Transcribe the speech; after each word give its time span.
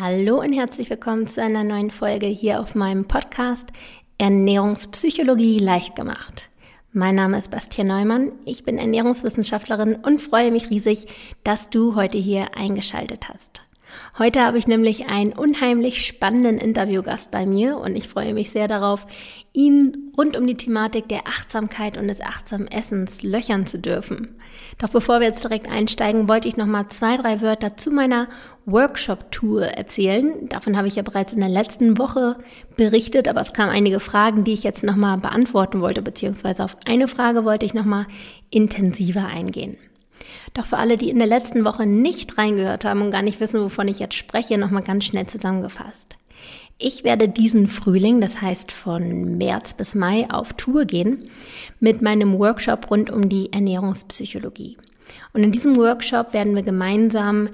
Hallo 0.00 0.38
und 0.38 0.52
herzlich 0.52 0.90
willkommen 0.90 1.26
zu 1.26 1.42
einer 1.42 1.64
neuen 1.64 1.90
Folge 1.90 2.26
hier 2.26 2.60
auf 2.60 2.76
meinem 2.76 3.08
Podcast 3.08 3.72
Ernährungspsychologie 4.18 5.58
leicht 5.58 5.96
gemacht. 5.96 6.50
Mein 6.92 7.16
Name 7.16 7.36
ist 7.36 7.50
Bastian 7.50 7.88
Neumann, 7.88 8.30
ich 8.44 8.62
bin 8.62 8.78
Ernährungswissenschaftlerin 8.78 9.96
und 9.96 10.22
freue 10.22 10.52
mich 10.52 10.70
riesig, 10.70 11.08
dass 11.42 11.68
du 11.70 11.96
heute 11.96 12.16
hier 12.16 12.56
eingeschaltet 12.56 13.28
hast. 13.28 13.62
Heute 14.18 14.40
habe 14.40 14.58
ich 14.58 14.66
nämlich 14.66 15.08
einen 15.08 15.32
unheimlich 15.32 16.04
spannenden 16.04 16.58
Interviewgast 16.58 17.30
bei 17.30 17.46
mir 17.46 17.78
und 17.78 17.94
ich 17.94 18.08
freue 18.08 18.34
mich 18.34 18.50
sehr 18.50 18.66
darauf, 18.68 19.06
ihn 19.52 20.12
rund 20.16 20.36
um 20.36 20.46
die 20.46 20.56
Thematik 20.56 21.08
der 21.08 21.26
Achtsamkeit 21.26 21.96
und 21.96 22.08
des 22.08 22.20
achtsamen 22.20 22.68
Essens 22.68 23.22
löchern 23.22 23.66
zu 23.66 23.78
dürfen. 23.78 24.36
Doch 24.78 24.88
bevor 24.88 25.20
wir 25.20 25.28
jetzt 25.28 25.44
direkt 25.44 25.68
einsteigen, 25.68 26.28
wollte 26.28 26.48
ich 26.48 26.56
noch 26.56 26.66
mal 26.66 26.88
zwei, 26.88 27.16
drei 27.16 27.40
Wörter 27.40 27.76
zu 27.76 27.90
meiner 27.90 28.28
Workshop-Tour 28.66 29.62
erzählen. 29.66 30.48
Davon 30.48 30.76
habe 30.76 30.88
ich 30.88 30.96
ja 30.96 31.02
bereits 31.02 31.32
in 31.32 31.40
der 31.40 31.48
letzten 31.48 31.98
Woche 31.98 32.36
berichtet, 32.76 33.28
aber 33.28 33.40
es 33.40 33.52
kamen 33.52 33.70
einige 33.70 34.00
Fragen, 34.00 34.44
die 34.44 34.52
ich 34.52 34.64
jetzt 34.64 34.84
noch 34.84 34.96
mal 34.96 35.16
beantworten 35.18 35.80
wollte, 35.80 36.02
beziehungsweise 36.02 36.64
auf 36.64 36.76
eine 36.86 37.08
Frage 37.08 37.44
wollte 37.44 37.66
ich 37.66 37.74
noch 37.74 37.84
mal 37.84 38.06
intensiver 38.50 39.26
eingehen. 39.26 39.76
Doch 40.54 40.64
für 40.64 40.78
alle, 40.78 40.96
die 40.96 41.10
in 41.10 41.18
der 41.18 41.28
letzten 41.28 41.64
Woche 41.64 41.86
nicht 41.86 42.38
reingehört 42.38 42.84
haben 42.84 43.02
und 43.02 43.10
gar 43.10 43.22
nicht 43.22 43.40
wissen, 43.40 43.60
wovon 43.60 43.88
ich 43.88 43.98
jetzt 43.98 44.14
spreche, 44.14 44.58
nochmal 44.58 44.82
ganz 44.82 45.04
schnell 45.04 45.26
zusammengefasst. 45.26 46.16
Ich 46.80 47.02
werde 47.02 47.28
diesen 47.28 47.66
Frühling, 47.66 48.20
das 48.20 48.40
heißt 48.40 48.70
von 48.70 49.36
März 49.36 49.74
bis 49.74 49.96
Mai, 49.96 50.28
auf 50.30 50.52
Tour 50.52 50.84
gehen 50.84 51.28
mit 51.80 52.02
meinem 52.02 52.38
Workshop 52.38 52.88
rund 52.90 53.10
um 53.10 53.28
die 53.28 53.52
Ernährungspsychologie. 53.52 54.76
Und 55.32 55.42
in 55.42 55.50
diesem 55.50 55.76
Workshop 55.76 56.32
werden 56.34 56.54
wir 56.54 56.62
gemeinsam 56.62 57.48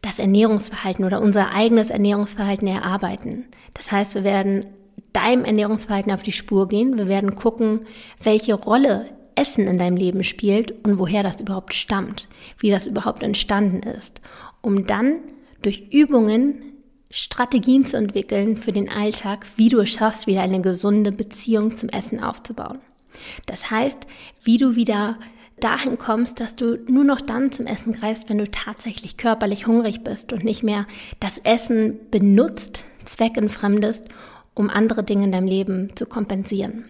das 0.00 0.20
Ernährungsverhalten 0.20 1.04
oder 1.04 1.20
unser 1.20 1.52
eigenes 1.52 1.90
Ernährungsverhalten 1.90 2.68
erarbeiten. 2.68 3.46
Das 3.74 3.90
heißt, 3.90 4.14
wir 4.14 4.22
werden 4.22 4.66
deinem 5.12 5.44
Ernährungsverhalten 5.44 6.12
auf 6.12 6.22
die 6.22 6.32
Spur 6.32 6.68
gehen. 6.68 6.96
Wir 6.96 7.08
werden 7.08 7.34
gucken, 7.34 7.80
welche 8.22 8.54
Rolle 8.54 9.06
Essen 9.38 9.66
in 9.66 9.78
deinem 9.78 9.96
Leben 9.96 10.24
spielt 10.24 10.72
und 10.84 10.98
woher 10.98 11.22
das 11.22 11.40
überhaupt 11.40 11.74
stammt, 11.74 12.28
wie 12.58 12.70
das 12.70 12.86
überhaupt 12.86 13.22
entstanden 13.22 13.82
ist, 13.88 14.20
um 14.60 14.86
dann 14.86 15.20
durch 15.62 15.92
Übungen 15.92 16.68
Strategien 17.10 17.86
zu 17.86 17.96
entwickeln 17.96 18.56
für 18.56 18.72
den 18.72 18.90
Alltag, 18.90 19.46
wie 19.56 19.68
du 19.68 19.80
es 19.80 19.90
schaffst, 19.90 20.26
wieder 20.26 20.42
eine 20.42 20.60
gesunde 20.60 21.10
Beziehung 21.12 21.74
zum 21.74 21.88
Essen 21.88 22.22
aufzubauen. 22.22 22.80
Das 23.46 23.70
heißt, 23.70 24.06
wie 24.44 24.58
du 24.58 24.76
wieder 24.76 25.18
dahin 25.60 25.98
kommst, 25.98 26.40
dass 26.40 26.54
du 26.54 26.78
nur 26.86 27.04
noch 27.04 27.20
dann 27.20 27.50
zum 27.50 27.66
Essen 27.66 27.92
greifst, 27.92 28.28
wenn 28.28 28.38
du 28.38 28.50
tatsächlich 28.50 29.16
körperlich 29.16 29.66
hungrig 29.66 30.04
bist 30.04 30.32
und 30.32 30.44
nicht 30.44 30.62
mehr 30.62 30.86
das 31.18 31.38
Essen 31.38 31.98
benutzt, 32.10 32.82
zweckentfremdest, 33.04 34.04
um 34.54 34.68
andere 34.68 35.02
Dinge 35.02 35.24
in 35.24 35.32
deinem 35.32 35.48
Leben 35.48 35.96
zu 35.96 36.06
kompensieren. 36.06 36.84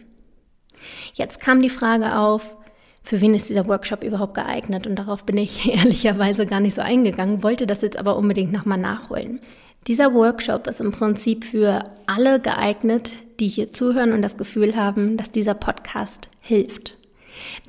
Jetzt 1.15 1.41
kam 1.41 1.62
die 1.62 1.71
Frage 1.71 2.17
auf, 2.17 2.55
für 3.03 3.21
wen 3.21 3.34
ist 3.34 3.48
dieser 3.48 3.67
Workshop 3.67 4.05
überhaupt 4.05 4.34
geeignet? 4.34 4.87
Und 4.87 4.97
darauf 4.97 5.25
bin 5.25 5.39
ich 5.39 5.69
ehrlicherweise 5.75 6.47
gar 6.47 6.61
nicht 6.61 6.75
so 6.75 6.83
eingegangen, 6.83 7.43
wollte 7.43 7.67
das 7.67 7.83
jetzt 7.83 7.98
aber 7.98 8.17
unbedingt 8.17 8.53
nochmal 8.53 8.79
nachholen. 8.79 9.41
Dieser 9.87 10.12
Workshop 10.12 10.67
ist 10.67 10.81
im 10.81 10.93
Prinzip 10.93 11.45
für 11.45 11.84
alle 12.06 12.41
geeignet, 12.41 13.11
die 13.41 13.49
hier 13.49 13.71
zuhören 13.71 14.12
und 14.12 14.21
das 14.21 14.37
Gefühl 14.37 14.77
haben, 14.77 15.17
dass 15.17 15.31
dieser 15.31 15.55
Podcast 15.55 16.29
hilft. 16.41 16.99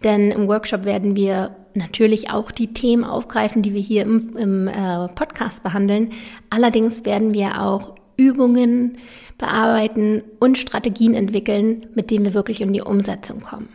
Denn 0.04 0.32
im 0.32 0.48
Workshop 0.48 0.84
werden 0.84 1.16
wir 1.16 1.56
natürlich 1.76 2.32
auch 2.32 2.52
die 2.52 2.74
Themen 2.74 3.04
aufgreifen, 3.04 3.62
die 3.62 3.74
wir 3.74 3.82
hier 3.82 4.02
im, 4.04 4.36
im 4.36 4.68
äh, 4.68 5.08
Podcast 5.10 5.64
behandeln. 5.64 6.12
Allerdings 6.50 7.06
werden 7.06 7.34
wir 7.34 7.62
auch 7.62 7.96
Übungen 8.18 8.98
bearbeiten 9.40 10.22
und 10.40 10.60
Strategien 10.60 11.16
entwickeln, 11.16 11.88
mit 11.96 12.12
denen 12.12 12.26
wir 12.26 12.36
wirklich 12.36 12.62
in 12.62 12.72
die 12.72 12.82
Umsetzung 12.82 13.42
kommen. 13.42 13.70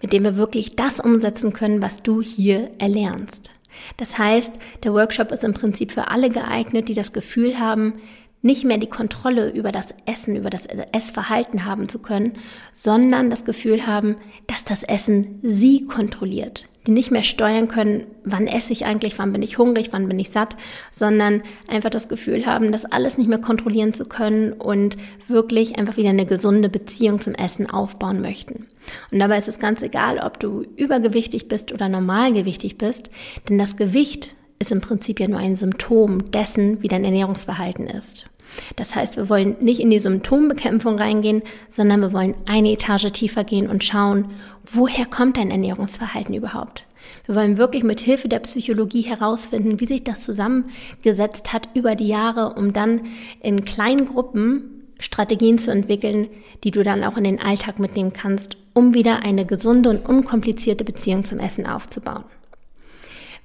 Mit 0.00 0.14
denen 0.14 0.24
wir 0.24 0.36
wirklich 0.36 0.76
das 0.76 0.98
umsetzen 0.98 1.52
können, 1.52 1.82
was 1.82 2.02
du 2.02 2.22
hier 2.22 2.70
erlernst. 2.78 3.50
Das 3.98 4.16
heißt, 4.18 4.54
der 4.82 4.94
Workshop 4.94 5.30
ist 5.30 5.44
im 5.44 5.52
Prinzip 5.52 5.92
für 5.92 6.08
alle 6.08 6.30
geeignet, 6.30 6.88
die 6.88 6.94
das 6.94 7.12
Gefühl 7.12 7.60
haben, 7.60 7.94
nicht 8.40 8.64
mehr 8.64 8.78
die 8.78 8.88
Kontrolle 8.88 9.50
über 9.50 9.72
das 9.72 9.94
Essen, 10.06 10.36
über 10.36 10.50
das 10.50 10.62
Essverhalten 10.92 11.64
haben 11.64 11.88
zu 11.88 11.98
können, 11.98 12.34
sondern 12.72 13.30
das 13.30 13.44
Gefühl 13.44 13.86
haben, 13.86 14.16
dass 14.46 14.64
das 14.64 14.84
Essen 14.84 15.40
sie 15.42 15.86
kontrolliert. 15.86 16.68
Die 16.88 16.94
nicht 16.94 17.10
mehr 17.10 17.22
steuern 17.22 17.68
können, 17.68 18.06
wann 18.24 18.46
esse 18.46 18.72
ich 18.72 18.86
eigentlich, 18.86 19.18
wann 19.18 19.34
bin 19.34 19.42
ich 19.42 19.58
hungrig, 19.58 19.88
wann 19.90 20.08
bin 20.08 20.18
ich 20.18 20.30
satt, 20.30 20.56
sondern 20.90 21.42
einfach 21.66 21.90
das 21.90 22.08
Gefühl 22.08 22.46
haben, 22.46 22.72
das 22.72 22.86
alles 22.86 23.18
nicht 23.18 23.28
mehr 23.28 23.42
kontrollieren 23.42 23.92
zu 23.92 24.06
können 24.06 24.54
und 24.54 24.96
wirklich 25.28 25.78
einfach 25.78 25.98
wieder 25.98 26.08
eine 26.08 26.24
gesunde 26.24 26.70
Beziehung 26.70 27.20
zum 27.20 27.34
Essen 27.34 27.68
aufbauen 27.68 28.22
möchten. 28.22 28.68
Und 29.12 29.18
dabei 29.18 29.36
ist 29.36 29.48
es 29.48 29.58
ganz 29.58 29.82
egal, 29.82 30.18
ob 30.18 30.40
du 30.40 30.64
übergewichtig 30.76 31.46
bist 31.46 31.74
oder 31.74 31.90
normalgewichtig 31.90 32.78
bist, 32.78 33.10
denn 33.50 33.58
das 33.58 33.76
Gewicht 33.76 34.34
ist 34.58 34.72
im 34.72 34.80
Prinzip 34.80 35.20
ja 35.20 35.28
nur 35.28 35.40
ein 35.40 35.56
Symptom 35.56 36.30
dessen, 36.30 36.82
wie 36.82 36.88
dein 36.88 37.04
Ernährungsverhalten 37.04 37.86
ist. 37.86 38.30
Das 38.76 38.94
heißt, 38.94 39.16
wir 39.16 39.28
wollen 39.28 39.56
nicht 39.60 39.80
in 39.80 39.90
die 39.90 39.98
Symptombekämpfung 39.98 40.98
reingehen, 40.98 41.42
sondern 41.70 42.00
wir 42.00 42.12
wollen 42.12 42.34
eine 42.46 42.72
Etage 42.72 43.10
tiefer 43.12 43.44
gehen 43.44 43.68
und 43.68 43.84
schauen, 43.84 44.28
woher 44.64 45.06
kommt 45.06 45.36
dein 45.36 45.50
Ernährungsverhalten 45.50 46.34
überhaupt? 46.34 46.86
Wir 47.26 47.34
wollen 47.34 47.58
wirklich 47.58 47.84
mit 47.84 48.00
Hilfe 48.00 48.28
der 48.28 48.40
Psychologie 48.40 49.02
herausfinden, 49.02 49.80
wie 49.80 49.86
sich 49.86 50.04
das 50.04 50.22
zusammengesetzt 50.22 51.52
hat 51.52 51.68
über 51.74 51.94
die 51.94 52.08
Jahre, 52.08 52.54
um 52.54 52.72
dann 52.72 53.02
in 53.40 53.64
kleinen 53.64 54.06
Gruppen 54.06 54.78
Strategien 54.98 55.58
zu 55.58 55.70
entwickeln, 55.70 56.28
die 56.64 56.70
du 56.70 56.82
dann 56.82 57.04
auch 57.04 57.16
in 57.16 57.24
den 57.24 57.40
Alltag 57.40 57.78
mitnehmen 57.78 58.12
kannst, 58.12 58.56
um 58.74 58.94
wieder 58.94 59.22
eine 59.22 59.46
gesunde 59.46 59.90
und 59.90 60.08
unkomplizierte 60.08 60.84
Beziehung 60.84 61.24
zum 61.24 61.38
Essen 61.38 61.66
aufzubauen. 61.66 62.24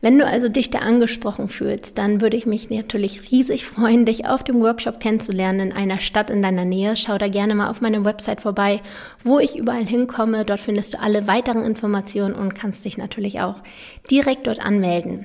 Wenn 0.03 0.19
du 0.19 0.25
also 0.28 0.50
dich 0.50 0.69
da 0.69 0.80
angesprochen 0.80 1.47
fühlst, 1.47 1.97
dann 1.97 2.19
würde 2.19 2.36
ich 2.36 2.46
mich 2.46 2.69
natürlich 2.69 3.31
riesig 3.31 3.66
freuen, 3.66 4.06
dich 4.06 4.28
auf 4.28 4.44
dem 4.44 4.59
Workshop 4.59 5.00
kennenzulernen 5.00 5.72
in 5.72 5.72
einer 5.72 6.02
Stadt 6.02 6.30
in 6.30 6.41
deiner 6.41 6.66
Nähe. 6.66 6.97
Schau 6.97 7.18
da 7.18 7.30
gerne 7.30 7.56
mal 7.56 7.69
auf 7.69 7.80
meiner 7.80 8.03
Website 8.03 8.42
vorbei, 8.42 8.81
wo 9.24 9.40
ich 9.40 9.58
überall 9.58 9.86
hinkomme. 9.86 10.44
Dort 10.44 10.59
findest 10.59 10.94
du 10.94 11.00
alle 11.00 11.30
weiteren 11.30 11.63
Informationen 11.63 12.36
und 12.36 12.53
kannst 12.53 12.84
dich 12.84 12.97
natürlich 12.97 13.40
auch 13.40 13.62
direkt 14.12 14.46
dort 14.46 14.59
anmelden. 14.59 15.24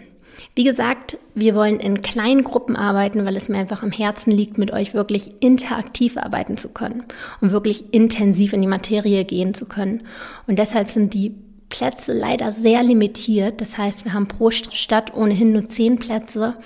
Wie 0.55 0.63
gesagt, 0.63 1.19
wir 1.35 1.57
wollen 1.57 1.81
in 1.81 2.03
kleinen 2.03 2.45
Gruppen 2.45 2.77
arbeiten, 2.77 3.25
weil 3.25 3.37
es 3.37 3.49
mir 3.49 3.59
einfach 3.59 3.83
am 3.83 3.91
Herzen 3.91 4.31
liegt, 4.31 4.59
mit 4.59 4.73
euch 4.73 4.95
wirklich 4.95 5.43
interaktiv 5.43 6.17
arbeiten 6.17 6.57
zu 6.57 6.69
können 6.69 7.03
und 7.41 7.51
wirklich 7.51 7.93
intensiv 7.93 8.53
in 8.53 8.61
die 8.61 8.69
Materie 8.69 9.25
gehen 9.25 9.55
zu 9.55 9.67
können. 9.67 10.05
Und 10.47 10.61
deshalb 10.61 10.89
sind 10.89 11.15
die 11.15 11.35
Plätze 11.69 12.13
leider 12.13 12.53
sehr 12.53 12.83
limitiert. 12.83 13.61
Das 13.61 13.77
heißt, 13.77 14.05
wir 14.05 14.15
haben 14.15 14.29
pro 14.29 14.51
Stadt 14.51 15.15
ohnehin 15.15 15.53
nur 15.53 15.69
zehn 15.69 15.99
Plätze 15.99 16.57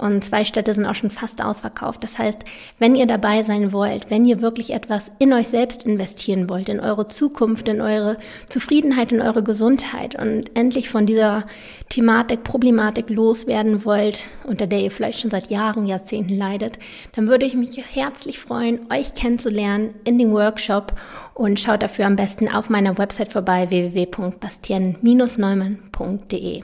und 0.00 0.24
zwei 0.24 0.44
Städte 0.44 0.72
sind 0.72 0.86
auch 0.86 0.94
schon 0.94 1.10
fast 1.10 1.44
ausverkauft. 1.44 2.02
Das 2.02 2.18
heißt, 2.18 2.44
wenn 2.78 2.94
ihr 2.94 3.04
dabei 3.06 3.42
sein 3.42 3.72
wollt, 3.72 4.10
wenn 4.10 4.24
ihr 4.24 4.40
wirklich 4.40 4.72
etwas 4.72 5.10
in 5.18 5.32
euch 5.32 5.48
selbst 5.48 5.82
investieren 5.84 6.48
wollt, 6.48 6.70
in 6.70 6.78
eure 6.80 7.06
Zukunft, 7.06 7.68
in 7.68 7.80
eure 7.80 8.16
Zufriedenheit, 8.48 9.10
in 9.12 9.20
eure 9.20 9.42
Gesundheit 9.42 10.14
und 10.14 10.56
endlich 10.56 10.88
von 10.88 11.06
dieser 11.06 11.44
Thematik, 11.90 12.44
Problematik 12.44 13.10
loswerden 13.10 13.84
wollt, 13.84 14.24
unter 14.44 14.66
der 14.66 14.80
ihr 14.80 14.90
vielleicht 14.90 15.20
schon 15.20 15.30
seit 15.30 15.50
Jahren, 15.50 15.84
Jahrzehnten 15.86 16.36
leidet, 16.36 16.78
dann 17.14 17.28
würde 17.28 17.44
ich 17.44 17.54
mich 17.54 17.82
herzlich 17.94 18.38
freuen, 18.38 18.90
euch 18.90 19.12
kennenzulernen 19.14 19.92
in 20.04 20.18
dem 20.18 20.32
Workshop 20.32 20.94
und 21.34 21.60
schaut 21.60 21.82
dafür 21.82 22.06
am 22.06 22.16
besten 22.16 22.48
auf 22.48 22.70
meiner 22.70 22.96
Website 22.96 23.32
vorbei 23.32 23.68
www.bastien-neumann.de. 23.68 26.62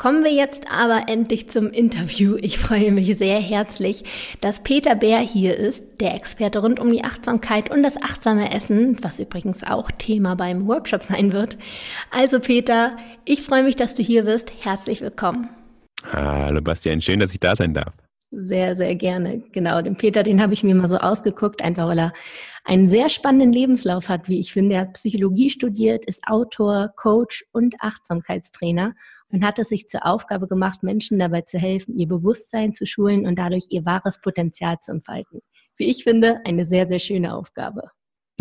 Kommen 0.00 0.24
wir 0.24 0.32
jetzt 0.32 0.64
aber 0.72 1.10
endlich 1.10 1.50
zum 1.50 1.68
Interview. 1.68 2.38
Ich 2.40 2.58
freue 2.58 2.90
mich 2.90 3.18
sehr 3.18 3.38
herzlich, 3.38 4.02
dass 4.40 4.62
Peter 4.62 4.94
Bär 4.94 5.18
hier 5.18 5.58
ist, 5.58 6.00
der 6.00 6.14
Experte 6.14 6.60
rund 6.60 6.80
um 6.80 6.90
die 6.90 7.04
Achtsamkeit 7.04 7.70
und 7.70 7.82
das 7.82 8.00
achtsame 8.00 8.50
Essen, 8.50 8.96
was 9.02 9.20
übrigens 9.20 9.62
auch 9.62 9.90
Thema 9.90 10.36
beim 10.36 10.66
Workshop 10.66 11.02
sein 11.02 11.34
wird. 11.34 11.58
Also 12.10 12.40
Peter, 12.40 12.96
ich 13.26 13.42
freue 13.42 13.62
mich, 13.62 13.76
dass 13.76 13.94
du 13.94 14.02
hier 14.02 14.24
bist. 14.24 14.50
Herzlich 14.64 15.02
willkommen. 15.02 15.50
Hallo 16.10 16.62
Bastian, 16.62 17.02
schön, 17.02 17.20
dass 17.20 17.34
ich 17.34 17.40
da 17.40 17.54
sein 17.54 17.74
darf. 17.74 17.92
Sehr, 18.30 18.76
sehr 18.76 18.94
gerne. 18.94 19.42
Genau, 19.52 19.82
den 19.82 19.96
Peter, 19.96 20.22
den 20.22 20.40
habe 20.40 20.54
ich 20.54 20.62
mir 20.62 20.74
mal 20.74 20.88
so 20.88 20.96
ausgeguckt, 20.96 21.60
einfach 21.60 21.86
weil 21.86 21.98
er 21.98 22.12
einen 22.64 22.88
sehr 22.88 23.10
spannenden 23.10 23.52
Lebenslauf 23.52 24.08
hat, 24.08 24.30
wie 24.30 24.40
ich 24.40 24.50
finde. 24.50 24.76
Er 24.76 24.80
hat 24.82 24.94
Psychologie 24.94 25.50
studiert, 25.50 26.06
ist 26.06 26.26
Autor, 26.26 26.88
Coach 26.96 27.44
und 27.52 27.74
Achtsamkeitstrainer 27.80 28.94
und 29.32 29.44
hat 29.44 29.58
es 29.58 29.68
sich 29.68 29.88
zur 29.88 30.06
Aufgabe 30.06 30.48
gemacht, 30.48 30.82
Menschen 30.82 31.18
dabei 31.18 31.42
zu 31.42 31.58
helfen, 31.58 31.96
ihr 31.98 32.08
Bewusstsein 32.08 32.74
zu 32.74 32.86
schulen 32.86 33.26
und 33.26 33.38
dadurch 33.38 33.66
ihr 33.70 33.84
wahres 33.84 34.20
Potenzial 34.20 34.78
zu 34.80 34.92
entfalten. 34.92 35.40
Wie 35.76 35.90
ich 35.90 36.04
finde, 36.04 36.40
eine 36.44 36.66
sehr, 36.66 36.88
sehr 36.88 36.98
schöne 36.98 37.34
Aufgabe. 37.34 37.90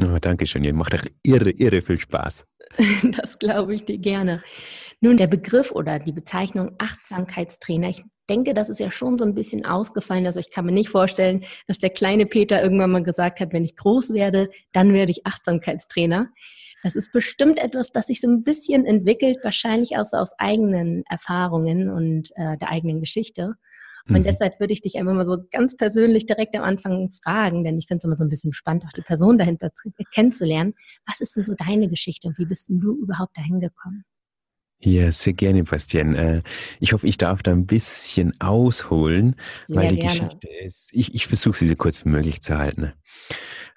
Oh, 0.01 0.17
danke 0.19 0.45
schön, 0.45 0.63
ihr 0.63 0.73
macht 0.73 0.93
doch 0.93 1.05
irre, 1.23 1.51
irre 1.51 1.81
viel 1.81 1.99
Spaß. 1.99 2.45
das 3.11 3.39
glaube 3.39 3.75
ich 3.75 3.85
dir 3.85 3.97
gerne. 3.97 4.43
Nun, 5.01 5.17
der 5.17 5.27
Begriff 5.27 5.71
oder 5.71 5.99
die 5.99 6.11
Bezeichnung 6.11 6.75
Achtsamkeitstrainer, 6.77 7.89
ich 7.89 8.03
denke, 8.29 8.53
das 8.53 8.69
ist 8.69 8.79
ja 8.79 8.91
schon 8.91 9.17
so 9.17 9.25
ein 9.25 9.33
bisschen 9.33 9.65
ausgefallen. 9.65 10.25
Also 10.25 10.39
ich 10.39 10.51
kann 10.51 10.65
mir 10.65 10.71
nicht 10.71 10.89
vorstellen, 10.89 11.43
dass 11.67 11.79
der 11.79 11.89
kleine 11.89 12.25
Peter 12.25 12.61
irgendwann 12.61 12.91
mal 12.91 13.03
gesagt 13.03 13.39
hat, 13.39 13.53
wenn 13.53 13.63
ich 13.63 13.75
groß 13.75 14.13
werde, 14.13 14.49
dann 14.71 14.93
werde 14.93 15.11
ich 15.11 15.25
Achtsamkeitstrainer. 15.25 16.29
Das 16.83 16.95
ist 16.95 17.11
bestimmt 17.11 17.59
etwas, 17.59 17.91
das 17.91 18.07
sich 18.07 18.21
so 18.21 18.27
ein 18.27 18.43
bisschen 18.43 18.85
entwickelt, 18.85 19.37
wahrscheinlich 19.43 19.97
auch 19.97 20.05
so 20.05 20.17
aus 20.17 20.31
eigenen 20.37 21.03
Erfahrungen 21.09 21.89
und 21.89 22.29
äh, 22.35 22.57
der 22.57 22.69
eigenen 22.69 23.01
Geschichte. 23.01 23.55
Und 24.07 24.19
mhm. 24.19 24.23
deshalb 24.23 24.59
würde 24.59 24.73
ich 24.73 24.81
dich 24.81 24.97
einfach 24.97 25.13
mal 25.13 25.27
so 25.27 25.37
ganz 25.51 25.75
persönlich 25.77 26.25
direkt 26.25 26.55
am 26.55 26.63
Anfang 26.63 27.11
fragen, 27.23 27.63
denn 27.63 27.77
ich 27.77 27.87
finde 27.87 27.99
es 27.99 28.05
immer 28.05 28.17
so 28.17 28.23
ein 28.23 28.29
bisschen 28.29 28.53
spannend, 28.53 28.85
auch 28.85 28.93
die 28.93 29.01
Person 29.01 29.37
dahinter 29.37 29.71
kennenzulernen. 30.13 30.73
Was 31.05 31.21
ist 31.21 31.35
denn 31.35 31.43
so 31.43 31.53
deine 31.53 31.89
Geschichte 31.89 32.27
und 32.27 32.37
wie 32.37 32.45
bist 32.45 32.69
denn 32.69 32.79
du 32.79 32.95
überhaupt 32.95 33.37
dahin 33.37 33.59
gekommen? 33.59 34.05
Ja, 34.81 35.11
sehr 35.11 35.33
gerne, 35.33 35.63
Bastian. 35.65 36.15
Äh, 36.15 36.41
ich 36.79 36.93
hoffe, 36.93 37.05
ich 37.05 37.17
darf 37.17 37.43
da 37.43 37.51
ein 37.51 37.65
bisschen 37.65 38.39
ausholen, 38.39 39.35
sehr 39.67 39.75
weil 39.77 39.89
die 39.89 39.99
gerne. 39.99 40.19
Geschichte 40.19 40.47
ist, 40.65 40.89
ich, 40.93 41.13
ich 41.13 41.27
versuche 41.27 41.57
sie 41.57 41.67
so 41.67 41.75
kurz 41.75 42.05
wie 42.05 42.09
möglich 42.09 42.41
zu 42.41 42.57
halten. 42.57 42.93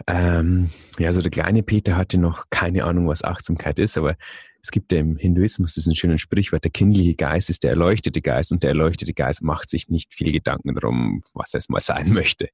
Ähm, 0.07 0.71
ja, 0.99 1.09
also 1.09 1.21
der 1.21 1.33
kleine 1.33 1.65
Peter 1.65 1.97
hatte 1.97 2.19
noch 2.19 2.47
keine 2.51 2.85
Ahnung, 2.85 3.09
was 3.09 3.25
Achtsamkeit 3.25 3.81
ist, 3.81 3.99
aber 3.99 4.17
es 4.63 4.71
gibt 4.71 4.93
ja 4.93 5.01
im 5.01 5.17
Hinduismus 5.17 5.75
diesen 5.75 5.97
schönen 5.97 6.19
Sprichwort, 6.19 6.63
der 6.63 6.71
kindliche 6.71 7.17
Geist 7.17 7.51
ist 7.51 7.65
der 7.65 7.71
erleuchtete 7.71 8.23
Geist 8.23 8.53
und 8.53 8.63
der 8.63 8.71
erleuchtete 8.71 9.13
Geist 9.13 9.43
macht 9.43 9.69
sich 9.69 9.89
nicht 9.89 10.15
viel 10.15 10.31
Gedanken 10.31 10.73
darum, 10.75 11.23
was 11.35 11.53
es 11.55 11.69
mal 11.69 11.81
sein 11.81 12.09
möchte. 12.13 12.49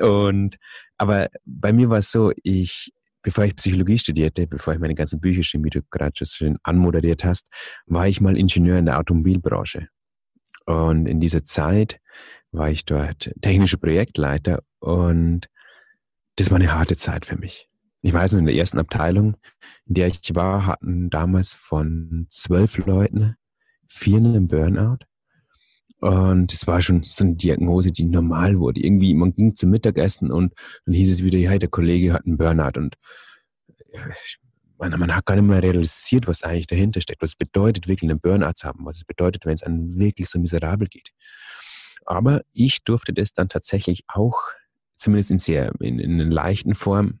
Und, 0.00 0.58
aber 0.96 1.28
bei 1.44 1.72
mir 1.72 1.90
war 1.90 1.98
es 1.98 2.12
so, 2.12 2.32
ich 2.44 2.92
bevor 3.24 3.44
ich 3.44 3.56
Psychologie 3.56 3.98
studierte, 3.98 4.46
bevor 4.46 4.74
ich 4.74 4.78
meine 4.78 4.94
ganzen 4.94 5.18
Bücher 5.18 5.42
schrieb, 5.42 5.64
wie 5.64 5.70
du 5.70 5.82
gerade 5.90 6.12
schon 6.24 6.58
anmoderiert 6.62 7.24
hast, 7.24 7.48
war 7.86 8.06
ich 8.06 8.20
mal 8.20 8.36
Ingenieur 8.36 8.78
in 8.78 8.84
der 8.84 9.00
Automobilbranche. 9.00 9.88
Und 10.66 11.06
in 11.06 11.20
dieser 11.20 11.44
Zeit 11.44 11.98
war 12.52 12.70
ich 12.70 12.84
dort 12.84 13.32
technischer 13.42 13.78
Projektleiter 13.78 14.62
und 14.78 15.48
das 16.36 16.50
war 16.50 16.56
eine 16.56 16.72
harte 16.72 16.96
Zeit 16.96 17.26
für 17.26 17.36
mich. 17.36 17.68
Ich 18.02 18.12
weiß 18.12 18.32
noch, 18.32 18.38
in 18.38 18.46
der 18.46 18.54
ersten 18.54 18.78
Abteilung, 18.78 19.36
in 19.86 19.94
der 19.94 20.08
ich 20.08 20.34
war, 20.34 20.66
hatten 20.66 21.08
damals 21.10 21.52
von 21.54 22.26
zwölf 22.28 22.76
Leuten 22.86 23.36
vier 23.88 24.18
einen 24.18 24.48
Burnout. 24.48 24.98
Und 26.04 26.52
es 26.52 26.66
war 26.66 26.82
schon 26.82 27.02
so 27.02 27.24
eine 27.24 27.34
Diagnose, 27.34 27.90
die 27.90 28.04
normal 28.04 28.58
wurde. 28.58 28.78
Irgendwie, 28.78 29.14
man 29.14 29.34
ging 29.34 29.56
zum 29.56 29.70
Mittagessen 29.70 30.30
und 30.30 30.52
dann 30.84 30.94
hieß 30.94 31.10
es 31.10 31.24
wieder, 31.24 31.38
ja, 31.38 31.56
der 31.56 31.70
Kollege 31.70 32.12
hat 32.12 32.26
einen 32.26 32.36
Burnout. 32.36 32.78
Und 32.78 32.96
man, 34.76 35.00
man 35.00 35.16
hat 35.16 35.24
gar 35.24 35.34
nicht 35.36 35.46
mehr 35.46 35.62
realisiert, 35.62 36.26
was 36.26 36.42
eigentlich 36.42 36.66
dahinter 36.66 37.00
steckt. 37.00 37.22
Was 37.22 37.36
bedeutet, 37.36 37.88
wirklich 37.88 38.10
einen 38.10 38.20
Burnout 38.20 38.52
zu 38.52 38.68
haben. 38.68 38.84
Was 38.84 38.96
es 38.96 39.04
bedeutet, 39.04 39.46
wenn 39.46 39.54
es 39.54 39.62
einem 39.62 39.98
wirklich 39.98 40.28
so 40.28 40.38
miserabel 40.38 40.88
geht. 40.88 41.08
Aber 42.04 42.42
ich 42.52 42.84
durfte 42.84 43.14
das 43.14 43.32
dann 43.32 43.48
tatsächlich 43.48 44.04
auch, 44.06 44.36
zumindest 44.98 45.30
in 45.30 45.38
sehr, 45.38 45.72
in, 45.80 45.98
in 46.00 46.20
einer 46.20 46.30
leichten 46.30 46.74
Form 46.74 47.20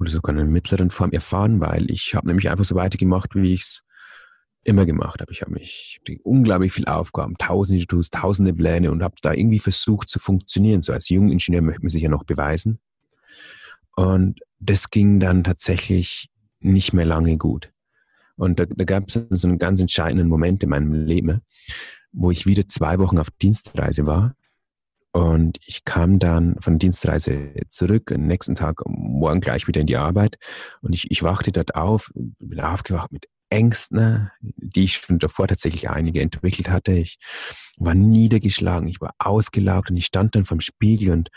oder 0.00 0.10
sogar 0.10 0.34
in 0.34 0.40
einer 0.40 0.50
mittleren 0.50 0.90
Form 0.90 1.12
erfahren, 1.12 1.60
weil 1.60 1.88
ich 1.88 2.16
habe 2.16 2.26
nämlich 2.26 2.50
einfach 2.50 2.64
so 2.64 2.74
weitergemacht, 2.74 3.36
wie 3.36 3.54
ich 3.54 3.62
es 3.62 3.82
immer 4.64 4.84
gemacht 4.84 5.20
habe. 5.20 5.32
Ich 5.32 5.42
habe 5.42 5.52
mich 5.52 6.00
unglaublich 6.22 6.72
viel 6.72 6.84
Aufgaben, 6.86 7.36
tausende 7.38 7.86
Tools, 7.86 8.10
tausende 8.10 8.52
Pläne 8.52 8.90
und 8.90 9.02
habe 9.02 9.14
da 9.22 9.32
irgendwie 9.32 9.58
versucht 9.58 10.08
zu 10.08 10.18
funktionieren. 10.18 10.82
So 10.82 10.92
als 10.92 11.08
junger 11.08 11.32
Ingenieur 11.32 11.62
möchte 11.62 11.82
man 11.82 11.90
sich 11.90 12.02
ja 12.02 12.08
noch 12.08 12.24
beweisen. 12.24 12.78
Und 13.96 14.40
das 14.58 14.90
ging 14.90 15.20
dann 15.20 15.44
tatsächlich 15.44 16.28
nicht 16.60 16.92
mehr 16.92 17.06
lange 17.06 17.38
gut. 17.38 17.72
Und 18.36 18.58
da, 18.58 18.66
da 18.66 18.84
gab 18.84 19.08
es 19.08 19.18
so 19.30 19.48
einen 19.48 19.58
ganz 19.58 19.80
entscheidenden 19.80 20.28
Moment 20.28 20.62
in 20.62 20.70
meinem 20.70 20.92
Leben, 20.92 21.40
wo 22.12 22.30
ich 22.30 22.46
wieder 22.46 22.66
zwei 22.68 22.98
Wochen 22.98 23.18
auf 23.18 23.30
Dienstreise 23.30 24.06
war. 24.06 24.34
Und 25.12 25.58
ich 25.66 25.84
kam 25.84 26.18
dann 26.18 26.56
von 26.60 26.74
der 26.74 26.78
Dienstreise 26.78 27.52
zurück, 27.68 28.12
am 28.12 28.26
nächsten 28.26 28.54
Tag, 28.54 28.80
morgen 28.86 29.40
gleich 29.40 29.66
wieder 29.66 29.80
in 29.80 29.86
die 29.86 29.96
Arbeit. 29.96 30.38
Und 30.82 30.92
ich, 30.94 31.10
ich 31.10 31.22
wachte 31.22 31.50
dort 31.50 31.74
auf, 31.74 32.12
bin 32.14 32.60
aufgewacht 32.60 33.10
mit 33.10 33.26
Ängsten, 33.50 34.30
die 34.40 34.84
ich 34.84 34.96
schon 34.96 35.18
davor 35.18 35.48
tatsächlich 35.48 35.90
einige 35.90 36.20
entwickelt 36.20 36.70
hatte. 36.70 36.92
Ich 36.92 37.18
war 37.78 37.94
niedergeschlagen, 37.94 38.88
ich 38.88 39.00
war 39.00 39.14
ausgelaugt 39.18 39.90
und 39.90 39.96
ich 39.96 40.06
stand 40.06 40.34
dann 40.34 40.44
vom 40.44 40.60
Spiegel 40.60 41.10
und, 41.10 41.30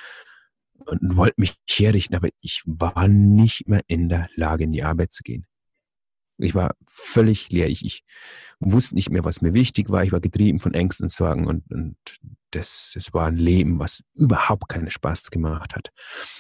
und 0.86 1.18
wollte 1.18 1.42
mich 1.42 1.56
herrichten, 1.68 2.16
aber 2.16 2.30
ich 2.40 2.62
war 2.66 3.08
nicht 3.08 3.68
mehr 3.68 3.82
in 3.88 4.10
der 4.10 4.30
Lage, 4.36 4.64
in 4.64 4.72
die 4.72 4.84
Arbeit 4.84 5.12
zu 5.12 5.24
gehen. 5.24 5.46
Ich 6.38 6.56
war 6.56 6.76
völlig 6.88 7.50
leer. 7.52 7.70
Ich, 7.70 7.86
ich 7.86 8.04
wusste 8.60 8.96
nicht 8.96 9.10
mehr, 9.10 9.24
was 9.24 9.42
mir 9.42 9.54
wichtig 9.54 9.90
war. 9.90 10.04
Ich 10.04 10.12
war 10.12 10.20
getrieben 10.20 10.60
von 10.60 10.74
Ängsten 10.74 11.06
und 11.06 11.12
Sorgen 11.12 11.48
und, 11.48 11.72
und 11.72 11.96
das, 12.52 12.92
das 12.94 13.14
war 13.14 13.28
ein 13.28 13.38
Leben, 13.38 13.80
was 13.80 14.04
überhaupt 14.14 14.70
keinen 14.70 14.90
Spaß 14.90 15.32
gemacht 15.32 15.76
hat. 15.76 15.90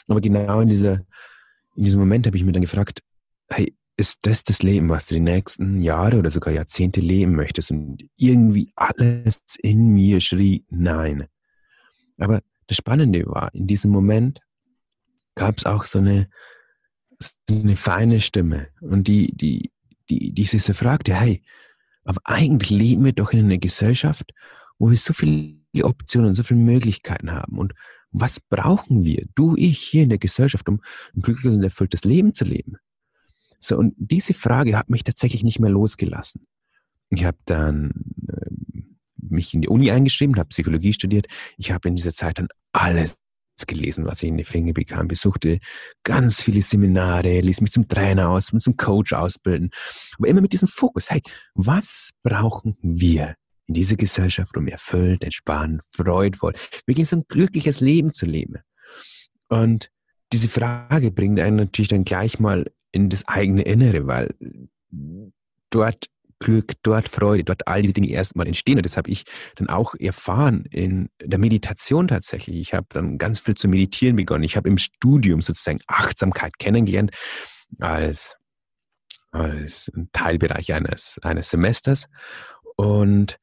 Aber 0.07 0.21
genau 0.21 0.61
in 0.61 0.69
dieser, 0.69 1.05
in 1.75 1.85
diesem 1.85 1.99
Moment 1.99 2.27
habe 2.27 2.37
ich 2.37 2.43
mir 2.43 2.51
dann 2.51 2.61
gefragt, 2.61 3.01
hey, 3.49 3.75
ist 3.95 4.19
das 4.23 4.43
das 4.43 4.63
Leben, 4.63 4.89
was 4.89 5.07
du 5.07 5.15
die 5.15 5.21
nächsten 5.21 5.81
Jahre 5.81 6.17
oder 6.17 6.29
sogar 6.29 6.53
Jahrzehnte 6.53 6.99
leben 6.99 7.35
möchtest? 7.35 7.71
Und 7.71 8.03
irgendwie 8.15 8.71
alles 8.75 9.43
in 9.61 9.87
mir 9.89 10.19
schrie 10.19 10.65
Nein. 10.69 11.27
Aber 12.17 12.41
das 12.67 12.77
Spannende 12.77 13.25
war, 13.25 13.53
in 13.53 13.67
diesem 13.67 13.91
Moment 13.91 14.39
gab 15.35 15.57
es 15.57 15.65
auch 15.65 15.83
so 15.85 15.99
eine, 15.99 16.27
so 17.19 17.29
eine 17.49 17.75
feine 17.75 18.19
Stimme 18.19 18.67
und 18.81 19.07
die, 19.07 19.35
die, 19.35 19.71
die, 20.09 20.31
die 20.31 20.45
sich 20.45 20.63
so 20.63 20.73
fragte, 20.73 21.13
hey, 21.13 21.43
aber 22.03 22.21
eigentlich 22.25 22.69
leben 22.69 23.05
wir 23.05 23.13
doch 23.13 23.31
in 23.31 23.39
einer 23.39 23.57
Gesellschaft, 23.57 24.31
wo 24.77 24.89
wir 24.89 24.97
so 24.97 25.13
viele 25.13 25.57
Optionen, 25.81 26.33
so 26.33 26.43
viele 26.43 26.59
Möglichkeiten 26.59 27.31
haben. 27.31 27.57
Und 27.57 27.73
was 28.11 28.39
brauchen 28.39 29.05
wir, 29.05 29.25
du, 29.35 29.55
ich, 29.55 29.79
hier 29.79 30.03
in 30.03 30.09
der 30.09 30.17
Gesellschaft, 30.17 30.67
um 30.69 30.81
ein 31.15 31.21
glückliches 31.21 31.57
und 31.57 31.63
erfülltes 31.63 32.03
Leben 32.03 32.33
zu 32.33 32.45
leben? 32.45 32.77
So, 33.63 33.77
und 33.77 33.93
diese 33.97 34.33
Frage 34.33 34.77
hat 34.77 34.89
mich 34.89 35.03
tatsächlich 35.03 35.43
nicht 35.43 35.59
mehr 35.59 35.69
losgelassen. 35.69 36.45
Ich 37.09 37.23
habe 37.23 37.37
dann 37.45 37.91
äh, 38.27 38.81
mich 39.17 39.53
in 39.53 39.61
die 39.61 39.69
Uni 39.69 39.89
eingeschrieben, 39.91 40.35
habe 40.37 40.49
Psychologie 40.49 40.93
studiert. 40.93 41.27
Ich 41.57 41.71
habe 41.71 41.87
in 41.87 41.95
dieser 41.95 42.13
Zeit 42.13 42.39
dann 42.39 42.49
alles 42.73 43.17
gelesen, 43.67 44.05
was 44.05 44.21
ich 44.21 44.29
in 44.29 44.37
die 44.37 44.43
Finger 44.43 44.73
bekam, 44.73 45.07
besuchte 45.07 45.59
ganz 46.03 46.41
viele 46.43 46.61
Seminare, 46.61 47.39
ließ 47.39 47.61
mich 47.61 47.71
zum 47.71 47.87
Trainer 47.87 48.29
aus, 48.29 48.47
zum 48.47 48.75
Coach 48.75 49.13
ausbilden. 49.13 49.69
Aber 50.17 50.27
immer 50.27 50.41
mit 50.41 50.51
diesem 50.51 50.67
Fokus, 50.67 51.09
hey, 51.09 51.21
was 51.53 52.09
brauchen 52.23 52.75
wir 52.81 53.35
in 53.67 53.75
dieser 53.75 53.95
Gesellschaft, 53.95 54.57
um 54.57 54.67
erfüllt, 54.67 55.23
entspannt, 55.23 55.81
freudvoll, 55.95 56.53
wirklich 56.85 57.07
so 57.07 57.15
ein 57.17 57.23
glückliches 57.29 57.79
Leben 57.79 58.13
zu 58.13 58.25
leben? 58.25 58.57
Und 59.47 59.89
diese 60.33 60.49
Frage 60.49 61.11
bringt 61.11 61.39
einen 61.39 61.55
natürlich 61.55 61.89
dann 61.89 62.03
gleich 62.03 62.39
mal 62.39 62.65
in 62.93 63.09
das 63.09 63.27
eigene 63.27 63.63
Innere, 63.63 64.07
weil 64.07 64.33
dort 65.69 66.07
Glück, 66.39 66.73
dort 66.83 67.09
Freude, 67.09 67.43
dort 67.43 67.67
all 67.67 67.81
diese 67.81 67.93
Dinge 67.93 68.09
erstmal 68.09 68.47
entstehen. 68.47 68.77
Und 68.77 68.85
das 68.85 68.97
habe 68.97 69.09
ich 69.09 69.23
dann 69.55 69.69
auch 69.69 69.95
erfahren 69.95 70.65
in 70.69 71.09
der 71.21 71.39
Meditation 71.39 72.07
tatsächlich. 72.07 72.57
Ich 72.57 72.73
habe 72.73 72.85
dann 72.89 73.17
ganz 73.17 73.39
viel 73.39 73.55
zu 73.55 73.67
meditieren 73.67 74.15
begonnen. 74.15 74.43
Ich 74.43 74.57
habe 74.57 74.69
im 74.69 74.77
Studium 74.77 75.41
sozusagen 75.41 75.79
Achtsamkeit 75.87 76.59
kennengelernt 76.59 77.11
als, 77.79 78.35
als 79.31 79.91
Teilbereich 80.11 80.73
eines, 80.73 81.19
eines 81.23 81.49
Semesters 81.49 82.07
und 82.75 83.39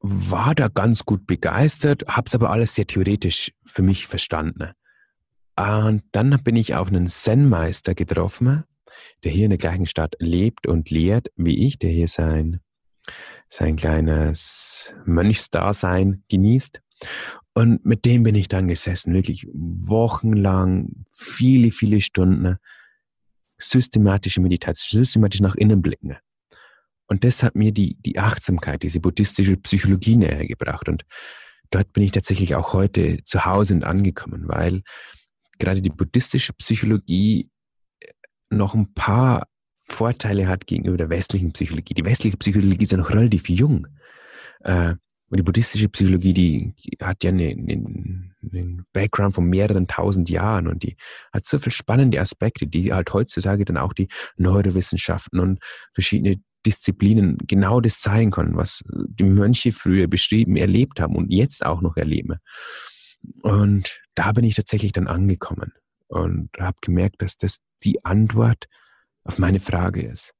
war 0.00 0.54
da 0.54 0.68
ganz 0.68 1.04
gut 1.04 1.26
begeistert, 1.26 2.04
habe 2.08 2.26
es 2.26 2.34
aber 2.34 2.50
alles 2.50 2.74
sehr 2.74 2.86
theoretisch 2.86 3.52
für 3.64 3.82
mich 3.82 4.06
verstanden. 4.08 4.72
Und 5.62 6.02
dann 6.10 6.42
bin 6.42 6.56
ich 6.56 6.74
auf 6.74 6.88
einen 6.88 7.06
Zen-Meister 7.06 7.94
getroffen, 7.94 8.64
der 9.22 9.30
hier 9.30 9.44
in 9.44 9.50
der 9.50 9.58
gleichen 9.58 9.86
Stadt 9.86 10.16
lebt 10.18 10.66
und 10.66 10.90
lehrt 10.90 11.28
wie 11.36 11.66
ich, 11.66 11.78
der 11.78 11.90
hier 11.90 12.08
sein, 12.08 12.58
sein 13.48 13.76
kleines 13.76 14.92
Mönchsdasein 15.04 16.24
genießt. 16.28 16.82
Und 17.54 17.86
mit 17.86 18.04
dem 18.06 18.24
bin 18.24 18.34
ich 18.34 18.48
dann 18.48 18.66
gesessen, 18.66 19.14
wirklich 19.14 19.46
wochenlang, 19.52 21.04
viele, 21.12 21.70
viele 21.70 22.00
Stunden, 22.00 22.56
systematische 23.58 24.40
Meditation, 24.40 25.04
systematisch 25.04 25.42
nach 25.42 25.54
innen 25.54 25.80
blicken. 25.80 26.16
Und 27.06 27.22
das 27.22 27.44
hat 27.44 27.54
mir 27.54 27.70
die, 27.70 27.96
die 28.00 28.18
Achtsamkeit, 28.18 28.82
diese 28.82 28.98
buddhistische 28.98 29.56
Psychologie 29.58 30.16
näher 30.16 30.44
gebracht. 30.44 30.88
Und 30.88 31.04
dort 31.70 31.92
bin 31.92 32.02
ich 32.02 32.10
tatsächlich 32.10 32.56
auch 32.56 32.72
heute 32.72 33.22
zu 33.22 33.44
Hause 33.44 33.74
und 33.74 33.84
angekommen, 33.84 34.48
weil 34.48 34.82
gerade 35.62 35.80
die 35.80 35.90
buddhistische 35.90 36.52
Psychologie 36.54 37.48
äh, 38.00 38.08
noch 38.50 38.74
ein 38.74 38.92
paar 38.92 39.46
Vorteile 39.84 40.48
hat 40.48 40.66
gegenüber 40.66 40.96
der 40.96 41.10
westlichen 41.10 41.52
Psychologie. 41.52 41.94
Die 41.94 42.04
westliche 42.04 42.36
Psychologie 42.36 42.82
ist 42.82 42.92
ja 42.92 42.98
noch 42.98 43.10
relativ 43.10 43.48
jung. 43.48 43.86
Äh, 44.60 44.94
und 45.28 45.38
die 45.38 45.44
buddhistische 45.44 45.88
Psychologie, 45.88 46.34
die, 46.34 46.74
die 46.84 46.98
hat 47.02 47.24
ja 47.24 47.30
einen, 47.30 47.70
einen, 47.70 48.34
einen, 48.42 48.84
Background 48.92 49.34
von 49.34 49.46
mehreren 49.46 49.86
tausend 49.86 50.28
Jahren 50.28 50.68
und 50.68 50.82
die 50.82 50.96
hat 51.32 51.46
so 51.46 51.58
viele 51.58 51.72
spannende 51.72 52.20
Aspekte, 52.20 52.66
die 52.66 52.92
halt 52.92 53.14
heutzutage 53.14 53.64
dann 53.64 53.78
auch 53.78 53.94
die 53.94 54.08
Neurowissenschaften 54.36 55.40
und 55.40 55.58
verschiedene 55.94 56.42
Disziplinen 56.66 57.38
genau 57.46 57.80
das 57.80 58.00
zeigen 58.00 58.30
kann, 58.30 58.56
was 58.56 58.84
die 58.86 59.24
Mönche 59.24 59.72
früher 59.72 60.06
beschrieben, 60.06 60.56
erlebt 60.56 61.00
haben 61.00 61.16
und 61.16 61.32
jetzt 61.32 61.64
auch 61.64 61.80
noch 61.80 61.96
erleben. 61.96 62.36
Und 63.42 64.00
da 64.14 64.32
bin 64.32 64.44
ich 64.44 64.54
tatsächlich 64.54 64.92
dann 64.92 65.06
angekommen 65.06 65.72
und 66.08 66.50
habe 66.58 66.78
gemerkt, 66.80 67.22
dass 67.22 67.36
das 67.36 67.60
die 67.84 68.04
Antwort 68.04 68.66
auf 69.24 69.38
meine 69.38 69.60
Frage 69.60 70.02
ist, 70.02 70.34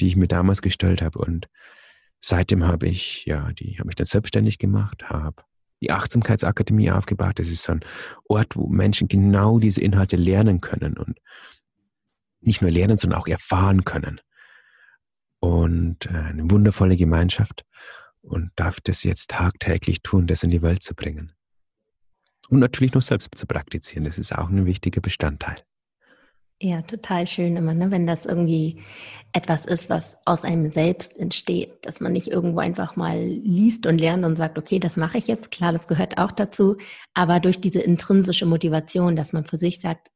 die 0.00 0.06
ich 0.06 0.16
mir 0.16 0.28
damals 0.28 0.62
gestellt 0.62 1.02
habe. 1.02 1.18
Und 1.18 1.48
seitdem 2.20 2.66
habe 2.66 2.88
ich, 2.88 3.24
ja, 3.26 3.52
die 3.52 3.78
habe 3.78 3.90
ich 3.90 3.96
dann 3.96 4.06
selbstständig 4.06 4.58
gemacht, 4.58 5.04
habe 5.10 5.42
die 5.80 5.90
Achtsamkeitsakademie 5.90 6.90
aufgebaut. 6.90 7.38
Das 7.38 7.48
ist 7.48 7.64
so 7.64 7.72
ein 7.72 7.84
Ort, 8.28 8.56
wo 8.56 8.68
Menschen 8.68 9.08
genau 9.08 9.58
diese 9.58 9.80
Inhalte 9.80 10.16
lernen 10.16 10.60
können 10.60 10.96
und 10.96 11.18
nicht 12.40 12.62
nur 12.62 12.70
lernen, 12.70 12.96
sondern 12.96 13.20
auch 13.20 13.28
erfahren 13.28 13.84
können. 13.84 14.20
Und 15.40 16.06
äh, 16.06 16.10
eine 16.10 16.50
wundervolle 16.50 16.96
Gemeinschaft 16.96 17.64
und 18.20 18.52
darf 18.56 18.80
das 18.80 19.02
jetzt 19.02 19.30
tagtäglich 19.30 20.02
tun, 20.02 20.26
das 20.26 20.44
in 20.44 20.50
die 20.50 20.62
Welt 20.62 20.82
zu 20.82 20.94
bringen. 20.94 21.32
Und 22.48 22.58
natürlich 22.58 22.94
noch 22.94 23.02
selbst 23.02 23.30
zu 23.34 23.46
praktizieren, 23.46 24.04
das 24.04 24.18
ist 24.18 24.32
auch 24.36 24.48
ein 24.48 24.66
wichtiger 24.66 25.00
Bestandteil. 25.00 25.56
Ja, 26.64 26.80
total 26.82 27.26
schön 27.26 27.56
immer, 27.56 27.74
ne? 27.74 27.90
wenn 27.90 28.06
das 28.06 28.24
irgendwie 28.24 28.82
etwas 29.32 29.66
ist, 29.66 29.90
was 29.90 30.16
aus 30.26 30.44
einem 30.44 30.70
selbst 30.70 31.18
entsteht, 31.18 31.84
dass 31.84 32.00
man 32.00 32.12
nicht 32.12 32.28
irgendwo 32.28 32.60
einfach 32.60 32.94
mal 32.94 33.20
liest 33.20 33.84
und 33.86 34.00
lernt 34.00 34.24
und 34.24 34.36
sagt, 34.36 34.58
okay, 34.58 34.78
das 34.78 34.96
mache 34.96 35.18
ich 35.18 35.26
jetzt. 35.26 35.50
Klar, 35.50 35.72
das 35.72 35.88
gehört 35.88 36.18
auch 36.18 36.30
dazu, 36.30 36.76
aber 37.14 37.40
durch 37.40 37.60
diese 37.60 37.80
intrinsische 37.80 38.46
Motivation, 38.46 39.16
dass 39.16 39.32
man 39.32 39.44
für 39.44 39.58
sich 39.58 39.80
sagt, 39.80 40.12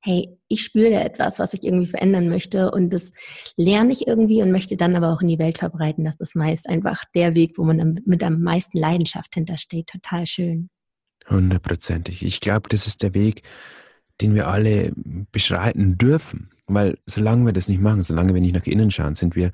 hey, 0.00 0.38
ich 0.48 0.62
spüre 0.62 0.90
da 0.90 1.00
etwas, 1.00 1.38
was 1.38 1.52
ich 1.52 1.64
irgendwie 1.64 1.86
verändern 1.86 2.30
möchte 2.30 2.70
und 2.70 2.90
das 2.90 3.12
lerne 3.56 3.92
ich 3.92 4.06
irgendwie 4.06 4.42
und 4.42 4.52
möchte 4.52 4.78
dann 4.78 4.96
aber 4.96 5.12
auch 5.12 5.20
in 5.20 5.28
die 5.28 5.38
Welt 5.38 5.58
verbreiten. 5.58 6.04
Das 6.04 6.16
ist 6.18 6.34
meist 6.34 6.66
einfach 6.66 7.04
der 7.14 7.34
Weg, 7.34 7.58
wo 7.58 7.64
man 7.64 8.00
mit 8.06 8.22
am 8.22 8.40
meisten 8.40 8.78
Leidenschaft 8.78 9.34
hintersteht. 9.34 9.88
Total 9.88 10.26
schön. 10.26 10.70
Hundertprozentig. 11.28 12.24
Ich 12.24 12.40
glaube, 12.40 12.68
das 12.68 12.86
ist 12.86 13.02
der 13.02 13.14
Weg, 13.14 13.42
den 14.20 14.34
wir 14.34 14.48
alle 14.48 14.92
beschreiten 15.32 15.96
dürfen. 15.98 16.50
Weil 16.66 16.98
solange 17.06 17.46
wir 17.46 17.52
das 17.52 17.68
nicht 17.68 17.80
machen, 17.80 18.02
solange 18.02 18.34
wir 18.34 18.40
nicht 18.40 18.54
nach 18.54 18.66
innen 18.66 18.90
schauen, 18.90 19.14
sind 19.14 19.36
wir 19.36 19.52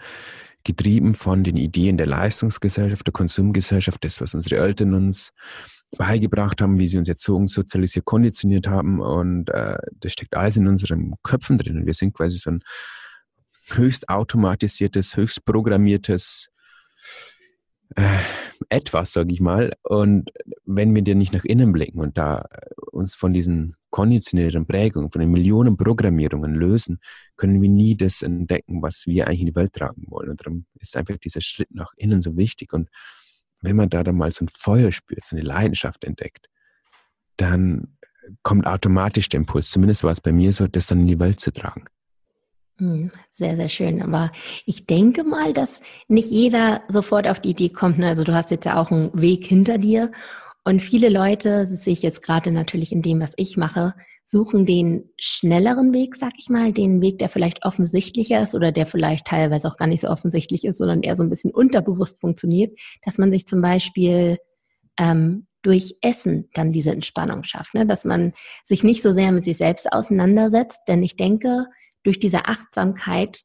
getrieben 0.63 1.15
von 1.15 1.43
den 1.43 1.57
Ideen 1.57 1.97
der 1.97 2.07
Leistungsgesellschaft, 2.07 3.07
der 3.07 3.13
Konsumgesellschaft, 3.13 4.05
das, 4.05 4.21
was 4.21 4.35
unsere 4.35 4.57
Eltern 4.57 4.95
uns 4.95 5.33
beigebracht 5.97 6.61
haben, 6.61 6.79
wie 6.79 6.87
sie 6.87 6.99
uns 6.99 7.09
erzogen, 7.09 7.49
sozialisiert, 7.49 8.05
konditioniert 8.05 8.69
haben. 8.69 9.01
Und 9.01 9.49
äh, 9.51 9.79
das 9.95 10.13
steckt 10.13 10.37
alles 10.37 10.57
in 10.57 10.69
unseren 10.69 11.15
Köpfen 11.23 11.59
drin. 11.59 11.79
Und 11.79 11.87
wir 11.87 11.95
sind 11.95 12.15
quasi 12.15 12.39
so 12.39 12.51
ein 12.51 12.63
höchst 13.71 14.09
automatisiertes, 14.09 15.17
höchst 15.17 15.45
programmiertes 15.45 16.51
etwas, 18.69 19.13
sage 19.13 19.33
ich 19.33 19.41
mal. 19.41 19.73
Und 19.83 20.31
wenn 20.65 20.95
wir 20.95 21.03
dir 21.03 21.15
nicht 21.15 21.33
nach 21.33 21.45
innen 21.45 21.73
blicken 21.73 22.01
und 22.01 22.17
da 22.19 22.47
uns 22.93 23.15
von 23.15 23.33
diesen 23.33 23.77
konditionierten 23.91 24.67
Prägungen, 24.67 25.11
von 25.11 25.21
den 25.21 25.31
Millionen 25.31 25.77
Programmierungen 25.77 26.55
lösen, 26.55 27.01
können 27.37 27.61
wir 27.61 27.69
nie 27.69 27.97
das 27.97 28.23
entdecken, 28.23 28.83
was 28.83 29.07
wir 29.07 29.27
eigentlich 29.27 29.41
in 29.41 29.47
die 29.47 29.57
Welt 29.57 29.73
tragen 29.73 30.05
wollen. 30.07 30.31
Und 30.31 30.41
darum 30.41 30.67
ist 30.79 30.97
einfach 30.97 31.17
dieser 31.17 31.41
Schritt 31.41 31.75
nach 31.75 31.93
innen 31.97 32.21
so 32.21 32.37
wichtig. 32.37 32.73
Und 32.73 32.89
wenn 33.61 33.77
man 33.77 33.91
da 33.91 34.03
dann 34.03 34.17
mal 34.17 34.31
so 34.31 34.45
ein 34.45 34.49
Feuer 34.49 34.93
spürt, 34.93 35.25
so 35.25 35.37
eine 35.37 35.45
Leidenschaft 35.45 36.05
entdeckt, 36.05 36.49
dann 37.37 37.97
kommt 38.43 38.67
automatisch 38.67 39.29
der 39.29 39.39
Impuls, 39.39 39.71
zumindest 39.71 40.05
war 40.05 40.13
es 40.13 40.21
bei 40.21 40.33
mir 40.33 40.53
so, 40.53 40.67
das 40.67 40.87
dann 40.87 41.01
in 41.01 41.07
die 41.07 41.19
Welt 41.19 41.41
zu 41.41 41.53
tragen. 41.53 41.85
Hm, 42.81 43.11
sehr, 43.31 43.57
sehr 43.57 43.69
schön. 43.69 44.01
Aber 44.01 44.33
ich 44.65 44.87
denke 44.87 45.23
mal, 45.23 45.53
dass 45.53 45.83
nicht 46.09 46.31
jeder 46.31 46.81
sofort 46.89 47.29
auf 47.29 47.39
die 47.39 47.51
Idee 47.51 47.69
kommt. 47.69 47.99
Ne? 47.99 48.09
Also 48.09 48.25
du 48.25 48.35
hast 48.35 48.51
jetzt 48.51 48.65
ja 48.65 48.81
auch 48.81 48.91
einen 48.91 49.11
Weg 49.13 49.45
hinter 49.47 49.77
dir. 49.77 50.11
Und 50.65 50.81
viele 50.81 51.11
Leute, 51.11 51.67
das 51.71 51.85
sehe 51.85 51.93
ich 51.93 52.03
jetzt 52.03 52.23
gerade 52.23 52.51
natürlich 52.51 52.93
in 52.93 53.03
dem, 53.03 53.21
was 53.21 53.33
ich 53.37 53.59
mache, 53.59 53.95
suchen 54.25 54.65
den 54.65 55.11
schnelleren 55.19 55.93
Weg, 55.93 56.17
sag 56.17 56.33
ich 56.39 56.49
mal, 56.49 56.73
den 56.73 57.03
Weg, 57.03 57.19
der 57.19 57.29
vielleicht 57.29 57.67
offensichtlicher 57.67 58.41
ist 58.41 58.55
oder 58.55 58.73
der 58.73 58.87
vielleicht 58.87 59.27
teilweise 59.27 59.69
auch 59.69 59.77
gar 59.77 59.89
nicht 59.89 60.01
so 60.01 60.09
offensichtlich 60.09 60.65
ist, 60.65 60.79
sondern 60.79 61.03
eher 61.03 61.17
so 61.17 61.23
ein 61.23 61.31
bisschen 61.31 61.51
unterbewusst 61.51 62.21
funktioniert, 62.21 62.79
dass 63.05 63.19
man 63.19 63.31
sich 63.31 63.47
zum 63.47 63.61
Beispiel 63.61 64.39
ähm, 64.99 65.47
durch 65.63 65.97
Essen 66.01 66.49
dann 66.55 66.73
diese 66.73 66.93
Entspannung 66.93 67.45
schafft, 67.45 67.75
ne? 67.75 67.85
dass 67.85 68.05
man 68.07 68.33
sich 68.65 68.85
nicht 68.85 69.03
so 69.03 69.11
sehr 69.11 69.33
mit 69.33 69.45
sich 69.45 69.59
selbst 69.59 69.93
auseinandersetzt, 69.93 70.81
denn 70.89 71.03
ich 71.03 71.17
denke, 71.17 71.67
durch 72.03 72.19
diese 72.19 72.47
Achtsamkeit 72.47 73.43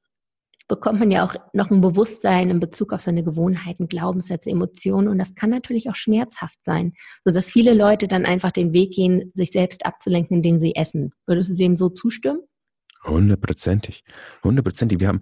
bekommt 0.68 1.00
man 1.00 1.12
ja 1.12 1.24
auch 1.26 1.36
noch 1.54 1.70
ein 1.70 1.82
Bewusstsein 1.82 2.50
in 2.50 2.60
Bezug 2.60 2.92
auf 2.92 3.02
seine 3.02 3.24
Gewohnheiten, 3.24 3.88
Glaubenssätze, 3.88 4.50
Emotionen 4.50 5.08
und 5.08 5.20
das 5.20 5.36
kann 5.36 5.50
natürlich 5.50 5.90
auch 5.90 5.96
schmerzhaft 5.96 6.58
sein, 6.64 6.94
sodass 7.24 7.50
viele 7.50 7.74
Leute 7.74 8.08
dann 8.08 8.26
einfach 8.26 8.52
den 8.52 8.74
Weg 8.74 8.94
gehen, 8.94 9.32
sich 9.36 9.52
selbst 9.52 9.86
abzulenken, 9.86 10.38
indem 10.38 10.60
sie 10.60 10.76
essen. 10.76 11.12
Würdest 11.28 11.52
du 11.52 11.56
dem 11.56 11.78
so 11.78 11.90
zustimmen? 11.90 12.40
Hundertprozentig. 13.04 14.04
Hundertprozentig. 14.44 15.00
Wir 15.00 15.10
haben 15.10 15.22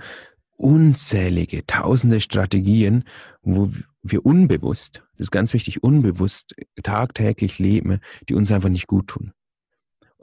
unzählige, 0.55 1.65
tausende 1.65 2.21
Strategien, 2.21 3.03
wo 3.41 3.69
wir 4.01 4.25
unbewusst, 4.25 5.03
das 5.17 5.25
ist 5.25 5.31
ganz 5.31 5.53
wichtig, 5.53 5.83
unbewusst 5.83 6.55
tagtäglich 6.83 7.59
leben, 7.59 7.99
die 8.29 8.35
uns 8.35 8.51
einfach 8.51 8.69
nicht 8.69 8.87
gut 8.87 9.07
tun. 9.07 9.33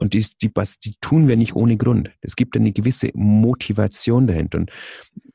Und 0.01 0.15
die, 0.15 0.25
die, 0.41 0.51
die 0.83 0.95
tun 0.99 1.27
wir 1.27 1.37
nicht 1.37 1.55
ohne 1.55 1.77
Grund. 1.77 2.09
Es 2.21 2.35
gibt 2.35 2.55
eine 2.55 2.71
gewisse 2.71 3.11
Motivation 3.13 4.25
dahinter. 4.25 4.57
Und, 4.57 4.71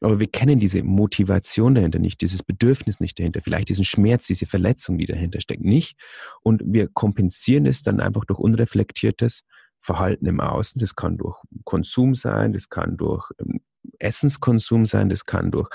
aber 0.01 0.19
wir 0.19 0.27
kennen 0.27 0.59
diese 0.59 0.83
Motivation 0.83 1.77
dahinter 1.77 2.01
nicht, 2.01 2.21
dieses 2.21 2.43
Bedürfnis 2.43 2.99
nicht 2.99 3.17
dahinter, 3.17 3.43
vielleicht 3.43 3.69
diesen 3.69 3.85
Schmerz, 3.85 4.27
diese 4.27 4.47
Verletzung, 4.47 4.99
die 4.99 5.07
dahinter 5.07 5.41
steckt, 5.41 5.63
nicht. 5.63 5.97
Und 6.43 6.65
wir 6.67 6.89
kompensieren 6.89 7.65
es 7.65 7.83
dann 7.83 8.01
einfach 8.01 8.25
durch 8.25 8.41
unreflektiertes 8.41 9.45
Verhalten 9.81 10.27
im 10.27 10.41
Außen. 10.41 10.81
Das 10.81 10.97
kann 10.97 11.17
durch 11.17 11.39
Konsum 11.63 12.17
sein, 12.17 12.53
das 12.53 12.69
kann 12.69 12.97
durch 12.97 13.31
ähm, 13.39 13.61
Essenskonsum 14.01 14.85
sein, 14.85 15.09
das 15.09 15.27
kann 15.27 15.53
durch, 15.53 15.69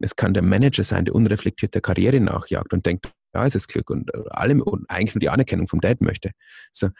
es 0.00 0.16
kann 0.16 0.34
der 0.34 0.42
Manager 0.42 0.84
sein, 0.84 1.06
der 1.06 1.14
unreflektierte 1.14 1.80
Karriere 1.80 2.20
nachjagt 2.20 2.74
und 2.74 2.84
denkt, 2.84 3.10
da 3.32 3.46
ist 3.46 3.56
das 3.56 3.68
Glück 3.68 3.88
und 3.88 4.12
äh, 4.12 4.18
alle 4.28 4.62
und 4.62 4.84
eigentlich 4.90 5.14
nur 5.14 5.20
die 5.20 5.30
Anerkennung 5.30 5.66
vom 5.66 5.80
Dad 5.80 6.02
möchte. 6.02 6.32
So, 6.72 6.90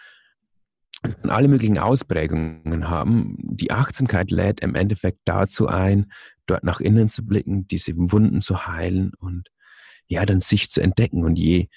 alle 1.23 1.49
möglichen 1.49 1.78
Ausprägungen 1.78 2.88
haben. 2.88 3.37
Die 3.40 3.70
Achtsamkeit 3.70 4.30
lädt 4.30 4.61
im 4.61 4.75
Endeffekt 4.75 5.20
dazu 5.25 5.66
ein, 5.68 6.12
dort 6.46 6.64
nach 6.64 6.80
innen 6.80 7.08
zu 7.08 7.25
blicken, 7.25 7.66
diese 7.66 7.92
Wunden 7.96 8.40
zu 8.40 8.66
heilen 8.66 9.12
und 9.18 9.49
ja, 10.06 10.25
dann 10.26 10.40
sich 10.40 10.70
zu 10.70 10.80
entdecken. 10.80 11.25
Und 11.25 11.37
je, 11.37 11.68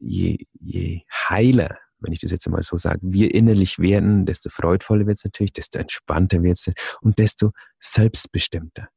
je, 0.00 0.38
je 0.60 1.02
heiler, 1.28 1.78
wenn 2.00 2.12
ich 2.12 2.20
das 2.20 2.30
jetzt 2.30 2.46
einmal 2.46 2.62
so 2.62 2.76
sage, 2.76 3.00
wir 3.02 3.34
innerlich 3.34 3.78
werden, 3.78 4.26
desto 4.26 4.50
freudvoller 4.50 5.06
wird 5.06 5.18
es 5.18 5.24
natürlich, 5.24 5.52
desto 5.52 5.78
entspannter 5.78 6.42
wird 6.42 6.58
es 6.58 6.72
und 7.00 7.18
desto 7.18 7.52
selbstbestimmter. 7.80 8.88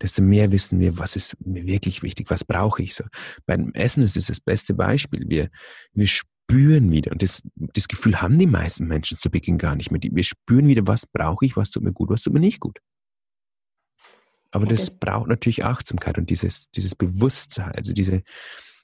Desto 0.00 0.22
mehr 0.22 0.50
wissen 0.50 0.80
wir, 0.80 0.98
was 0.98 1.14
ist 1.14 1.36
mir 1.44 1.64
wirklich 1.66 2.02
wichtig, 2.02 2.28
was 2.30 2.44
brauche 2.44 2.82
ich 2.82 2.94
so. 2.94 3.04
Beim 3.46 3.72
Essen 3.74 4.02
ist 4.02 4.16
es 4.16 4.26
das 4.26 4.40
beste 4.40 4.74
Beispiel. 4.74 5.28
Wir, 5.28 5.48
wir 5.92 6.08
spüren 6.52 6.90
wieder, 6.90 7.12
und 7.12 7.22
das, 7.22 7.42
das 7.54 7.88
Gefühl 7.88 8.20
haben 8.20 8.38
die 8.38 8.46
meisten 8.46 8.86
Menschen 8.86 9.18
zu 9.18 9.30
Beginn 9.30 9.58
gar 9.58 9.74
nicht 9.74 9.90
mehr. 9.90 10.00
Wir 10.02 10.24
spüren 10.24 10.66
wieder, 10.66 10.86
was 10.86 11.06
brauche 11.06 11.46
ich, 11.46 11.56
was 11.56 11.70
tut 11.70 11.82
mir 11.82 11.92
gut, 11.92 12.10
was 12.10 12.22
tut 12.22 12.34
mir 12.34 12.40
nicht 12.40 12.60
gut. 12.60 12.78
Aber 14.50 14.66
das, 14.66 14.84
das 14.84 14.98
braucht 14.98 15.28
natürlich 15.28 15.64
Achtsamkeit 15.64 16.18
und 16.18 16.28
dieses, 16.28 16.70
dieses 16.70 16.94
Bewusstsein, 16.94 17.72
also 17.74 17.94
diese, 17.94 18.22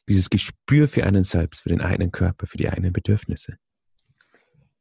dieses 0.08 0.30
Gespür 0.30 0.88
für 0.88 1.04
einen 1.04 1.24
selbst, 1.24 1.60
für 1.60 1.68
den 1.68 1.82
eigenen 1.82 2.10
Körper, 2.10 2.46
für 2.46 2.56
die 2.56 2.70
eigenen 2.70 2.94
Bedürfnisse. 2.94 3.56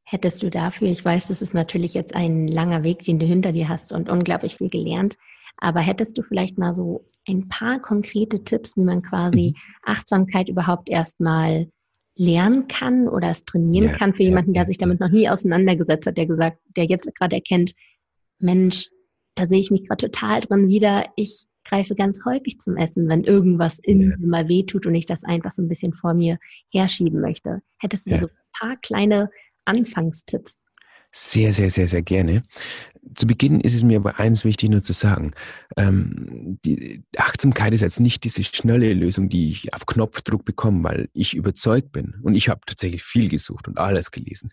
Hättest 0.04 0.42
du 0.42 0.50
dafür, 0.50 0.88
ich 0.88 1.04
weiß, 1.04 1.28
das 1.28 1.42
ist 1.42 1.54
natürlich 1.54 1.94
jetzt 1.94 2.16
ein 2.16 2.48
langer 2.48 2.84
Weg, 2.84 3.00
den 3.00 3.20
du 3.20 3.26
hinter 3.26 3.52
dir 3.52 3.68
hast 3.68 3.92
und 3.92 4.10
unglaublich 4.10 4.56
viel 4.56 4.70
gelernt, 4.70 5.18
aber 5.58 5.82
hättest 5.82 6.18
du 6.18 6.22
vielleicht 6.22 6.58
mal 6.58 6.74
so 6.74 7.06
ein 7.28 7.50
paar 7.50 7.82
konkrete 7.82 8.46
Tipps, 8.46 8.78
wie 8.78 8.86
man 8.86 9.02
quasi 9.02 9.56
mhm. 9.56 9.62
Achtsamkeit 9.84 10.48
überhaupt 10.48 10.88
erstmal 10.88 11.68
lernen 12.18 12.68
kann 12.68 13.08
oder 13.08 13.30
es 13.30 13.46
trainieren 13.46 13.90
ja, 13.90 13.94
kann 13.94 14.14
für 14.14 14.24
jemanden, 14.24 14.54
der 14.54 14.66
sich 14.66 14.78
damit 14.78 15.00
noch 15.00 15.10
nie 15.10 15.30
auseinandergesetzt 15.30 16.08
hat, 16.08 16.18
der 16.18 16.26
gesagt, 16.26 16.58
der 16.76 16.86
jetzt 16.86 17.14
gerade 17.16 17.36
erkennt, 17.36 17.74
Mensch, 18.40 18.90
da 19.36 19.46
sehe 19.46 19.60
ich 19.60 19.72
mich 19.72 19.88
gerade 19.88 20.10
total 20.10 20.42
drin 20.42 20.68
wieder. 20.68 21.06
Ich 21.16 21.46
greife 21.64 21.96
ganz 21.96 22.24
häufig 22.26 22.60
zum 22.60 22.78
Essen, 22.78 23.08
wenn 23.08 23.24
irgendwas 23.24 23.80
in 23.80 24.10
mir 24.20 24.28
mal 24.28 24.48
wehtut 24.48 24.86
und 24.86 24.96
ich 24.96 25.06
das 25.06 25.24
einfach 25.24 25.52
so 25.52 25.62
ein 25.62 25.68
bisschen 25.68 25.94
vor 25.94 26.14
mir 26.14 26.40
herschieben 26.72 27.22
möchte. 27.22 27.62
Hättest 27.80 28.08
du 28.08 28.12
ja. 28.12 28.20
so 28.20 28.28
ein 28.28 28.34
paar 28.60 28.78
kleine 28.78 29.30
Anfangstipps? 29.66 30.58
Sehr, 31.12 31.54
sehr, 31.54 31.70
sehr, 31.70 31.88
sehr 31.88 32.02
gerne. 32.02 32.44
Zu 33.16 33.26
Beginn 33.26 33.62
ist 33.62 33.74
es 33.74 33.84
mir 33.84 33.98
aber 33.98 34.20
eins 34.20 34.44
wichtig 34.44 34.70
nur 34.70 34.84
zu 34.84 34.94
sagen. 34.94 35.32
Ähm, 35.78 36.60
die 36.66 37.04
Achtsamkeit 37.16 37.74
ist 37.74 37.82
jetzt 37.82 38.00
nicht 38.00 38.24
diese 38.24 38.44
schnelle 38.44 38.94
Lösung, 38.94 39.30
die 39.30 39.50
ich 39.50 39.74
auf 39.74 39.86
Knopfdruck 39.86 40.44
bekomme, 40.44 40.84
weil 40.84 41.10
ich 41.14 41.34
überzeugt 41.34 41.92
bin. 41.92 42.16
Und 42.24 42.36
ich 42.36 42.50
habe 42.50 42.62
tatsächlich 42.66 43.04
viel 43.04 43.30
gesucht 43.30 43.68
und 43.68 43.78
alles 43.78 44.12
gelesen. 44.12 44.52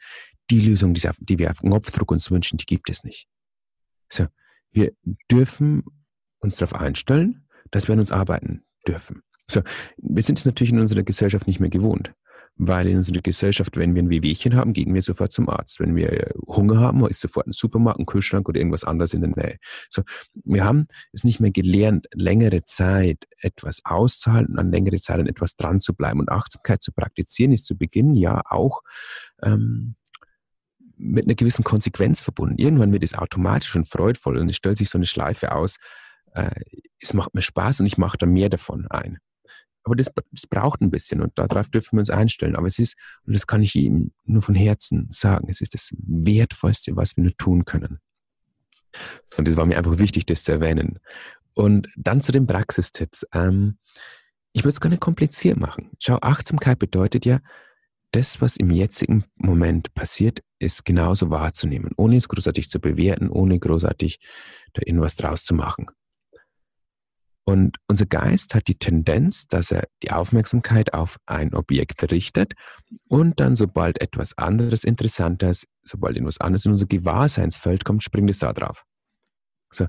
Die 0.51 0.61
Lösung, 0.61 0.95
die, 0.95 1.39
wir 1.39 1.51
auf 1.51 1.61
Knopfdruck 1.61 2.13
uns 2.13 2.31
wünschen, 2.31 2.59
die 2.59 2.67
gibt 2.67 2.89
es 2.89 3.03
nicht. 3.03 3.27
So, 4.09 4.27
wir 4.71 4.93
dürfen 5.31 5.83
uns 6.39 6.57
darauf 6.57 6.75
einstellen, 6.75 7.49
dass 7.71 7.89
wir 7.89 7.95
an 7.95 8.01
uns 8.01 8.13
arbeiten 8.13 8.65
dürfen. 8.87 9.23
So, 9.51 9.63
wir 9.97 10.23
sind 10.23 10.39
es 10.39 10.45
natürlich 10.45 10.73
in 10.73 10.79
unserer 10.79 11.03
Gesellschaft 11.03 11.47
nicht 11.47 11.61
mehr 11.61 11.71
gewohnt. 11.71 12.13
Weil 12.57 12.87
in 12.87 12.99
unserer 12.99 13.21
Gesellschaft, 13.21 13.77
wenn 13.77 13.97
wir 13.97 14.03
ein 14.03 14.11
Wehwehchen 14.11 14.55
haben, 14.55 14.73
gehen 14.73 14.95
wir 14.95 15.03
sofort 15.03 15.33
zum 15.33 15.49
Arzt. 15.49 15.81
Wenn 15.81 15.97
wir 15.97 16.33
Hunger 16.47 16.79
haben, 16.79 17.05
ist 17.09 17.21
sofort 17.21 17.49
ein 17.49 17.53
Supermarkt, 17.53 17.99
ein 17.99 18.07
Kühlschrank 18.07 18.49
oder 18.49 18.59
irgendwas 18.59 18.85
anderes 18.85 19.13
in 19.13 19.23
der 19.23 19.31
Nähe. 19.31 19.59
So, 19.91 20.03
wir 20.45 20.65
haben 20.65 20.87
es 21.13 21.25
nicht 21.25 21.41
mehr 21.41 21.51
gelernt, 21.51 22.07
längere 22.13 22.63
Zeit 22.63 23.27
etwas 23.41 23.81
auszuhalten, 23.85 24.57
an 24.57 24.71
längere 24.71 25.01
Zeit 25.01 25.19
an 25.19 25.27
etwas 25.27 25.57
dran 25.57 25.81
zu 25.81 25.95
bleiben. 25.95 26.21
Und 26.21 26.31
Achtsamkeit 26.31 26.81
zu 26.81 26.93
praktizieren 26.93 27.53
ist 27.53 27.67
zu 27.67 27.77
Beginn 27.77 28.15
ja 28.15 28.43
auch 28.49 28.83
ähm, 29.43 29.97
mit 30.97 31.25
einer 31.25 31.35
gewissen 31.35 31.65
Konsequenz 31.65 32.21
verbunden. 32.21 32.59
Irgendwann 32.59 32.93
wird 32.93 33.03
es 33.03 33.15
automatisch 33.15 33.75
und 33.75 33.89
freudvoll 33.89 34.39
und 34.39 34.49
es 34.49 34.57
stellt 34.57 34.79
sich 34.79 34.91
so 34.91 34.99
eine 34.99 35.07
Schleife 35.07 35.53
aus. 35.53 35.79
Äh, 36.35 36.51
es 37.01 37.15
macht 37.15 37.35
mir 37.35 37.43
Spaß 37.43 37.81
und 37.81 37.87
ich 37.87 37.99
mache 37.99 38.17
da 38.17 38.27
mehr 38.27 38.49
davon 38.49 38.87
ein. 38.89 39.19
Aber 39.85 39.97
das, 39.97 40.11
das 40.33 40.47
braucht 40.47 40.81
ein 40.81 40.91
bisschen 40.91 41.21
und 41.21 41.33
darauf 41.39 41.69
dürfen 41.69 41.97
wir 41.97 42.01
uns 42.01 42.11
einstellen. 42.11 42.57
Aber 42.57 42.67
es 42.67 42.79
ist, 42.79 42.97
und 43.27 43.35
das 43.35 43.47
kann 43.47 43.63
ich 43.63 43.75
Ihnen 43.75 44.13
nur 44.25 44.43
von 44.43 44.55
Herzen 44.55 45.07
sagen, 45.11 45.49
es 45.49 45.61
ist 45.61 45.75
das 45.75 45.91
Wertvollste, 45.99 46.97
was 46.97 47.17
wir 47.17 47.25
nur 47.25 47.37
tun 47.37 47.65
können. 47.65 48.01
Und 49.37 49.47
das 49.49 49.57
war 49.57 49.67
mir 49.67 49.77
einfach 49.77 49.99
wichtig, 49.99 50.27
das 50.27 50.45
zu 50.45 50.53
erwähnen. 50.53 50.99
Und 51.55 51.89
dann 51.97 52.23
zu 52.23 52.33
den 52.33 52.47
Praxistipps. 52.47 53.27
Ähm, 53.33 53.79
ich 54.53 54.65
würde 54.65 54.79
es 54.81 54.91
nicht 54.91 55.01
kompliziert 55.01 55.59
machen. 55.59 55.91
Schau, 55.99 56.19
Achtsamkeit 56.21 56.79
bedeutet 56.79 57.27
ja, 57.27 57.41
das, 58.13 58.41
was 58.41 58.57
im 58.57 58.71
jetzigen 58.71 59.25
Moment 59.35 59.93
passiert, 59.95 60.45
ist 60.61 60.85
genauso 60.85 61.31
wahrzunehmen, 61.31 61.91
ohne 61.97 62.17
es 62.17 62.29
großartig 62.29 62.71
zu 62.71 62.79
bewerten, 62.79 63.29
ohne 63.29 63.59
großartig 63.59 64.21
da 64.73 64.83
irgendwas 64.87 65.17
draus 65.17 65.45
zu 65.45 65.55
machen. 65.55 65.87
Und 67.47 67.77
unser 67.89 68.07
Geist 68.07 68.55
hat 68.55 68.69
die 68.69 68.79
Tendenz, 68.79 69.47
dass 69.49 69.71
er 69.71 69.87
die 70.03 70.11
Aufmerksamkeit 70.11 70.95
auf 70.95 71.19
ein 71.27 71.53
Objekt 71.55 72.11
richtet 72.11 72.55
und 73.09 73.39
dann, 73.39 73.55
sobald 73.55 74.01
etwas 74.01 74.37
anderes 74.39 74.83
Interessantes, 74.83 75.67
sobald 75.83 76.17
etwas 76.17 76.41
anderes 76.41 76.65
in 76.65 76.73
unser 76.73 76.87
Gewahrseinsfeld 76.87 77.85
kommt, 77.85 78.03
springt 78.03 78.31
es 78.31 78.39
da 78.39 78.55
drauf. 78.55 78.85
So, 79.71 79.89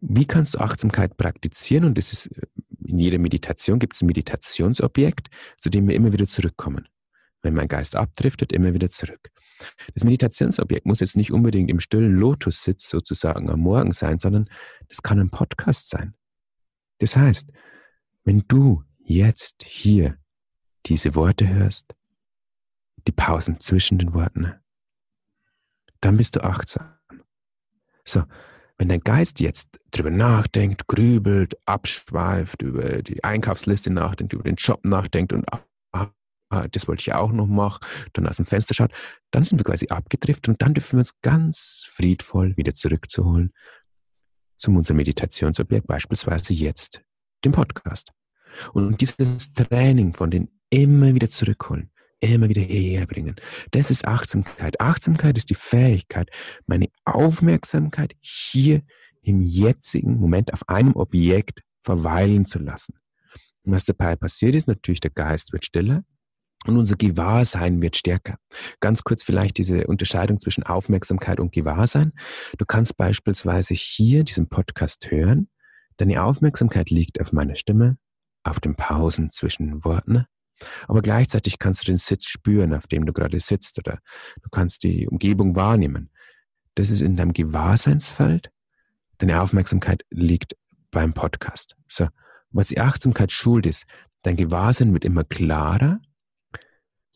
wie 0.00 0.26
kannst 0.26 0.54
du 0.54 0.58
Achtsamkeit 0.58 1.16
praktizieren? 1.16 1.84
Und 1.84 1.96
das 1.96 2.12
ist, 2.12 2.30
in 2.84 2.98
jeder 2.98 3.18
Meditation 3.18 3.78
gibt 3.78 3.94
es 3.94 4.02
ein 4.02 4.06
Meditationsobjekt, 4.06 5.28
zu 5.58 5.70
dem 5.70 5.86
wir 5.86 5.94
immer 5.94 6.12
wieder 6.12 6.26
zurückkommen. 6.26 6.88
Wenn 7.42 7.54
mein 7.54 7.68
Geist 7.68 7.94
abdriftet, 7.94 8.52
immer 8.52 8.74
wieder 8.74 8.90
zurück. 8.90 9.30
Das 9.94 10.04
Meditationsobjekt 10.04 10.86
muss 10.86 11.00
jetzt 11.00 11.16
nicht 11.16 11.32
unbedingt 11.32 11.70
im 11.70 11.80
stillen 11.80 12.16
Lotussitz 12.16 12.88
sozusagen 12.88 13.48
am 13.48 13.60
Morgen 13.60 13.92
sein, 13.92 14.18
sondern 14.18 14.48
das 14.88 15.02
kann 15.02 15.20
ein 15.20 15.30
Podcast 15.30 15.88
sein. 15.88 16.14
Das 17.00 17.16
heißt, 17.16 17.50
wenn 18.24 18.44
du 18.46 18.84
jetzt 18.98 19.64
hier 19.64 20.18
diese 20.86 21.14
Worte 21.14 21.48
hörst, 21.48 21.94
die 23.06 23.12
Pausen 23.12 23.58
zwischen 23.58 23.98
den 23.98 24.14
Worten, 24.14 24.54
dann 26.00 26.16
bist 26.16 26.36
du 26.36 26.44
achtsam. 26.44 26.94
So, 28.04 28.24
wenn 28.78 28.88
dein 28.88 29.00
Geist 29.00 29.40
jetzt 29.40 29.80
drüber 29.90 30.10
nachdenkt, 30.10 30.86
grübelt, 30.86 31.56
abschweift, 31.66 32.62
über 32.62 33.02
die 33.02 33.22
Einkaufsliste 33.24 33.90
nachdenkt, 33.90 34.32
über 34.32 34.44
den 34.44 34.56
Job 34.56 34.84
nachdenkt 34.84 35.32
und 35.32 35.44
ah, 35.92 36.68
das 36.72 36.88
wollte 36.88 37.02
ich 37.02 37.12
auch 37.12 37.32
noch 37.32 37.46
machen, 37.46 37.86
dann 38.12 38.26
aus 38.26 38.36
dem 38.36 38.46
Fenster 38.46 38.74
schaut, 38.74 38.92
dann 39.30 39.44
sind 39.44 39.58
wir 39.58 39.64
quasi 39.64 39.88
abgedriftet 39.88 40.48
und 40.48 40.62
dann 40.62 40.74
dürfen 40.74 40.96
wir 40.96 41.00
uns 41.00 41.20
ganz 41.20 41.88
friedvoll 41.90 42.56
wieder 42.56 42.74
zurückzuholen 42.74 43.52
zum 44.60 44.76
unser 44.76 44.94
Meditationsobjekt, 44.94 45.86
beispielsweise 45.86 46.52
jetzt, 46.52 47.00
dem 47.44 47.52
Podcast. 47.52 48.12
Und 48.72 49.00
dieses 49.00 49.52
Training 49.52 50.12
von 50.12 50.30
den 50.30 50.48
immer 50.70 51.14
wieder 51.14 51.30
zurückholen, 51.30 51.90
immer 52.20 52.48
wieder 52.48 52.62
hierher 52.62 53.06
bringen, 53.06 53.36
das 53.70 53.90
ist 53.90 54.06
Achtsamkeit. 54.06 54.80
Achtsamkeit 54.80 55.38
ist 55.38 55.50
die 55.50 55.54
Fähigkeit, 55.54 56.30
meine 56.66 56.88
Aufmerksamkeit 57.04 58.14
hier 58.20 58.82
im 59.22 59.40
jetzigen 59.40 60.18
Moment 60.18 60.52
auf 60.52 60.68
einem 60.68 60.94
Objekt 60.94 61.62
verweilen 61.82 62.44
zu 62.44 62.58
lassen. 62.58 62.94
Und 63.62 63.72
was 63.72 63.84
dabei 63.84 64.16
passiert 64.16 64.54
ist, 64.54 64.68
natürlich 64.68 65.00
der 65.00 65.10
Geist 65.10 65.52
wird 65.52 65.64
stiller, 65.64 66.04
und 66.66 66.76
unser 66.76 66.96
Gewahrsein 66.96 67.80
wird 67.80 67.96
stärker. 67.96 68.36
Ganz 68.80 69.02
kurz 69.02 69.22
vielleicht 69.22 69.56
diese 69.56 69.86
Unterscheidung 69.86 70.40
zwischen 70.40 70.62
Aufmerksamkeit 70.62 71.40
und 71.40 71.52
Gewahrsein. 71.52 72.12
Du 72.58 72.66
kannst 72.66 72.96
beispielsweise 72.96 73.74
hier 73.74 74.24
diesen 74.24 74.48
Podcast 74.48 75.10
hören. 75.10 75.48
Deine 75.96 76.22
Aufmerksamkeit 76.22 76.90
liegt 76.90 77.20
auf 77.20 77.32
meiner 77.32 77.56
Stimme, 77.56 77.96
auf 78.42 78.60
den 78.60 78.74
Pausen 78.76 79.30
zwischen 79.30 79.84
Worten. 79.84 80.26
Aber 80.86 81.00
gleichzeitig 81.00 81.58
kannst 81.58 81.82
du 81.82 81.86
den 81.86 81.98
Sitz 81.98 82.26
spüren, 82.26 82.74
auf 82.74 82.86
dem 82.86 83.06
du 83.06 83.14
gerade 83.14 83.40
sitzt, 83.40 83.78
oder 83.78 83.98
du 84.42 84.50
kannst 84.50 84.82
die 84.82 85.08
Umgebung 85.08 85.56
wahrnehmen. 85.56 86.10
Das 86.74 86.90
ist 86.90 87.00
in 87.00 87.16
deinem 87.16 87.32
Gewahrseinsfeld. 87.32 88.50
Deine 89.18 89.40
Aufmerksamkeit 89.40 90.04
liegt 90.10 90.56
beim 90.90 91.14
Podcast. 91.14 91.76
So, 91.88 92.08
was 92.50 92.68
die 92.68 92.80
Achtsamkeit 92.80 93.32
schult, 93.32 93.66
ist, 93.66 93.84
dein 94.22 94.36
Gewahrsein 94.36 94.92
wird 94.92 95.04
immer 95.06 95.24
klarer 95.24 96.00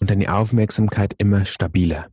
und 0.00 0.10
deine 0.10 0.34
Aufmerksamkeit 0.34 1.14
immer 1.18 1.44
stabiler. 1.44 2.08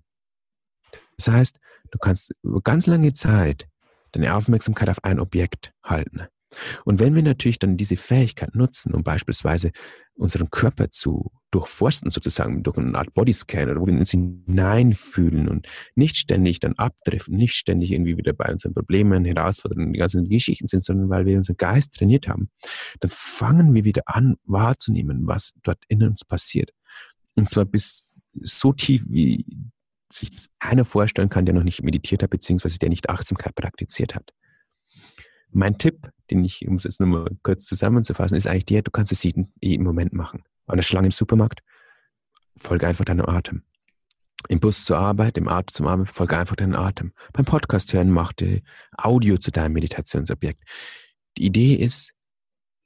Das 1.17 1.27
heißt, 1.27 1.57
du 1.91 1.99
kannst 1.99 2.31
über 2.43 2.61
ganz 2.61 2.87
lange 2.87 3.13
Zeit 3.13 3.67
deine 4.11 4.35
Aufmerksamkeit 4.35 4.89
auf 4.89 5.03
ein 5.03 5.19
Objekt 5.19 5.73
halten. 5.83 6.27
Und 6.83 6.99
wenn 6.99 7.15
wir 7.15 7.23
natürlich 7.23 7.59
dann 7.59 7.77
diese 7.77 7.95
Fähigkeit 7.95 8.55
nutzen, 8.55 8.93
um 8.93 9.03
beispielsweise 9.03 9.71
unseren 10.15 10.49
Körper 10.49 10.89
zu 10.89 11.31
durchforsten, 11.51 12.11
sozusagen 12.11 12.63
durch 12.63 12.77
eine 12.77 12.97
Art 12.97 13.13
Bodyscan 13.13 13.69
oder 13.69 13.79
wo 13.79 13.87
wir 13.87 13.93
uns 13.93 14.11
hineinfühlen 14.11 15.47
und 15.47 15.67
nicht 15.95 16.17
ständig 16.17 16.59
dann 16.59 16.73
abdriften, 16.73 17.37
nicht 17.37 17.53
ständig 17.53 17.91
irgendwie 17.91 18.17
wieder 18.17 18.33
bei 18.33 18.51
unseren 18.51 18.73
Problemen, 18.73 19.25
Herausforderungen, 19.25 19.93
die 19.93 19.99
ganzen 19.99 20.27
Geschichten 20.27 20.67
sind, 20.67 20.83
sondern 20.85 21.09
weil 21.09 21.25
wir 21.25 21.37
unseren 21.37 21.57
Geist 21.57 21.93
trainiert 21.93 22.27
haben, 22.27 22.49
dann 22.99 23.11
fangen 23.13 23.73
wir 23.73 23.85
wieder 23.85 24.03
an 24.05 24.35
wahrzunehmen, 24.43 25.27
was 25.27 25.53
dort 25.63 25.83
in 25.87 26.03
uns 26.03 26.25
passiert. 26.25 26.71
Und 27.35 27.49
zwar 27.49 27.65
bis 27.65 28.21
so 28.33 28.73
tief, 28.73 29.03
wie 29.07 29.45
sich 30.11 30.29
keiner 30.59 30.85
vorstellen 30.85 31.29
kann, 31.29 31.45
der 31.45 31.55
noch 31.55 31.63
nicht 31.63 31.83
meditiert 31.83 32.23
hat, 32.23 32.29
beziehungsweise 32.29 32.79
der 32.79 32.89
nicht 32.89 33.09
Achtsamkeit 33.09 33.55
praktiziert 33.55 34.15
hat. 34.15 34.33
Mein 35.49 35.77
Tipp, 35.77 36.09
den 36.29 36.43
ich, 36.43 36.67
um 36.67 36.75
es 36.75 36.83
jetzt 36.85 36.99
nochmal 36.99 37.29
kurz 37.43 37.65
zusammenzufassen, 37.65 38.37
ist 38.37 38.47
eigentlich 38.47 38.65
der, 38.65 38.81
du 38.81 38.91
kannst 38.91 39.11
es 39.11 39.23
jeden, 39.23 39.53
jeden 39.61 39.83
Moment 39.83 40.13
machen. 40.13 40.43
An 40.67 40.77
der 40.77 40.83
Schlange 40.83 41.07
im 41.07 41.11
Supermarkt, 41.11 41.61
folge 42.57 42.87
einfach 42.87 43.05
deinem 43.05 43.25
Atem. 43.25 43.63
Im 44.47 44.59
Bus 44.59 44.85
zur 44.85 44.97
Arbeit, 44.97 45.37
im 45.37 45.47
Auto 45.47 45.71
zum 45.71 45.87
Arbeit, 45.87 46.09
folge 46.09 46.37
einfach 46.37 46.55
deinem 46.55 46.75
Atem. 46.75 47.13
Beim 47.33 47.45
Podcast 47.45 47.93
hören, 47.93 48.09
mach 48.09 48.33
dir 48.33 48.61
Audio 48.97 49.37
zu 49.37 49.51
deinem 49.51 49.73
Meditationsobjekt. 49.73 50.63
Die 51.37 51.45
Idee 51.45 51.75
ist, 51.75 52.13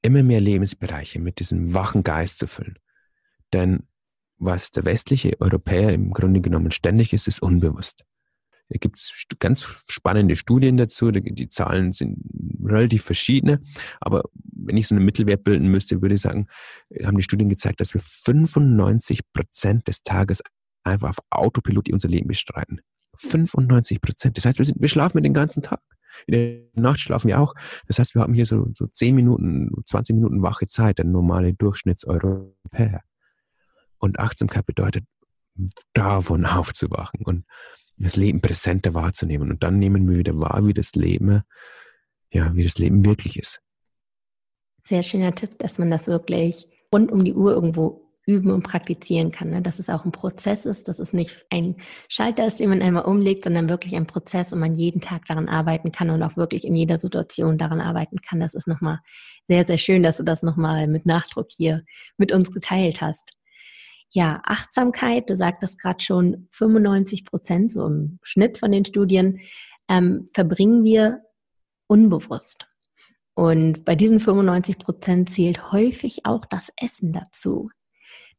immer 0.02 0.22
mehr 0.22 0.42
Lebensbereiche 0.42 1.20
mit 1.20 1.40
diesem 1.40 1.74
wachen 1.74 2.04
Geist 2.04 2.38
zu 2.38 2.48
füllen. 2.48 2.78
Denn 3.54 3.88
was 4.38 4.72
der 4.72 4.86
westliche 4.86 5.40
Europäer 5.40 5.94
im 5.94 6.12
Grunde 6.12 6.42
genommen 6.42 6.72
ständig 6.72 7.14
ist, 7.14 7.28
ist 7.28 7.42
unbewusst. 7.42 8.04
Da 8.70 8.78
gibt 8.80 8.98
es 8.98 9.14
ganz 9.40 9.68
spannende 9.88 10.36
Studien 10.36 10.78
dazu, 10.78 11.12
die 11.12 11.50
Zahlen 11.50 11.92
sind 11.92 12.18
relativ 12.64 13.04
verschiedene, 13.04 13.62
aber 14.02 14.24
wenn 14.42 14.76
ich 14.76 14.88
so 14.88 14.96
einen 14.96 15.06
Mittelwert 15.06 15.44
bilden 15.44 15.68
müsste, 15.68 16.02
würde 16.02 16.16
ich 16.16 16.22
sagen, 16.22 16.48
haben 17.04 17.18
die 17.18 17.24
Studien 17.24 17.50
gezeigt, 17.50 17.80
dass 17.80 17.94
wir 17.94 18.02
95 18.02 19.22
Prozent 19.34 19.88
des 19.88 20.02
Tages 20.02 20.42
einfach 20.84 21.10
auf 21.10 21.18
Autopilot 21.30 21.92
unser 21.92 22.08
Leben 22.08 22.28
bestreiten. 22.28 22.82
95 23.18 24.02
Prozent. 24.02 24.38
Das 24.38 24.46
heißt, 24.46 24.58
wir, 24.58 24.66
sind, 24.66 24.82
wir 24.82 24.88
schlafen 24.88 25.22
den 25.22 25.34
ganzen 25.34 25.62
Tag. 25.62 25.82
In 26.28 26.32
der 26.34 26.82
Nacht 26.82 27.00
schlafen 27.00 27.28
wir 27.28 27.40
auch. 27.40 27.54
Das 27.88 28.00
heißt, 28.00 28.16
wir 28.16 28.22
haben 28.22 28.34
hier 28.34 28.46
so, 28.46 28.68
so 28.74 28.88
10 28.88 29.14
Minuten, 29.16 29.70
20 29.86 30.16
Minuten 30.16 30.42
wache 30.42 30.66
Zeit, 30.68 30.98
der 30.98 31.06
normale 31.06 31.54
Durchschnittseuropäer. 31.54 33.02
Und 34.06 34.20
Achtsamkeit 34.20 34.66
bedeutet, 34.66 35.06
davon 35.94 36.46
aufzuwachen 36.46 37.22
und 37.24 37.46
das 37.98 38.16
Leben 38.16 38.42
präsenter 38.42 38.94
wahrzunehmen. 38.94 39.52
Und 39.52 39.64
dann 39.64 39.80
nehmen 39.80 40.10
wir 40.10 40.18
wieder 40.18 40.38
wahr, 40.40 40.66
wie 40.66 40.74
das 40.74 40.96
Leben, 40.96 41.44
ja, 42.32 42.54
wie 42.56 42.64
das 42.64 42.78
Leben 42.78 43.06
wirklich 43.06 43.40
ist. 43.40 43.62
Sehr 44.84 45.04
schöner 45.04 45.34
Tipp, 45.34 45.58
dass 45.60 45.80
man 45.80 45.90
das 45.90 46.08
wirklich 46.08 46.68
rund 46.94 47.12
um 47.12 47.24
die 47.24 47.34
Uhr 47.34 47.54
irgendwo 47.54 48.02
üben 48.28 48.52
und 48.52 48.64
praktizieren 48.64 49.32
kann. 49.32 49.52
Ne? 49.52 49.62
Dass 49.62 49.80
es 49.80 49.90
auch 49.90 50.04
ein 50.04 50.12
Prozess 50.12 50.66
ist, 50.66 50.88
dass 50.88 51.00
es 51.00 51.14
nicht 51.14 51.46
ein 51.50 51.76
Schalter 52.10 52.48
ist, 52.48 52.60
den 52.60 52.70
man 52.70 52.82
einmal 52.82 53.06
umlegt, 53.06 53.44
sondern 53.44 53.70
wirklich 53.70 53.96
ein 53.96 54.08
Prozess 54.08 54.52
und 54.52 54.60
man 54.60 54.74
jeden 54.74 55.00
Tag 55.00 55.26
daran 55.26 55.48
arbeiten 55.48 55.92
kann 55.92 56.10
und 56.10 56.22
auch 56.24 56.36
wirklich 56.36 56.66
in 56.66 56.76
jeder 56.76 56.98
Situation 56.98 57.58
daran 57.58 57.82
arbeiten 57.82 58.18
kann. 58.28 58.40
Das 58.40 58.56
ist 58.56 58.68
nochmal 58.68 59.00
sehr, 59.46 59.66
sehr 59.66 59.78
schön, 59.78 60.02
dass 60.04 60.18
du 60.18 60.24
das 60.24 60.42
nochmal 60.42 60.88
mit 60.88 61.06
Nachdruck 61.06 61.48
hier 61.56 61.84
mit 62.18 62.32
uns 62.32 62.52
geteilt 62.52 63.00
hast 63.00 63.32
ja, 64.14 64.42
Achtsamkeit, 64.46 65.30
du 65.30 65.36
sagtest 65.36 65.80
gerade 65.80 66.04
schon, 66.04 66.48
95 66.52 67.26
Prozent, 67.26 67.72
so 67.72 67.86
im 67.86 68.20
Schnitt 68.24 68.58
von 68.58 68.72
den 68.72 68.86
Studien, 68.86 69.40
ähm, 69.90 70.28
verbringen 70.34 70.84
wir 70.84 71.22
unbewusst. 71.88 72.68
Und 73.36 73.84
bei 73.84 73.96
diesen 73.96 74.20
95 74.20 74.80
Prozent 74.80 75.30
zählt 75.30 75.72
häufig 75.72 76.26
auch 76.26 76.46
das 76.46 76.72
Essen 76.82 77.12
dazu. 77.12 77.70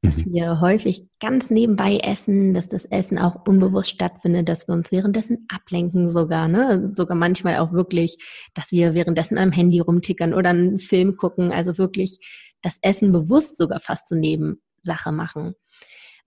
Dass 0.03 0.25
mhm. 0.25 0.33
wir 0.33 0.61
häufig 0.61 1.07
ganz 1.21 1.51
nebenbei 1.51 1.99
essen, 1.99 2.55
dass 2.55 2.69
das 2.69 2.87
Essen 2.87 3.19
auch 3.19 3.47
unbewusst 3.47 3.91
stattfindet, 3.91 4.49
dass 4.49 4.69
wir 4.69 4.75
uns 4.75 4.93
währenddessen 4.93 5.47
ablenken 5.49 6.09
sogar, 6.09 6.49
ne? 6.49 6.93
Sogar 6.95 7.17
manchmal 7.17 7.59
auch 7.59 7.73
wirklich, 7.73 8.17
dass 8.55 8.73
wir 8.73 8.95
währenddessen 8.95 9.39
am 9.39 9.53
Handy 9.53 9.81
rumtickern 9.81 10.33
oder 10.33 10.51
einen 10.51 10.79
Film 10.79 11.17
gucken. 11.17 11.53
Also 11.53 11.77
wirklich 11.79 12.19
das 12.63 12.79
Essen 12.83 13.13
bewusst 13.13 13.59
sogar 13.59 13.81
fast 13.81 14.09
zur 14.09 14.19
Nebensache 14.87 15.13
machen. 15.13 15.55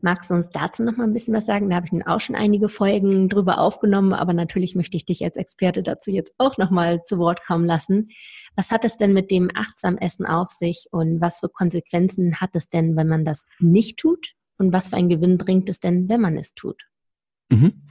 Magst 0.01 0.29
du 0.29 0.33
uns 0.33 0.49
dazu 0.49 0.83
noch 0.83 0.95
mal 0.95 1.03
ein 1.03 1.13
bisschen 1.13 1.33
was 1.33 1.45
sagen? 1.45 1.69
Da 1.69 1.75
habe 1.75 1.85
ich 1.85 1.91
nun 1.91 2.03
auch 2.03 2.21
schon 2.21 2.35
einige 2.37 2.69
Folgen 2.69 3.27
drüber 3.27 3.57
aufgenommen, 3.59 4.13
aber 4.13 4.31
natürlich 4.31 4.73
möchte 4.73 4.95
ich 4.95 5.05
dich 5.05 5.21
als 5.25 5.35
Experte 5.35 5.83
dazu 5.83 6.09
jetzt 6.09 6.33
auch 6.37 6.57
noch 6.57 6.71
mal 6.71 7.03
zu 7.03 7.17
Wort 7.17 7.45
kommen 7.45 7.65
lassen. 7.65 8.07
Was 8.55 8.71
hat 8.71 8.85
es 8.85 8.95
denn 8.95 9.11
mit 9.11 9.29
dem 9.29 9.49
achtsam 9.53 9.97
Essen 9.97 10.25
auf 10.25 10.51
sich 10.51 10.87
und 10.91 11.19
was 11.19 11.41
für 11.41 11.49
Konsequenzen 11.49 12.39
hat 12.39 12.51
es 12.53 12.69
denn, 12.69 12.95
wenn 12.95 13.09
man 13.09 13.25
das 13.25 13.45
nicht 13.59 13.97
tut? 13.97 14.35
Und 14.57 14.71
was 14.71 14.89
für 14.89 14.95
einen 14.95 15.09
Gewinn 15.09 15.37
bringt 15.37 15.67
es 15.69 15.81
denn, 15.81 16.07
wenn 16.07 16.21
man 16.21 16.37
es 16.37 16.53
tut? 16.53 16.81
Mhm. 17.49 17.87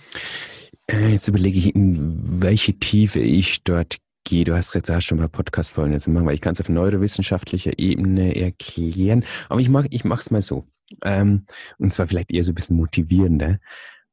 Äh, 0.86 1.12
jetzt 1.12 1.28
überlege 1.28 1.58
ich, 1.58 1.74
in 1.74 2.40
welche 2.42 2.78
Tiefe 2.78 3.20
ich 3.20 3.64
dort 3.64 3.98
gehe. 4.28 4.44
Du 4.44 4.54
hast 4.54 4.74
jetzt 4.74 4.90
auch 4.90 5.00
schon 5.00 5.18
mal 5.18 5.28
Podcast-Folgen 5.28 5.92
jetzt 5.92 6.06
machen, 6.06 6.26
weil 6.26 6.34
ich 6.34 6.40
kann 6.40 6.52
es 6.52 6.60
auf 6.60 6.68
neurowissenschaftlicher 6.68 7.78
Ebene 7.78 8.36
erklären. 8.36 9.24
Aber 9.48 9.60
ich 9.60 9.68
mache 9.68 9.88
ich 9.90 10.04
es 10.04 10.30
mal 10.30 10.42
so. 10.42 10.66
Ähm, 11.02 11.46
und 11.78 11.92
zwar 11.92 12.06
vielleicht 12.06 12.30
eher 12.30 12.44
so 12.44 12.52
ein 12.52 12.54
bisschen 12.54 12.76
motivierender, 12.76 13.58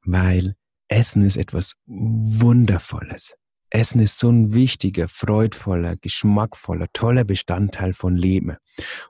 weil 0.04 0.56
Essen 0.88 1.24
ist 1.24 1.38
etwas 1.38 1.74
Wundervolles. 1.86 3.36
Essen 3.70 4.00
ist 4.00 4.20
so 4.20 4.30
ein 4.30 4.54
wichtiger, 4.54 5.08
freudvoller, 5.08 5.98
geschmackvoller, 5.98 6.88
toller 6.94 7.24
Bestandteil 7.26 7.94
von 7.94 8.16
Leben. 8.16 8.56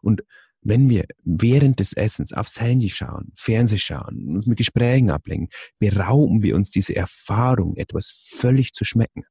Und 0.02 0.24
wenn 0.62 0.89
wir 0.89 1.06
während 1.24 1.80
des 1.80 1.94
Essens 1.94 2.34
aufs 2.34 2.60
Handy 2.60 2.89
schauen, 2.89 3.32
Fernseh 3.36 3.78
schauen, 3.78 4.36
uns 4.36 4.48
mit 4.48 4.58
Gesprächen 4.58 5.12
ablenken, 5.12 5.50
berauben 5.78 6.41
wir 6.41 6.56
uns 6.56 6.72
diese 6.72 6.96
Erfahrung, 6.96 7.76
etwas 7.76 8.10
völlig 8.36 8.74
zu 8.74 8.84
schmecken. 8.86 9.26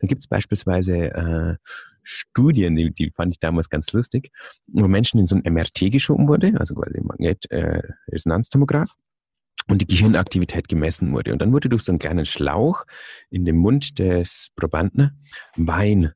Da 0.00 0.06
gibt 0.06 0.22
es 0.22 0.28
beispielsweise 0.28 0.96
äh, 0.96 1.56
Studien, 2.02 2.76
die, 2.76 2.92
die 2.92 3.10
fand 3.10 3.32
ich 3.32 3.40
damals 3.40 3.68
ganz 3.68 3.92
lustig, 3.92 4.30
wo 4.66 4.86
Menschen 4.86 5.18
in 5.18 5.26
so 5.26 5.36
ein 5.36 5.52
MRT 5.52 5.90
geschoben 5.90 6.28
wurde, 6.28 6.52
also 6.58 6.74
quasi 6.74 7.00
Magnetresonanztomograph, 7.00 8.90
äh, 8.90 9.06
und 9.68 9.82
die 9.82 9.86
Gehirnaktivität 9.86 10.68
gemessen 10.68 11.12
wurde. 11.12 11.32
Und 11.32 11.40
dann 11.40 11.52
wurde 11.52 11.68
durch 11.68 11.82
so 11.82 11.92
einen 11.92 11.98
kleinen 11.98 12.26
Schlauch 12.26 12.84
in 13.30 13.44
den 13.44 13.56
Mund 13.56 13.98
des 13.98 14.50
Probanden 14.54 15.18
Wein 15.56 16.12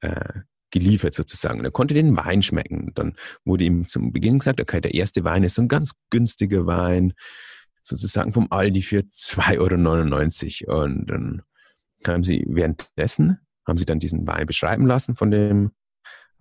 äh, 0.00 0.40
geliefert 0.70 1.14
sozusagen. 1.14 1.58
Und 1.58 1.64
er 1.64 1.70
konnte 1.70 1.94
den 1.94 2.16
Wein 2.16 2.42
schmecken. 2.42 2.92
Dann 2.94 3.16
wurde 3.44 3.64
ihm 3.64 3.86
zum 3.86 4.12
Beginn 4.12 4.38
gesagt, 4.38 4.60
okay, 4.60 4.80
der 4.80 4.94
erste 4.94 5.24
Wein 5.24 5.42
ist 5.42 5.54
so 5.54 5.62
ein 5.62 5.68
ganz 5.68 5.92
günstiger 6.10 6.66
Wein, 6.66 7.12
sozusagen 7.82 8.32
vom 8.32 8.48
Aldi 8.50 8.82
für 8.82 9.00
2,99 9.00 10.68
Euro. 10.68 10.84
Und 10.84 11.06
dann 11.06 11.42
haben 12.06 12.24
sie 12.24 12.44
währenddessen, 12.48 13.38
haben 13.66 13.78
sie 13.78 13.86
dann 13.86 14.00
diesen 14.00 14.26
Wein 14.26 14.46
beschreiben 14.46 14.86
lassen 14.86 15.16
von 15.16 15.30
dem 15.30 15.70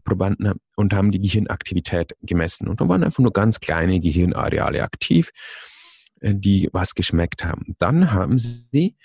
Probanden 0.04 0.54
und 0.76 0.94
haben 0.94 1.12
die 1.12 1.20
Gehirnaktivität 1.20 2.16
gemessen. 2.22 2.68
Und 2.68 2.80
da 2.80 2.88
waren 2.88 3.04
einfach 3.04 3.20
nur 3.20 3.34
ganz 3.34 3.60
kleine 3.60 4.00
Gehirnareale 4.00 4.84
aktiv, 4.84 5.32
äh, 6.22 6.34
die 6.36 6.70
was 6.72 6.96
geschmeckt 6.96 7.44
haben. 7.44 7.76
Dann 7.80 8.12
haben 8.12 8.38
sie 8.38 8.96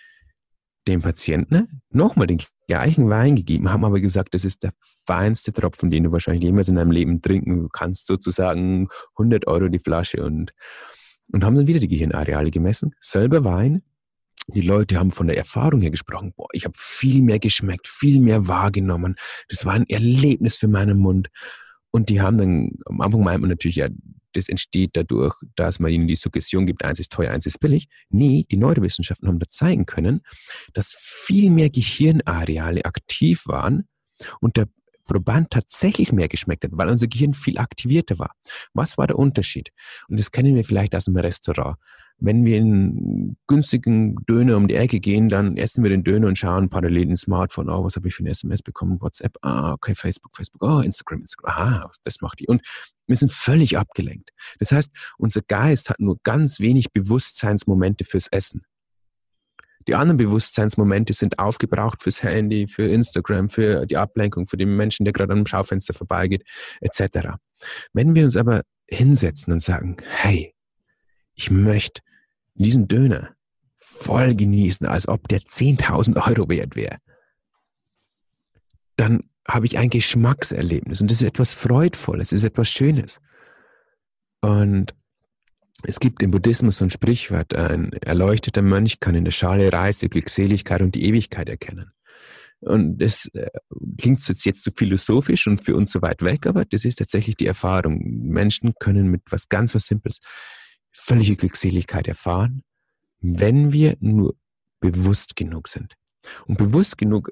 dem 0.87 1.03
Patienten 1.03 1.83
nochmal 1.91 2.27
den 2.27 2.41
gleichen 2.67 3.09
Wein 3.11 3.37
gegeben, 3.37 3.71
haben 3.71 3.85
aber 3.85 4.01
gesagt, 4.01 4.35
das 4.35 4.45
ist 4.45 4.63
der 4.63 4.73
feinste 5.07 5.53
Tropfen, 5.53 5.91
den 5.91 6.05
du 6.05 6.13
wahrscheinlich 6.13 6.45
jemals 6.45 6.69
in 6.69 6.77
deinem 6.77 6.91
Leben 6.91 7.21
trinken 7.21 7.69
kannst, 7.73 8.07
sozusagen 8.07 8.89
100 9.17 9.47
Euro 9.47 9.69
die 9.69 9.79
Flasche 9.79 10.25
und, 10.25 10.53
und 11.33 11.45
haben 11.45 11.57
dann 11.57 11.67
wieder 11.67 11.81
die 11.81 11.89
Gehirnareale 11.89 12.51
gemessen. 12.51 12.95
Selber 13.01 13.45
Wein, 13.45 13.83
die 14.49 14.61
Leute 14.61 14.99
haben 14.99 15.11
von 15.11 15.27
der 15.27 15.37
Erfahrung 15.37 15.81
her 15.81 15.91
gesprochen, 15.91 16.33
boah, 16.37 16.49
ich 16.53 16.65
habe 16.65 16.75
viel 16.77 17.23
mehr 17.23 17.39
geschmeckt, 17.39 17.89
viel 17.89 18.21
mehr 18.21 18.49
wahrgenommen. 18.49 19.17
Das 19.49 19.65
war 19.65 19.75
ein 19.75 19.89
Erlebnis 19.89 20.57
für 20.57 20.69
meinen 20.69 20.99
Mund. 20.99 21.29
Und 21.91 22.09
die 22.09 22.21
haben 22.21 22.39
dann, 22.39 22.71
am 22.87 23.01
Anfang 23.01 23.23
meint 23.23 23.41
man 23.41 23.51
natürlich, 23.51 23.77
ja, 23.77 23.89
das 24.33 24.49
entsteht 24.49 24.91
dadurch, 24.95 25.35
dass 25.57 25.81
man 25.81 25.91
ihnen 25.91 26.07
die 26.07 26.15
Suggestion 26.15 26.67
gibt, 26.67 26.85
eins 26.85 27.01
ist 27.01 27.13
teuer, 27.13 27.33
eins 27.33 27.47
ist 27.47 27.59
billig. 27.59 27.89
Nee, 28.11 28.47
die 28.51 28.57
Neurowissenschaften 28.57 29.29
haben 29.29 29.41
da 29.41 29.49
zeigen 29.49 29.87
können, 29.87 30.21
dass 30.73 30.95
viel 30.99 31.51
mehr 31.51 31.69
Gehirnareale 31.69 32.85
aktiv 32.85 33.47
waren 33.47 33.89
und 34.41 34.57
der 34.57 34.69
Proband 35.07 35.51
tatsächlich 35.51 36.13
mehr 36.13 36.29
geschmeckt 36.29 36.63
hat, 36.63 36.71
weil 36.75 36.89
unser 36.89 37.09
Gehirn 37.09 37.35
viel 37.35 37.59
aktivierter 37.59 38.21
war. 38.21 38.37
Was 38.75 38.97
war 38.97 39.09
der 39.09 39.19
Unterschied? 39.19 39.71
Und 40.09 40.21
das 40.21 40.31
kennen 40.31 40.55
wir 40.55 40.63
vielleicht 40.63 40.95
aus 40.95 41.09
einem 41.09 41.17
Restaurant. 41.17 41.77
Wenn 42.21 42.45
wir 42.45 42.59
in 42.59 43.37
günstigen 43.47 44.17
Döner 44.27 44.57
um 44.57 44.69
die 44.69 44.75
Ecke 44.75 45.01
gehen, 45.01 45.29
dann 45.29 45.57
essen 45.57 45.83
wir 45.83 45.91
den 45.91 46.05
Döner 46.05 46.29
und 46.29 46.39
schauen 46.39 46.69
parallel 46.69 47.09
ins 47.09 47.23
Smartphone, 47.23 47.71
oh, 47.71 47.85
was 47.85 47.97
habe 47.97 48.09
ich 48.09 48.15
für 48.15 48.23
ein 48.23 48.27
SMS 48.27 48.63
bekommen, 48.63 49.01
WhatsApp, 49.01 49.37
ah, 49.43 49.73
okay, 49.73 49.95
Facebook, 49.95 50.37
Facebook, 50.37 50.63
oh, 50.63 50.81
Instagram, 50.81 51.21
Instagram, 51.21 51.51
aha, 51.51 51.91
das 52.05 52.21
macht 52.21 52.41
die. 52.41 52.47
Und 52.47 52.63
wir 53.07 53.17
sind 53.17 53.33
völlig 53.33 53.79
abgelenkt. 53.79 54.31
Das 54.59 54.71
heißt, 54.71 54.91
unser 55.19 55.41
Geist 55.43 55.89
hat 55.89 55.99
nur 55.99 56.19
ganz 56.23 56.61
wenig 56.61 56.93
Bewusstseinsmomente 56.93 58.05
fürs 58.05 58.29
Essen. 58.29 58.63
Die 59.89 59.95
anderen 59.95 60.19
Bewusstseinsmomente 60.19 61.15
sind 61.15 61.39
aufgebraucht 61.39 62.03
fürs 62.03 62.23
Handy, 62.23 62.67
für 62.69 62.87
Instagram, 62.87 63.49
für 63.49 63.87
die 63.87 63.97
Ablenkung, 63.97 64.47
für 64.47 64.59
den 64.59 64.77
Menschen, 64.77 65.05
der 65.05 65.15
gerade 65.15 65.33
am 65.33 65.47
Schaufenster 65.47 65.95
vorbeigeht, 65.95 66.45
etc. 66.81 67.31
Wenn 67.95 68.15
wir 68.15 68.25
uns 68.25 68.37
aber 68.37 68.63
hinsetzen 68.89 69.53
und 69.53 69.61
sagen, 69.61 69.97
hey, 70.05 70.55
ich 71.35 71.51
möchte 71.51 72.03
diesen 72.65 72.89
Döner 72.89 73.35
voll 73.79 74.35
genießen, 74.35 74.87
als 74.87 75.09
ob 75.09 75.29
der 75.29 75.41
10.000 75.41 76.17
Euro 76.29 76.49
wert 76.49 76.77
wäre, 76.77 76.99
dann 78.97 79.25
habe 79.47 79.67
ich 79.67 79.79
ein 79.79 79.91
Geschmackserlebnis 79.91 81.01
und 81.01 81.11
das 81.11 81.23
ist 81.23 81.29
etwas 81.29 81.55
Freudvolles, 81.55 82.33
ist 82.33 82.45
etwas 82.45 82.69
Schönes. 82.69 83.21
Und 84.41 84.95
es 85.83 85.99
gibt 85.99 86.23
im 86.23 86.31
Buddhismus 86.31 86.79
so 86.79 86.85
ein 86.85 86.91
Sprichwort, 86.91 87.55
ein 87.55 87.93
erleuchteter 87.93 88.63
Mönch 88.63 89.01
kann 89.01 89.15
in 89.15 89.25
der 89.25 89.33
Schale 89.33 89.73
Reis 89.73 89.99
die 89.99 90.11
Glückseligkeit 90.11 90.83
und 90.83 90.95
die 90.95 91.05
Ewigkeit 91.05 91.49
erkennen. 91.49 91.93
Und 92.61 92.99
das 92.99 93.27
äh, 93.33 93.49
klingt 93.97 94.27
jetzt, 94.29 94.45
jetzt 94.45 94.63
so 94.63 94.71
philosophisch 94.77 95.47
und 95.47 95.65
für 95.65 95.75
uns 95.75 95.93
so 95.93 96.03
weit 96.03 96.21
weg, 96.21 96.47
aber 96.47 96.67
das 96.67 96.85
ist 96.85 96.97
tatsächlich 96.97 97.37
die 97.37 97.47
Erfahrung. 97.47 98.03
Menschen 98.03 98.75
können 98.79 99.09
mit 99.09 99.23
was 99.31 99.49
ganz 99.49 99.75
was 99.75 99.87
Simples 99.87 100.21
völlige 100.93 101.37
Glückseligkeit 101.37 102.09
erfahren, 102.09 102.63
wenn 103.21 103.73
wir 103.73 103.97
nur 104.01 104.35
bewusst 104.81 105.37
genug 105.37 105.69
sind. 105.69 105.95
Und 106.47 106.59
bewusst 106.59 106.99
genug 106.99 107.31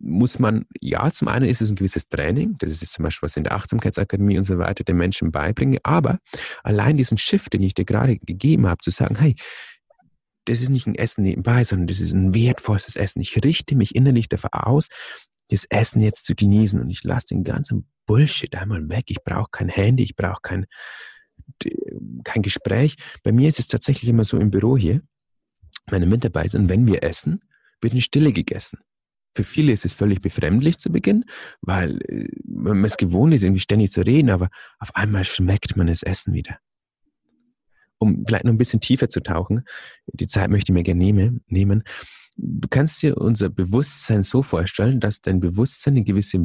muss 0.00 0.38
man, 0.38 0.66
ja, 0.80 1.10
zum 1.10 1.28
einen 1.28 1.48
ist 1.48 1.60
es 1.60 1.70
ein 1.70 1.76
gewisses 1.76 2.08
Training, 2.08 2.56
das 2.58 2.82
ist 2.82 2.92
zum 2.92 3.02
Beispiel 3.02 3.26
was 3.26 3.36
in 3.36 3.44
der 3.44 3.54
Achtsamkeitsakademie 3.54 4.38
und 4.38 4.44
so 4.44 4.58
weiter 4.58 4.84
den 4.84 4.96
Menschen 4.96 5.32
beibringen, 5.32 5.78
aber 5.82 6.18
allein 6.62 6.96
diesen 6.96 7.18
Shift, 7.18 7.52
den 7.52 7.62
ich 7.62 7.74
dir 7.74 7.84
gerade 7.84 8.18
gegeben 8.18 8.68
habe, 8.68 8.80
zu 8.80 8.90
sagen, 8.90 9.16
hey, 9.16 9.34
das 10.44 10.62
ist 10.62 10.70
nicht 10.70 10.86
ein 10.86 10.94
Essen 10.94 11.24
nebenbei, 11.24 11.64
sondern 11.64 11.88
das 11.88 12.00
ist 12.00 12.12
ein 12.12 12.32
wertvolles 12.32 12.96
Essen. 12.96 13.20
Ich 13.20 13.36
richte 13.44 13.76
mich 13.76 13.94
innerlich 13.94 14.28
dafür 14.28 14.66
aus, 14.66 14.88
das 15.48 15.64
Essen 15.66 16.00
jetzt 16.00 16.26
zu 16.26 16.34
genießen 16.34 16.80
und 16.80 16.90
ich 16.90 17.04
lasse 17.04 17.28
den 17.28 17.44
ganzen 17.44 17.88
Bullshit 18.06 18.54
einmal 18.54 18.88
weg. 18.88 19.04
Ich 19.08 19.22
brauche 19.22 19.48
kein 19.50 19.68
Handy, 19.68 20.04
ich 20.04 20.16
brauche 20.16 20.40
kein, 20.42 20.66
kein 22.24 22.42
Gespräch. 22.42 22.96
Bei 23.22 23.32
mir 23.32 23.48
ist 23.48 23.58
es 23.58 23.66
tatsächlich 23.66 24.08
immer 24.08 24.24
so 24.24 24.38
im 24.38 24.50
Büro 24.50 24.76
hier, 24.76 25.02
meine 25.90 26.06
Mitarbeiter, 26.06 26.58
wenn 26.68 26.86
wir 26.86 27.02
essen, 27.02 27.42
wird 27.80 27.94
in 27.94 28.00
Stille 28.00 28.32
gegessen. 28.32 28.78
Für 29.34 29.44
viele 29.44 29.72
ist 29.72 29.84
es 29.84 29.92
völlig 29.92 30.20
befremdlich 30.20 30.78
zu 30.78 30.90
Beginn, 30.90 31.24
weil 31.60 32.00
äh, 32.08 32.28
man 32.44 32.84
es 32.84 32.96
gewohnt 32.96 33.34
ist, 33.34 33.42
irgendwie 33.42 33.60
ständig 33.60 33.92
zu 33.92 34.00
reden, 34.00 34.30
aber 34.30 34.48
auf 34.78 34.94
einmal 34.96 35.24
schmeckt 35.24 35.76
man 35.76 35.86
das 35.86 36.02
Essen 36.02 36.34
wieder. 36.34 36.58
Um 37.98 38.24
vielleicht 38.26 38.44
noch 38.44 38.52
ein 38.52 38.58
bisschen 38.58 38.80
tiefer 38.80 39.08
zu 39.08 39.20
tauchen, 39.20 39.64
die 40.12 40.26
Zeit 40.26 40.50
möchte 40.50 40.72
ich 40.72 40.74
mir 40.74 40.82
gerne 40.82 41.40
nehmen. 41.46 41.82
Du 42.36 42.68
kannst 42.68 43.02
dir 43.02 43.16
unser 43.16 43.48
Bewusstsein 43.48 44.22
so 44.22 44.42
vorstellen, 44.42 45.00
dass 45.00 45.20
dein 45.20 45.40
Bewusstsein 45.40 45.94
eine 45.94 46.04
gewisse 46.04 46.38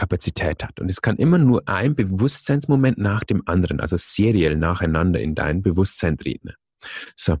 Wahrnehmungskapazität 0.00 0.64
hat. 0.64 0.80
Und 0.80 0.88
es 0.88 1.02
kann 1.02 1.16
immer 1.16 1.38
nur 1.38 1.68
ein 1.68 1.94
Bewusstseinsmoment 1.94 2.98
nach 2.98 3.24
dem 3.24 3.42
anderen, 3.46 3.80
also 3.80 3.96
seriell 3.98 4.56
nacheinander 4.56 5.20
in 5.20 5.34
dein 5.34 5.62
Bewusstsein 5.62 6.16
treten. 6.16 6.52
So, 7.14 7.36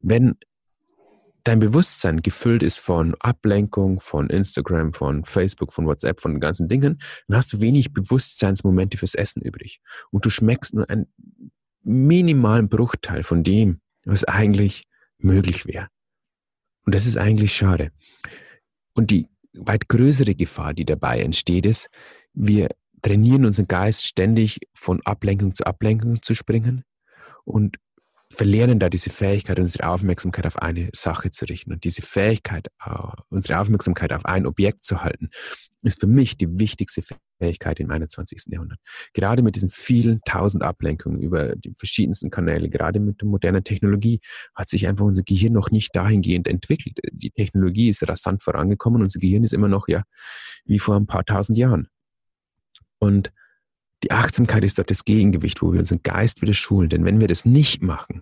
wenn 0.00 0.36
dein 1.42 1.58
Bewusstsein 1.58 2.22
gefüllt 2.22 2.62
ist 2.62 2.78
von 2.78 3.14
Ablenkung, 3.20 4.00
von 4.00 4.30
Instagram, 4.30 4.94
von 4.94 5.24
Facebook, 5.24 5.72
von 5.72 5.86
WhatsApp, 5.86 6.20
von 6.20 6.32
den 6.32 6.40
ganzen 6.40 6.68
Dingen, 6.68 7.00
dann 7.28 7.36
hast 7.36 7.52
du 7.52 7.60
wenig 7.60 7.92
Bewusstseinsmomente 7.92 8.96
fürs 8.96 9.14
Essen 9.14 9.42
übrig. 9.42 9.80
Und 10.10 10.24
du 10.24 10.30
schmeckst 10.30 10.74
nur 10.74 10.88
einen 10.88 11.06
minimalen 11.82 12.68
Bruchteil 12.68 13.24
von 13.24 13.42
dem, 13.44 13.80
was 14.06 14.24
eigentlich 14.24 14.84
möglich 15.18 15.66
wäre. 15.66 15.88
Und 16.86 16.94
das 16.94 17.06
ist 17.06 17.16
eigentlich 17.18 17.54
schade. 17.54 17.90
Und 18.94 19.10
die 19.10 19.28
weit 19.54 19.88
größere 19.88 20.34
Gefahr, 20.34 20.74
die 20.74 20.84
dabei 20.84 21.20
entsteht, 21.20 21.66
ist, 21.66 21.88
wir 22.32 22.68
trainieren 23.02 23.44
unseren 23.44 23.68
Geist 23.68 24.06
ständig 24.06 24.60
von 24.72 25.00
Ablenkung 25.04 25.54
zu 25.54 25.64
Ablenkung 25.64 26.22
zu 26.22 26.34
springen 26.34 26.84
und 27.44 27.76
verlernen 28.30 28.78
da 28.78 28.88
diese 28.88 29.10
Fähigkeit, 29.10 29.58
unsere 29.58 29.88
Aufmerksamkeit 29.88 30.46
auf 30.46 30.58
eine 30.58 30.90
Sache 30.92 31.30
zu 31.30 31.44
richten. 31.44 31.72
Und 31.72 31.84
diese 31.84 32.02
Fähigkeit, 32.02 32.68
äh, 32.84 32.90
unsere 33.28 33.60
Aufmerksamkeit 33.60 34.12
auf 34.12 34.24
ein 34.24 34.46
Objekt 34.46 34.84
zu 34.84 35.02
halten, 35.02 35.30
ist 35.82 36.00
für 36.00 36.06
mich 36.06 36.36
die 36.36 36.58
wichtigste 36.58 37.02
Fähigkeit 37.38 37.78
im 37.78 37.90
21. 37.90 38.44
Jahrhundert. 38.46 38.78
Gerade 39.12 39.42
mit 39.42 39.54
diesen 39.56 39.70
vielen 39.70 40.20
tausend 40.24 40.62
Ablenkungen 40.62 41.20
über 41.20 41.54
die 41.56 41.74
verschiedensten 41.76 42.30
Kanäle, 42.30 42.70
gerade 42.70 43.00
mit 43.00 43.20
der 43.20 43.28
modernen 43.28 43.64
Technologie, 43.64 44.20
hat 44.54 44.68
sich 44.68 44.86
einfach 44.86 45.04
unser 45.04 45.22
Gehirn 45.22 45.52
noch 45.52 45.70
nicht 45.70 45.94
dahingehend 45.94 46.48
entwickelt. 46.48 46.98
Die 47.12 47.30
Technologie 47.30 47.90
ist 47.90 48.06
rasant 48.08 48.42
vorangekommen, 48.42 49.02
unser 49.02 49.20
Gehirn 49.20 49.44
ist 49.44 49.52
immer 49.52 49.68
noch 49.68 49.88
ja 49.88 50.02
wie 50.64 50.78
vor 50.78 50.96
ein 50.96 51.06
paar 51.06 51.24
tausend 51.24 51.58
Jahren. 51.58 51.88
Und 52.98 53.32
die 54.04 54.10
Achtsamkeit 54.10 54.64
ist 54.64 54.78
das 54.78 55.04
Gegengewicht, 55.06 55.62
wo 55.62 55.72
wir 55.72 55.80
unseren 55.80 56.02
Geist 56.02 56.42
wieder 56.42 56.52
schulen. 56.52 56.90
Denn 56.90 57.06
wenn 57.06 57.20
wir 57.20 57.28
das 57.28 57.46
nicht 57.46 57.82
machen, 57.82 58.20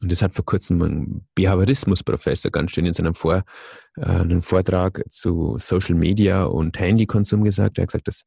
und 0.00 0.10
das 0.10 0.22
hat 0.22 0.34
vor 0.34 0.44
kurzem 0.44 0.82
ein 0.82 1.26
Behaviorismus-Professor 1.36 2.50
ganz 2.50 2.72
schön 2.72 2.86
in 2.86 2.92
seinem 2.92 3.14
Vor, 3.14 3.44
äh, 3.96 4.02
einem 4.04 4.42
Vortrag 4.42 5.04
zu 5.10 5.56
Social 5.60 5.94
Media 5.94 6.44
und 6.44 6.78
Handykonsum 6.78 7.44
gesagt. 7.44 7.78
Er 7.78 7.82
hat 7.82 7.88
gesagt, 7.88 8.08
das 8.08 8.22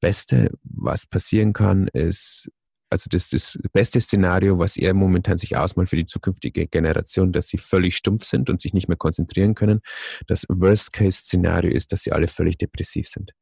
Beste, 0.00 0.50
was 0.62 1.06
passieren 1.06 1.52
kann, 1.52 1.88
ist, 1.88 2.50
also 2.90 3.06
das, 3.10 3.30
das 3.30 3.58
beste 3.72 4.00
Szenario, 4.00 4.58
was 4.58 4.76
er 4.76 4.94
momentan 4.94 5.38
sich 5.38 5.56
ausmalt 5.56 5.88
für 5.88 5.96
die 5.96 6.06
zukünftige 6.06 6.66
Generation, 6.66 7.32
dass 7.32 7.48
sie 7.48 7.58
völlig 7.58 7.96
stumpf 7.96 8.24
sind 8.24 8.50
und 8.50 8.60
sich 8.60 8.72
nicht 8.72 8.88
mehr 8.88 8.96
konzentrieren 8.96 9.54
können. 9.54 9.80
Das 10.26 10.46
Worst-Case-Szenario 10.48 11.70
ist, 11.70 11.92
dass 11.92 12.02
sie 12.02 12.12
alle 12.12 12.26
völlig 12.26 12.58
depressiv 12.58 13.08
sind 13.08 13.34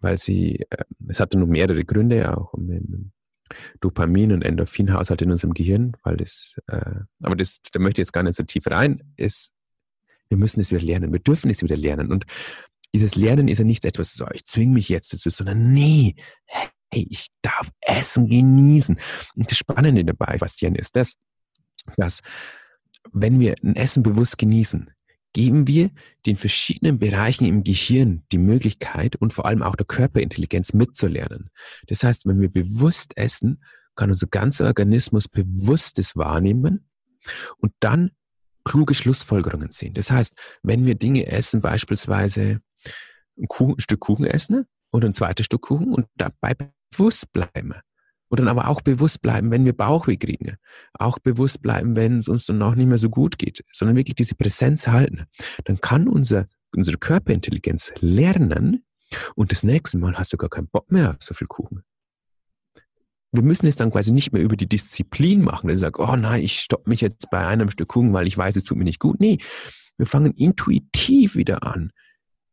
weil 0.00 0.18
sie, 0.18 0.66
äh, 0.70 0.84
es 1.08 1.20
hatte 1.20 1.38
noch 1.38 1.46
mehrere 1.46 1.84
Gründe, 1.84 2.36
auch 2.36 2.52
um 2.52 3.12
Dopamin- 3.80 4.32
und 4.32 4.42
Endorphinhaushalt 4.42 5.22
in 5.22 5.30
unserem 5.30 5.54
Gehirn, 5.54 5.96
weil 6.02 6.16
das, 6.16 6.56
äh, 6.68 7.00
aber 7.22 7.36
das, 7.36 7.60
da 7.72 7.80
möchte 7.80 8.00
ich 8.00 8.06
jetzt 8.06 8.12
gar 8.12 8.22
nicht 8.22 8.36
so 8.36 8.42
tief 8.44 8.66
rein, 8.66 9.02
ist, 9.16 9.50
wir 10.28 10.38
müssen 10.38 10.60
es 10.60 10.70
wieder 10.70 10.82
lernen, 10.82 11.12
wir 11.12 11.20
dürfen 11.20 11.50
es 11.50 11.62
wieder 11.62 11.76
lernen. 11.76 12.12
Und 12.12 12.24
dieses 12.94 13.16
Lernen 13.16 13.48
ist 13.48 13.58
ja 13.58 13.64
nicht 13.64 13.84
etwas, 13.84 14.14
so, 14.14 14.26
ich 14.32 14.44
zwinge 14.44 14.74
mich 14.74 14.88
jetzt 14.88 15.12
dazu, 15.12 15.30
sondern 15.30 15.72
nee, 15.72 16.14
hey, 16.46 17.06
ich 17.08 17.28
darf 17.42 17.70
Essen 17.80 18.28
genießen. 18.28 18.98
Und 19.34 19.50
das 19.50 19.58
Spannende 19.58 20.04
dabei, 20.04 20.38
Bastian, 20.38 20.74
ist 20.74 20.96
das, 20.96 21.14
dass 21.96 22.20
wenn 23.12 23.40
wir 23.40 23.56
ein 23.62 23.76
Essen 23.76 24.02
bewusst 24.02 24.38
genießen, 24.38 24.90
geben 25.32 25.66
wir 25.66 25.90
den 26.26 26.36
verschiedenen 26.36 26.98
Bereichen 26.98 27.44
im 27.44 27.62
Gehirn 27.64 28.24
die 28.32 28.38
Möglichkeit 28.38 29.16
und 29.16 29.32
vor 29.32 29.46
allem 29.46 29.62
auch 29.62 29.76
der 29.76 29.86
Körperintelligenz 29.86 30.72
mitzulernen. 30.72 31.50
Das 31.86 32.02
heißt, 32.02 32.26
wenn 32.26 32.40
wir 32.40 32.50
bewusst 32.50 33.16
essen, 33.16 33.62
kann 33.94 34.10
unser 34.10 34.26
ganzer 34.26 34.66
Organismus 34.66 35.28
Bewusstes 35.28 36.16
wahrnehmen 36.16 36.88
und 37.58 37.72
dann 37.80 38.10
kluge 38.64 38.94
Schlussfolgerungen 38.94 39.70
sehen. 39.72 39.94
Das 39.94 40.10
heißt, 40.10 40.34
wenn 40.62 40.86
wir 40.86 40.94
Dinge 40.94 41.26
essen, 41.26 41.60
beispielsweise 41.60 42.60
ein, 43.38 43.48
Kuchen, 43.48 43.74
ein 43.74 43.80
Stück 43.80 44.00
Kuchen 44.00 44.26
essen 44.26 44.66
oder 44.92 45.08
ein 45.08 45.14
zweites 45.14 45.46
Stück 45.46 45.62
Kuchen 45.62 45.92
und 45.92 46.06
dabei 46.16 46.54
bewusst 46.90 47.32
bleiben, 47.32 47.74
und 48.30 48.38
dann 48.38 48.48
aber 48.48 48.68
auch 48.68 48.80
bewusst 48.80 49.20
bleiben, 49.22 49.50
wenn 49.50 49.64
wir 49.64 49.76
Bauchweh 49.76 50.16
kriegen. 50.16 50.56
Auch 50.94 51.18
bewusst 51.18 51.60
bleiben, 51.62 51.96
wenn 51.96 52.18
es 52.18 52.28
uns 52.28 52.46
dann 52.46 52.62
auch 52.62 52.76
nicht 52.76 52.86
mehr 52.86 52.96
so 52.96 53.10
gut 53.10 53.38
geht, 53.38 53.64
sondern 53.72 53.96
wirklich 53.96 54.14
diese 54.14 54.36
Präsenz 54.36 54.86
halten. 54.86 55.24
Dann 55.64 55.80
kann 55.80 56.08
unser, 56.08 56.46
unsere 56.74 56.96
Körperintelligenz 56.96 57.92
lernen 57.98 58.84
und 59.34 59.50
das 59.50 59.64
nächste 59.64 59.98
Mal 59.98 60.14
hast 60.14 60.32
du 60.32 60.36
gar 60.36 60.48
keinen 60.48 60.68
Bock 60.68 60.90
mehr 60.92 61.10
auf 61.10 61.16
so 61.20 61.34
viel 61.34 61.48
Kuchen. 61.48 61.82
Wir 63.32 63.42
müssen 63.42 63.66
es 63.66 63.76
dann 63.76 63.90
quasi 63.90 64.12
nicht 64.12 64.32
mehr 64.32 64.42
über 64.42 64.56
die 64.56 64.68
Disziplin 64.68 65.42
machen. 65.42 65.68
Ich 65.70 65.80
sage, 65.80 66.00
oh 66.00 66.16
nein, 66.16 66.42
ich 66.42 66.60
stoppe 66.60 66.88
mich 66.88 67.00
jetzt 67.00 67.30
bei 67.30 67.46
einem 67.46 67.70
Stück 67.70 67.88
Kuchen, 67.88 68.12
weil 68.12 68.28
ich 68.28 68.38
weiß, 68.38 68.56
es 68.56 68.64
tut 68.64 68.78
mir 68.78 68.84
nicht 68.84 69.00
gut. 69.00 69.20
Nee, 69.20 69.38
wir 69.98 70.06
fangen 70.06 70.32
intuitiv 70.34 71.34
wieder 71.34 71.64
an, 71.64 71.90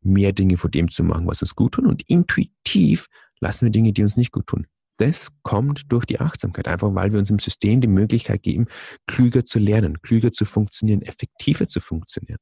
mehr 0.02 0.32
Dinge 0.32 0.56
vor 0.56 0.70
dem 0.70 0.88
zu 0.88 1.04
machen, 1.04 1.26
was 1.26 1.42
uns 1.42 1.54
gut 1.54 1.74
tun. 1.74 1.86
Und 1.86 2.02
intuitiv 2.08 3.06
lassen 3.40 3.66
wir 3.66 3.70
Dinge, 3.70 3.92
die 3.92 4.02
uns 4.02 4.16
nicht 4.16 4.32
gut 4.32 4.48
tun 4.48 4.66
das 4.98 5.28
kommt 5.42 5.90
durch 5.90 6.04
die 6.04 6.20
Achtsamkeit, 6.20 6.68
einfach 6.68 6.94
weil 6.94 7.12
wir 7.12 7.18
uns 7.18 7.30
im 7.30 7.38
System 7.38 7.80
die 7.80 7.88
Möglichkeit 7.88 8.42
geben, 8.42 8.66
klüger 9.06 9.46
zu 9.46 9.58
lernen, 9.58 10.02
klüger 10.02 10.32
zu 10.32 10.44
funktionieren, 10.44 11.02
effektiver 11.02 11.68
zu 11.68 11.80
funktionieren. 11.80 12.38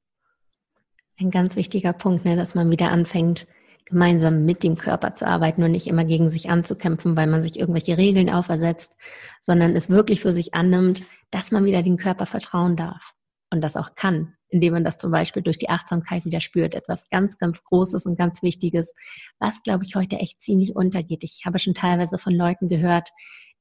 Ein 1.18 1.30
ganz 1.30 1.56
wichtiger 1.56 1.92
Punkt, 1.92 2.24
ne, 2.24 2.36
dass 2.36 2.54
man 2.54 2.70
wieder 2.70 2.90
anfängt, 2.90 3.46
gemeinsam 3.84 4.44
mit 4.44 4.62
dem 4.62 4.76
Körper 4.76 5.14
zu 5.14 5.26
arbeiten 5.26 5.62
und 5.62 5.70
nicht 5.70 5.86
immer 5.86 6.04
gegen 6.04 6.28
sich 6.28 6.50
anzukämpfen, 6.50 7.16
weil 7.16 7.28
man 7.28 7.42
sich 7.42 7.58
irgendwelche 7.58 7.96
Regeln 7.96 8.28
aufersetzt, 8.28 8.96
sondern 9.40 9.76
es 9.76 9.88
wirklich 9.88 10.20
für 10.20 10.32
sich 10.32 10.54
annimmt, 10.54 11.04
dass 11.30 11.52
man 11.52 11.64
wieder 11.64 11.82
dem 11.82 11.96
Körper 11.96 12.26
vertrauen 12.26 12.76
darf 12.76 13.14
und 13.50 13.62
das 13.62 13.76
auch 13.76 13.94
kann 13.94 14.35
indem 14.48 14.74
man 14.74 14.84
das 14.84 14.98
zum 14.98 15.10
Beispiel 15.10 15.42
durch 15.42 15.58
die 15.58 15.68
Achtsamkeit 15.68 16.24
wieder 16.24 16.40
spürt. 16.40 16.74
Etwas 16.74 17.08
ganz, 17.10 17.38
ganz 17.38 17.64
Großes 17.64 18.06
und 18.06 18.16
ganz 18.16 18.42
Wichtiges, 18.42 18.94
was, 19.38 19.62
glaube 19.62 19.84
ich, 19.84 19.94
heute 19.94 20.16
echt 20.16 20.42
ziemlich 20.42 20.76
untergeht. 20.76 21.24
Ich 21.24 21.42
habe 21.44 21.58
schon 21.58 21.74
teilweise 21.74 22.18
von 22.18 22.34
Leuten 22.34 22.68
gehört, 22.68 23.10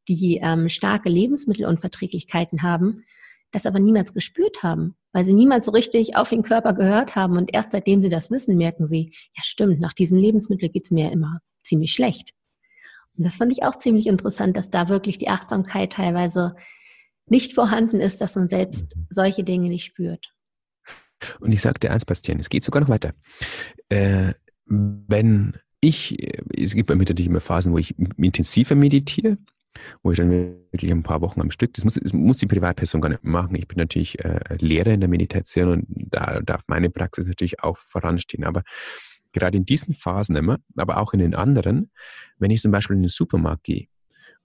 die 0.07 0.39
ähm, 0.41 0.69
starke 0.69 1.09
Lebensmittelunverträglichkeiten 1.09 2.61
haben, 2.61 3.03
das 3.51 3.65
aber 3.65 3.79
niemals 3.79 4.13
gespürt 4.13 4.63
haben, 4.63 4.95
weil 5.13 5.23
sie 5.23 5.33
niemals 5.33 5.65
so 5.65 5.71
richtig 5.71 6.15
auf 6.15 6.29
den 6.29 6.43
Körper 6.43 6.73
gehört 6.73 7.15
haben. 7.15 7.37
Und 7.37 7.53
erst 7.53 7.71
seitdem 7.71 8.01
sie 8.01 8.09
das 8.09 8.29
wissen, 8.29 8.57
merken 8.57 8.87
sie, 8.87 9.13
ja 9.35 9.43
stimmt, 9.43 9.79
nach 9.79 9.93
diesem 9.93 10.17
Lebensmittel 10.17 10.69
geht 10.69 10.85
es 10.85 10.91
mir 10.91 11.11
immer 11.11 11.39
ziemlich 11.63 11.93
schlecht. 11.93 12.31
Und 13.17 13.25
das 13.25 13.37
fand 13.37 13.51
ich 13.51 13.63
auch 13.63 13.77
ziemlich 13.79 14.07
interessant, 14.07 14.57
dass 14.57 14.69
da 14.69 14.89
wirklich 14.89 15.17
die 15.17 15.29
Achtsamkeit 15.29 15.93
teilweise 15.93 16.55
nicht 17.27 17.53
vorhanden 17.53 18.01
ist, 18.01 18.21
dass 18.21 18.35
man 18.35 18.49
selbst 18.49 18.95
solche 19.09 19.43
Dinge 19.43 19.69
nicht 19.69 19.85
spürt. 19.85 20.34
Und 21.39 21.51
ich 21.51 21.61
sagte 21.61 21.91
eins, 21.91 22.05
Bastian, 22.05 22.39
es 22.39 22.49
geht 22.49 22.63
sogar 22.63 22.81
noch 22.81 22.89
weiter. 22.89 23.13
Äh, 23.89 24.33
wenn 24.65 25.57
ich, 25.79 26.17
es 26.55 26.73
gibt 26.73 26.87
bei 26.87 26.95
mir 26.95 27.03
natürlich 27.03 27.27
immer 27.27 27.41
Phasen, 27.41 27.71
wo 27.71 27.77
ich 27.77 27.95
intensiver 28.17 28.75
meditiere, 28.75 29.37
wo 30.01 30.11
ich 30.11 30.17
dann 30.17 30.29
wirklich 30.29 30.91
ein 30.91 31.03
paar 31.03 31.21
Wochen 31.21 31.41
am 31.41 31.51
Stück, 31.51 31.73
das 31.73 31.83
muss, 31.83 31.95
das 31.95 32.13
muss 32.13 32.37
die 32.37 32.47
Privatperson 32.47 33.01
gar 33.01 33.09
nicht 33.09 33.23
machen. 33.23 33.55
Ich 33.55 33.67
bin 33.67 33.77
natürlich 33.77 34.23
äh, 34.23 34.39
Lehrer 34.59 34.93
in 34.93 35.01
der 35.01 35.09
Meditation 35.09 35.69
und 35.69 35.85
da 35.87 36.41
darf 36.41 36.63
meine 36.67 36.89
Praxis 36.89 37.27
natürlich 37.27 37.61
auch 37.61 37.77
voranstehen. 37.77 38.45
Aber 38.45 38.63
gerade 39.33 39.57
in 39.57 39.65
diesen 39.65 39.93
Phasen 39.93 40.35
immer, 40.35 40.59
aber 40.75 40.97
auch 40.97 41.13
in 41.13 41.19
den 41.19 41.35
anderen, 41.35 41.91
wenn 42.39 42.51
ich 42.51 42.61
zum 42.61 42.71
Beispiel 42.71 42.95
in 42.95 43.03
den 43.03 43.09
Supermarkt 43.09 43.65
gehe 43.65 43.87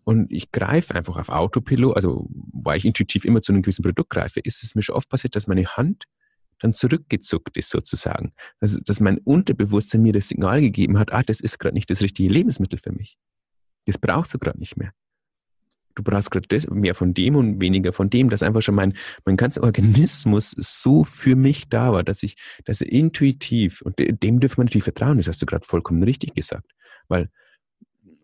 und 0.04 0.30
ich 0.32 0.50
greife 0.50 0.94
einfach 0.94 1.16
auf 1.16 1.28
Autopilot, 1.28 1.94
also 1.94 2.28
weil 2.52 2.78
ich 2.78 2.84
intuitiv 2.84 3.24
immer 3.24 3.42
zu 3.42 3.52
einem 3.52 3.62
gewissen 3.62 3.82
Produkt 3.82 4.10
greife, 4.10 4.40
ist 4.40 4.62
es 4.62 4.74
mir 4.74 4.82
schon 4.82 4.96
oft 4.96 5.08
passiert, 5.08 5.36
dass 5.36 5.46
meine 5.46 5.66
Hand 5.66 6.04
dann 6.60 6.74
zurückgezuckt 6.74 7.56
ist 7.56 7.70
sozusagen. 7.70 8.32
Also, 8.60 8.78
dass 8.84 9.00
mein 9.00 9.18
Unterbewusstsein 9.18 10.02
mir 10.02 10.12
das 10.12 10.28
Signal 10.28 10.60
gegeben 10.60 10.98
hat, 10.98 11.12
ah, 11.12 11.22
das 11.22 11.40
ist 11.40 11.58
gerade 11.58 11.74
nicht 11.74 11.90
das 11.90 12.02
richtige 12.02 12.28
Lebensmittel 12.28 12.78
für 12.78 12.92
mich. 12.92 13.16
Das 13.86 13.98
brauchst 13.98 14.32
du 14.34 14.38
gerade 14.38 14.58
nicht 14.58 14.76
mehr. 14.76 14.92
Du 15.96 16.04
brauchst 16.04 16.30
gerade 16.30 16.46
mehr 16.70 16.94
von 16.94 17.14
dem 17.14 17.34
und 17.34 17.60
weniger 17.60 17.92
von 17.92 18.08
dem, 18.10 18.30
dass 18.30 18.42
einfach 18.42 18.62
schon 18.62 18.76
mein, 18.76 18.94
mein 19.24 19.36
ganzer 19.36 19.62
Organismus 19.62 20.52
so 20.52 21.02
für 21.02 21.34
mich 21.34 21.68
da 21.68 21.92
war, 21.92 22.04
dass 22.04 22.22
ich, 22.22 22.36
dass 22.64 22.80
intuitiv, 22.80 23.82
und 23.82 23.98
dem 23.98 24.40
dürfen 24.40 24.58
wir 24.58 24.64
natürlich 24.64 24.84
vertrauen, 24.84 25.16
das 25.16 25.26
hast 25.26 25.42
du 25.42 25.46
gerade 25.46 25.66
vollkommen 25.66 26.02
richtig 26.02 26.34
gesagt. 26.34 26.70
Weil 27.08 27.28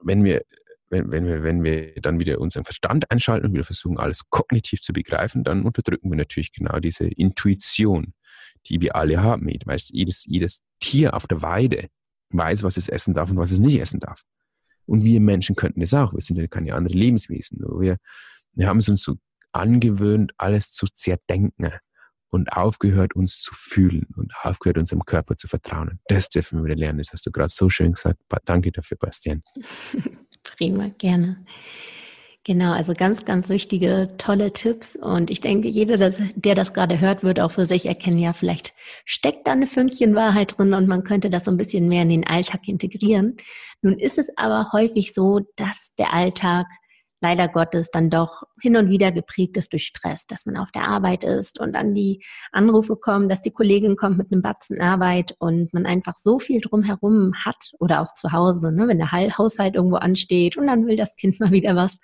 wenn 0.03 0.22
wir 0.22 0.42
wenn, 0.88 1.11
wenn, 1.11 1.27
wir, 1.27 1.42
wenn 1.42 1.64
wir 1.64 1.94
dann 2.01 2.18
wieder 2.18 2.40
unseren 2.40 2.64
Verstand 2.64 3.11
einschalten 3.11 3.46
und 3.46 3.53
wieder 3.55 3.64
versuchen, 3.64 3.99
alles 3.99 4.29
kognitiv 4.31 4.81
zu 4.81 4.92
begreifen, 4.92 5.42
dann 5.44 5.62
unterdrücken 5.62 6.11
wir 6.11 6.16
natürlich 6.16 6.53
genau 6.53 6.79
diese 6.79 7.07
Intuition, 7.07 8.14
die 8.68 8.81
wir 8.81 8.96
alle 8.96 9.22
haben. 9.22 9.46
Weißt, 9.46 9.90
jedes, 9.90 10.24
jedes 10.24 10.61
Tier 10.81 11.14
auf 11.14 11.26
der 11.26 11.42
Weide 11.42 11.88
weiß, 12.31 12.62
was 12.62 12.76
es 12.76 12.88
essen 12.88 13.14
darf 13.14 13.31
und 13.31 13.38
was 13.38 13.50
es 13.50 13.59
nicht 13.59 13.81
essen 13.81 14.00
darf. 14.00 14.22
Und 14.87 15.05
wir 15.05 15.20
Menschen 15.20 15.57
könnten 15.57 15.83
es 15.83 15.94
auch. 15.94 16.12
Wir 16.12 16.20
sind 16.20 16.37
ja 16.37 16.46
keine 16.46 16.74
anderen 16.74 16.98
Lebenswesen. 16.98 17.59
Wir, 17.81 17.98
wir 18.52 18.68
haben 18.68 18.79
es 18.79 18.88
uns 18.88 19.02
so 19.02 19.16
angewöhnt, 19.52 20.33
alles 20.37 20.72
zu 20.72 20.87
zerdenken 20.87 21.72
und 22.29 22.52
aufgehört, 22.52 23.14
uns 23.14 23.40
zu 23.40 23.55
fühlen 23.55 24.07
und 24.16 24.33
aufgehört, 24.42 24.79
unserem 24.79 25.05
Körper 25.05 25.37
zu 25.37 25.48
vertrauen. 25.48 26.00
Das 26.09 26.29
dürfen 26.29 26.59
wir 26.59 26.64
wieder 26.66 26.76
lernen. 26.76 26.98
Das 26.98 27.12
hast 27.12 27.26
du 27.26 27.31
gerade 27.31 27.48
so 27.48 27.68
schön 27.68 27.92
gesagt. 27.92 28.20
Danke 28.44 28.72
dafür, 28.72 28.96
Bastian. 28.98 29.42
Prima, 30.42 30.88
gerne. 30.98 31.44
Genau, 32.47 32.71
also 32.71 32.95
ganz, 32.95 33.25
ganz 33.25 33.49
wichtige, 33.49 34.15
tolle 34.19 34.53
Tipps. 34.53 34.95
Und 34.95 35.33
ich 35.33 35.41
denke, 35.41 35.67
jeder, 35.67 36.13
der 36.37 36.55
das 36.55 36.73
gerade 36.73 37.01
hört, 37.01 37.25
wird 37.25 37.41
auch 37.41 37.51
für 37.51 37.65
sich 37.65 37.87
erkennen, 37.87 38.19
ja, 38.19 38.33
vielleicht 38.33 38.73
steckt 39.05 39.49
da 39.49 39.51
eine 39.51 39.67
Fünkchen 39.67 40.15
Wahrheit 40.15 40.57
drin 40.57 40.73
und 40.73 40.87
man 40.87 41.03
könnte 41.03 41.29
das 41.29 41.47
so 41.47 41.51
ein 41.51 41.57
bisschen 41.57 41.89
mehr 41.89 42.03
in 42.03 42.09
den 42.09 42.25
Alltag 42.25 42.69
integrieren. 42.69 43.37
Nun 43.83 43.95
ist 43.99 44.17
es 44.17 44.29
aber 44.37 44.71
häufig 44.73 45.13
so, 45.13 45.41
dass 45.57 45.97
der 45.99 46.13
Alltag 46.13 46.67
leider 47.27 47.49
Gottes 47.49 47.91
dann 47.91 48.09
doch 48.09 48.45
hin 48.61 48.77
und 48.77 48.89
wieder 48.89 49.11
geprägt 49.11 49.57
ist 49.57 49.73
durch 49.73 49.85
Stress, 49.85 50.29
dass 50.29 50.47
man 50.47 50.57
auf 50.57 50.71
der 50.71 50.87
Arbeit 50.87 51.25
ist 51.25 51.59
und 51.59 51.73
dann 51.73 51.93
die 51.93 52.25
Anrufe 52.53 52.95
kommen, 52.95 53.29
dass 53.29 53.43
die 53.43 53.51
Kollegin 53.51 53.97
kommt 53.97 54.17
mit 54.17 54.31
einem 54.31 54.43
Batzen 54.43 54.81
Arbeit 54.81 55.35
und 55.41 55.75
man 55.75 55.87
einfach 55.87 56.15
so 56.17 56.39
viel 56.39 56.61
drumherum 56.61 57.33
hat 57.45 57.73
oder 57.81 58.01
auch 58.01 58.12
zu 58.15 58.31
Hause, 58.31 58.73
ne, 58.73 58.87
wenn 58.87 58.99
der 58.99 59.11
Haushalt 59.11 59.75
irgendwo 59.75 59.97
ansteht 59.97 60.57
und 60.57 60.69
dann 60.69 60.87
will 60.87 60.97
das 60.97 61.17
Kind 61.17 61.41
mal 61.41 61.51
wieder 61.51 61.75
was, 61.75 61.99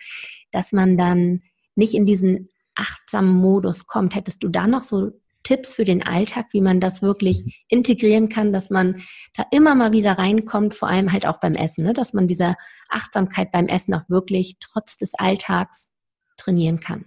dass 0.51 0.73
man 0.73 0.97
dann 0.97 1.43
nicht 1.77 1.95
in 1.95 2.05
diesen 2.05 2.49
achtsamen 2.75 3.33
Modus 3.33 3.87
kommt. 3.87 4.17
Hättest 4.17 4.43
du 4.43 4.49
da 4.49 4.67
noch 4.67 4.81
so 4.81 5.13
Tipps 5.43 5.75
für 5.75 5.85
den 5.85 6.03
Alltag, 6.03 6.47
wie 6.53 6.61
man 6.61 6.81
das 6.81 7.03
wirklich 7.03 7.65
integrieren 7.69 8.29
kann, 8.29 8.53
dass 8.53 8.71
man 8.71 9.03
da 9.35 9.45
immer 9.51 9.75
mal 9.75 9.93
wieder 9.93 10.13
reinkommt, 10.13 10.75
vor 10.75 10.89
allem 10.89 11.13
halt 11.13 11.27
auch 11.27 11.41
beim 11.41 11.55
Essen, 11.55 11.85
ne? 11.85 11.93
dass 11.93 12.13
man 12.13 12.27
dieser 12.27 12.57
Achtsamkeit 12.89 13.53
beim 13.53 13.67
Essen 13.67 13.95
auch 13.95 14.09
wirklich 14.09 14.57
trotz 14.61 14.97
des 14.97 15.15
Alltags 15.15 15.91
trainieren 16.37 16.81
kann. 16.81 17.07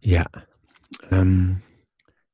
Ja, 0.00 0.26
ähm, 1.10 1.62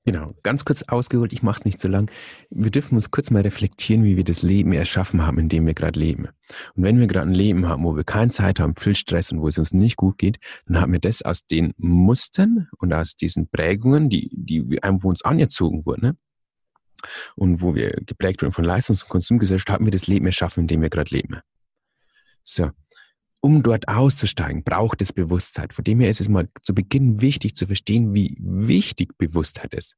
Genau, 0.04 0.34
ganz 0.42 0.64
kurz 0.64 0.82
ausgeholt, 0.82 1.32
ich 1.32 1.44
mache 1.44 1.60
es 1.60 1.64
nicht 1.64 1.80
so 1.80 1.86
lang. 1.86 2.10
Wir 2.50 2.72
dürfen 2.72 2.96
uns 2.96 3.12
kurz 3.12 3.30
mal 3.30 3.42
reflektieren, 3.42 4.02
wie 4.02 4.16
wir 4.16 4.24
das 4.24 4.42
Leben 4.42 4.72
erschaffen 4.72 5.24
haben, 5.24 5.38
in 5.38 5.48
dem 5.48 5.64
wir 5.64 5.74
gerade 5.74 5.98
leben. 5.98 6.28
Und 6.74 6.82
wenn 6.82 6.98
wir 6.98 7.06
gerade 7.06 7.30
ein 7.30 7.34
Leben 7.34 7.68
haben, 7.68 7.84
wo 7.84 7.94
wir 7.94 8.02
keine 8.02 8.32
Zeit 8.32 8.58
haben, 8.58 8.74
viel 8.74 8.96
Stress 8.96 9.30
und 9.30 9.40
wo 9.40 9.46
es 9.46 9.58
uns 9.58 9.72
nicht 9.72 9.96
gut 9.96 10.18
geht, 10.18 10.38
dann 10.66 10.80
haben 10.80 10.92
wir 10.92 10.98
das 10.98 11.22
aus 11.22 11.46
den 11.46 11.72
Mustern 11.76 12.68
und 12.78 12.92
aus 12.92 13.14
diesen 13.14 13.48
Prägungen, 13.48 14.10
die, 14.10 14.28
die 14.32 14.82
einem 14.82 14.98
uns 14.98 15.24
anerzogen 15.24 15.86
wurden, 15.86 16.02
ne? 16.02 16.16
und 17.36 17.62
wo 17.62 17.76
wir 17.76 17.92
geprägt 18.04 18.42
wurden 18.42 18.52
von 18.52 18.64
Leistungs- 18.64 19.04
und 19.04 19.08
Konsumgesellschaft, 19.08 19.70
haben 19.70 19.84
wir 19.84 19.92
das 19.92 20.08
Leben 20.08 20.26
erschaffen, 20.26 20.62
in 20.62 20.66
dem 20.66 20.82
wir 20.82 20.90
gerade 20.90 21.14
leben. 21.14 21.40
So, 22.42 22.70
um 23.42 23.62
dort 23.62 23.88
auszusteigen, 23.88 24.62
braucht 24.62 25.02
es 25.02 25.12
Bewusstsein. 25.12 25.70
Von 25.70 25.84
dem 25.84 26.00
her 26.00 26.08
ist 26.08 26.20
es 26.20 26.28
mal 26.28 26.48
zu 26.62 26.74
Beginn 26.74 27.20
wichtig 27.20 27.56
zu 27.56 27.66
verstehen, 27.66 28.14
wie 28.14 28.36
wichtig 28.40 29.18
Bewusstheit 29.18 29.74
ist. 29.74 29.96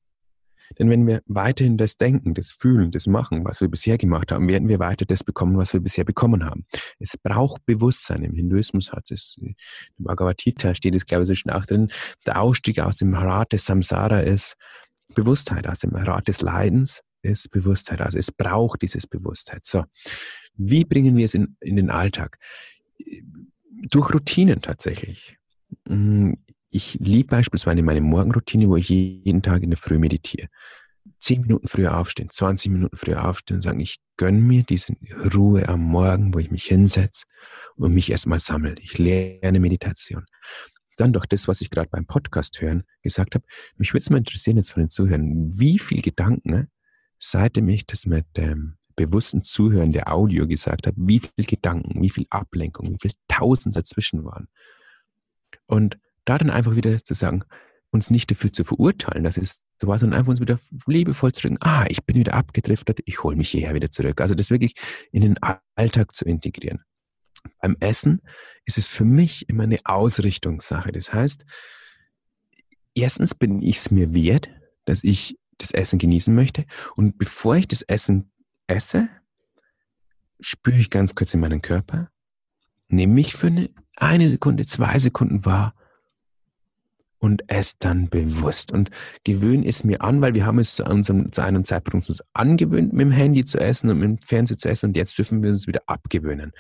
Denn 0.78 0.88
wenn 0.88 1.06
wir 1.06 1.20
weiterhin 1.26 1.76
das 1.76 1.98
Denken, 1.98 2.32
das 2.32 2.52
Fühlen, 2.52 2.90
das 2.90 3.06
Machen, 3.06 3.44
was 3.44 3.60
wir 3.60 3.68
bisher 3.68 3.98
gemacht 3.98 4.32
haben, 4.32 4.48
werden 4.48 4.66
wir 4.66 4.78
weiter 4.78 5.04
das 5.04 5.22
bekommen, 5.22 5.58
was 5.58 5.74
wir 5.74 5.80
bisher 5.80 6.04
bekommen 6.04 6.46
haben. 6.46 6.64
Es 6.98 7.18
braucht 7.18 7.66
Bewusstsein. 7.66 8.24
Im 8.24 8.34
Hinduismus 8.34 8.90
hat 8.90 9.10
es, 9.10 9.36
im 9.38 9.54
Bhagavad 9.98 10.38
Gita 10.38 10.74
steht 10.74 10.94
es, 10.94 11.04
glaube 11.04 11.24
ich, 11.24 11.28
so 11.28 11.34
schon 11.34 11.52
auch 11.52 11.66
drin, 11.66 11.92
der 12.24 12.40
Ausstieg 12.40 12.80
aus 12.80 12.96
dem 12.96 13.12
Rad 13.12 13.52
des 13.52 13.66
Samsara 13.66 14.20
ist 14.20 14.56
Bewusstheit, 15.14 15.66
aus 15.66 15.80
dem 15.80 15.94
Rad 15.94 16.28
des 16.28 16.40
Leidens 16.40 17.02
ist 17.20 17.50
Bewusstheit. 17.50 18.00
Also 18.00 18.18
es 18.18 18.32
braucht 18.32 18.80
dieses 18.80 19.06
Bewusstheit. 19.06 19.66
So. 19.66 19.84
Wie 20.56 20.84
bringen 20.84 21.16
wir 21.16 21.26
es 21.26 21.34
in, 21.34 21.56
in 21.60 21.76
den 21.76 21.90
Alltag? 21.90 22.38
Durch 23.90 24.12
Routinen 24.12 24.60
tatsächlich. 24.60 25.36
Mm, 25.86 26.32
ich 26.70 26.94
liebe 26.94 27.28
beispielsweise 27.28 27.82
meine 27.82 28.00
Morgenroutine, 28.00 28.68
wo 28.68 28.76
ich 28.76 28.88
jeden 28.88 29.42
Tag 29.42 29.62
in 29.62 29.70
der 29.70 29.76
Früh 29.76 29.98
meditiere. 29.98 30.48
Zehn 31.20 31.42
Minuten 31.42 31.68
früher 31.68 31.96
aufstehen, 31.96 32.30
20 32.30 32.72
Minuten 32.72 32.96
früher 32.96 33.28
aufstehen 33.28 33.56
und 33.56 33.62
sagen, 33.62 33.80
ich 33.80 33.98
gönne 34.16 34.40
mir 34.40 34.62
diese 34.62 34.94
Ruhe 35.34 35.68
am 35.68 35.80
Morgen, 35.80 36.34
wo 36.34 36.38
ich 36.38 36.50
mich 36.50 36.64
hinsetze 36.64 37.26
und 37.76 37.94
mich 37.94 38.10
erstmal 38.10 38.38
sammle. 38.38 38.74
Ich 38.80 38.98
lerne 38.98 39.60
Meditation. 39.60 40.26
Dann 40.96 41.12
doch 41.12 41.26
das, 41.26 41.48
was 41.48 41.60
ich 41.60 41.70
gerade 41.70 41.88
beim 41.90 42.06
Podcast 42.06 42.60
hören 42.60 42.84
gesagt 43.02 43.34
habe. 43.34 43.44
Mich 43.76 43.92
würde 43.92 44.02
es 44.02 44.10
mal 44.10 44.18
interessieren 44.18 44.56
jetzt 44.56 44.70
von 44.70 44.82
den 44.82 44.88
Zuhörern, 44.88 45.48
wie 45.58 45.78
viele 45.78 46.02
Gedanken, 46.02 46.68
seitdem 47.18 47.68
ich 47.68 47.86
das 47.86 48.06
mit 48.06 48.26
ähm, 48.36 48.76
bewussten 48.96 49.42
Zuhören 49.42 49.92
der 49.92 50.12
Audio 50.12 50.46
gesagt 50.46 50.86
habe, 50.86 50.96
wie 50.98 51.20
viel 51.20 51.44
Gedanken, 51.44 52.02
wie 52.02 52.10
viel 52.10 52.26
Ablenkung, 52.30 52.94
wie 52.94 53.08
viel 53.08 53.12
Tausend 53.28 53.76
dazwischen 53.76 54.24
waren. 54.24 54.48
Und 55.66 55.98
da 56.24 56.38
dann 56.38 56.50
einfach 56.50 56.76
wieder 56.76 57.02
zu 57.04 57.14
sagen, 57.14 57.44
uns 57.90 58.10
nicht 58.10 58.30
dafür 58.30 58.52
zu 58.52 58.64
verurteilen, 58.64 59.24
dass 59.24 59.36
es 59.36 59.62
so 59.80 59.86
war, 59.86 59.98
sondern 59.98 60.18
einfach 60.18 60.30
uns 60.30 60.40
wieder 60.40 60.58
liebevoll 60.86 61.32
zu 61.32 61.42
drücken, 61.42 61.58
ah, 61.60 61.84
ich 61.88 62.04
bin 62.04 62.16
wieder 62.16 62.34
abgedriftet, 62.34 63.00
ich 63.04 63.22
hole 63.22 63.36
mich 63.36 63.50
hierher 63.50 63.74
wieder 63.74 63.90
zurück. 63.90 64.20
Also 64.20 64.34
das 64.34 64.50
wirklich 64.50 64.74
in 65.12 65.22
den 65.22 65.38
Alltag 65.74 66.14
zu 66.14 66.24
integrieren. 66.24 66.84
Beim 67.60 67.76
Essen 67.80 68.20
ist 68.64 68.78
es 68.78 68.88
für 68.88 69.04
mich 69.04 69.48
immer 69.48 69.64
eine 69.64 69.78
Ausrichtungssache. 69.84 70.92
Das 70.92 71.12
heißt, 71.12 71.44
erstens 72.94 73.34
bin 73.34 73.62
ich 73.62 73.76
es 73.76 73.90
mir 73.90 74.12
wert, 74.12 74.50
dass 74.84 75.04
ich 75.04 75.38
das 75.58 75.70
Essen 75.70 75.98
genießen 75.98 76.34
möchte. 76.34 76.64
Und 76.96 77.18
bevor 77.18 77.56
ich 77.56 77.68
das 77.68 77.82
Essen 77.82 78.32
esse, 78.66 79.08
spüre 80.40 80.76
ich 80.76 80.90
ganz 80.90 81.14
kurz 81.14 81.34
in 81.34 81.40
meinen 81.40 81.62
Körper, 81.62 82.10
nehme 82.88 83.14
mich 83.14 83.34
für 83.34 83.48
eine, 83.48 83.70
eine 83.96 84.28
Sekunde, 84.28 84.66
zwei 84.66 84.98
Sekunden 84.98 85.44
wahr 85.44 85.74
und 87.18 87.50
esse 87.50 87.74
dann 87.78 88.08
bewusst. 88.10 88.72
Und 88.72 88.90
gewöhne 89.24 89.66
es 89.66 89.84
mir 89.84 90.02
an, 90.02 90.20
weil 90.20 90.34
wir 90.34 90.44
haben 90.44 90.58
es 90.58 90.76
zu, 90.76 90.84
unserem, 90.84 91.32
zu 91.32 91.42
einem 91.42 91.64
Zeitpunkt 91.64 92.08
uns 92.08 92.22
angewöhnt, 92.34 92.92
mit 92.92 93.06
dem 93.06 93.12
Handy 93.12 93.44
zu 93.44 93.58
essen 93.58 93.90
und 93.90 93.98
mit 93.98 94.08
dem 94.08 94.18
Fernseher 94.18 94.58
zu 94.58 94.68
essen 94.68 94.86
und 94.90 94.96
jetzt 94.96 95.16
dürfen 95.16 95.42
wir 95.42 95.50
uns 95.50 95.66
wieder 95.66 95.82
abgewöhnen. 95.86 96.52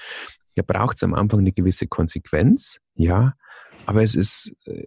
Da 0.54 0.62
braucht 0.66 0.96
es 0.96 1.02
am 1.02 1.14
Anfang 1.14 1.40
eine 1.40 1.52
gewisse 1.52 1.86
Konsequenz, 1.86 2.78
ja, 2.94 3.34
aber 3.86 4.02
es 4.02 4.14
ist 4.14 4.54
äh, 4.64 4.84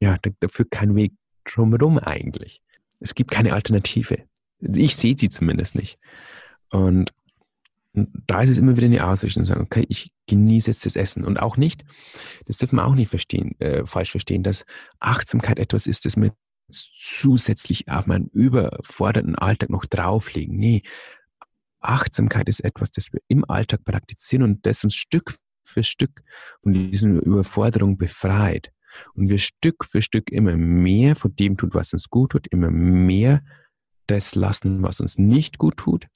ja 0.00 0.16
dafür 0.40 0.66
kein 0.68 0.96
Weg 0.96 1.12
drumherum 1.44 1.98
eigentlich. 1.98 2.60
Es 2.98 3.14
gibt 3.14 3.30
keine 3.30 3.52
Alternative. 3.52 4.24
Ich 4.60 4.96
sehe 4.96 5.16
sie 5.16 5.28
zumindest 5.28 5.74
nicht. 5.74 5.98
Und 6.70 7.12
da 7.92 8.42
ist 8.42 8.50
es 8.50 8.58
immer 8.58 8.76
wieder 8.76 8.86
eine 8.86 9.06
Ausrichtung, 9.06 9.44
sagen, 9.44 9.62
okay, 9.62 9.84
ich 9.88 10.12
genieße 10.26 10.70
jetzt 10.70 10.86
das 10.86 10.96
Essen. 10.96 11.24
Und 11.24 11.38
auch 11.38 11.56
nicht, 11.56 11.84
das 12.46 12.58
dürfen 12.58 12.76
wir 12.76 12.86
auch 12.86 12.94
nicht 12.94 13.10
verstehen, 13.10 13.58
äh, 13.60 13.84
falsch 13.84 14.12
verstehen, 14.12 14.42
dass 14.42 14.64
Achtsamkeit 15.00 15.58
etwas 15.58 15.86
ist, 15.86 16.04
das 16.04 16.16
wir 16.16 16.32
zusätzlich 16.70 17.88
auf 17.88 18.06
meinen 18.06 18.28
überforderten 18.28 19.34
Alltag 19.34 19.70
noch 19.70 19.86
drauflegen. 19.86 20.56
Nee, 20.56 20.82
Achtsamkeit 21.80 22.48
ist 22.48 22.60
etwas, 22.60 22.92
das 22.92 23.12
wir 23.12 23.20
im 23.26 23.44
Alltag 23.48 23.84
praktizieren 23.84 24.44
und 24.44 24.66
das 24.66 24.84
uns 24.84 24.94
Stück 24.94 25.34
für 25.64 25.82
Stück 25.82 26.22
von 26.62 26.72
diesen 26.72 27.18
Überforderungen 27.20 27.98
befreit. 27.98 28.70
Und 29.14 29.28
wir 29.28 29.38
Stück 29.38 29.84
für 29.84 30.02
Stück 30.02 30.30
immer 30.30 30.56
mehr 30.56 31.16
von 31.16 31.34
dem 31.34 31.56
tut, 31.56 31.74
was 31.74 31.92
uns 31.92 32.08
gut 32.08 32.32
tut, 32.32 32.46
immer 32.48 32.70
mehr 32.70 33.42
das 34.10 34.34
lassen, 34.34 34.82
was 34.82 35.00
uns 35.00 35.18
nicht 35.18 35.58
gut 35.58 35.76
tut. 35.76 36.06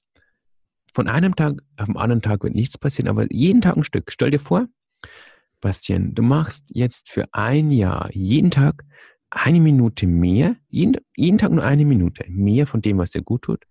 Von 0.93 1.07
einem 1.07 1.35
Tag 1.35 1.61
auf 1.77 1.87
den 1.87 1.97
anderen 1.97 2.21
Tag 2.21 2.43
wird 2.43 2.55
nichts 2.55 2.77
passieren, 2.77 3.09
aber 3.09 3.31
jeden 3.31 3.61
Tag 3.61 3.77
ein 3.77 3.83
Stück. 3.83 4.11
Stell 4.11 4.31
dir 4.31 4.39
vor, 4.39 4.67
Bastian, 5.61 6.13
du 6.13 6.21
machst 6.21 6.65
jetzt 6.67 7.09
für 7.09 7.25
ein 7.31 7.71
Jahr 7.71 8.09
jeden 8.13 8.51
Tag 8.51 8.83
eine 9.35 9.59
Minute 9.59 10.07
mehr, 10.07 10.55
jeden, 10.69 10.97
jeden 11.15 11.37
Tag 11.37 11.51
nur 11.51 11.63
eine 11.63 11.83
Minute 11.83 12.23
mehr 12.29 12.65
von 12.65 12.81
dem, 12.81 12.97
was 12.97 13.11
dir 13.11 13.21
gut 13.21 13.43
tut 13.43 13.65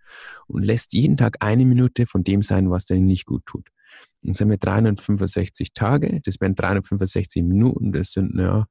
und 0.46 0.62
lässt 0.62 0.92
jeden 0.92 1.16
Tag 1.16 1.38
eine 1.40 1.64
Minute 1.64 2.07
von 2.07 2.22
dem 2.22 2.42
sein, 2.42 2.70
was 2.70 2.85
dir 2.85 3.00
nicht 3.00 3.24
gut 3.24 3.46
tut. 3.46 3.68
Dann 4.22 4.35
sind 4.35 4.50
wir 4.50 4.59
365 4.59 5.72
Tage, 5.72 6.20
das 6.22 6.40
wären 6.40 6.55
365 6.55 7.42
Minuten, 7.42 7.92
das 7.92 8.12
sind 8.12 8.38
ja 8.38 8.66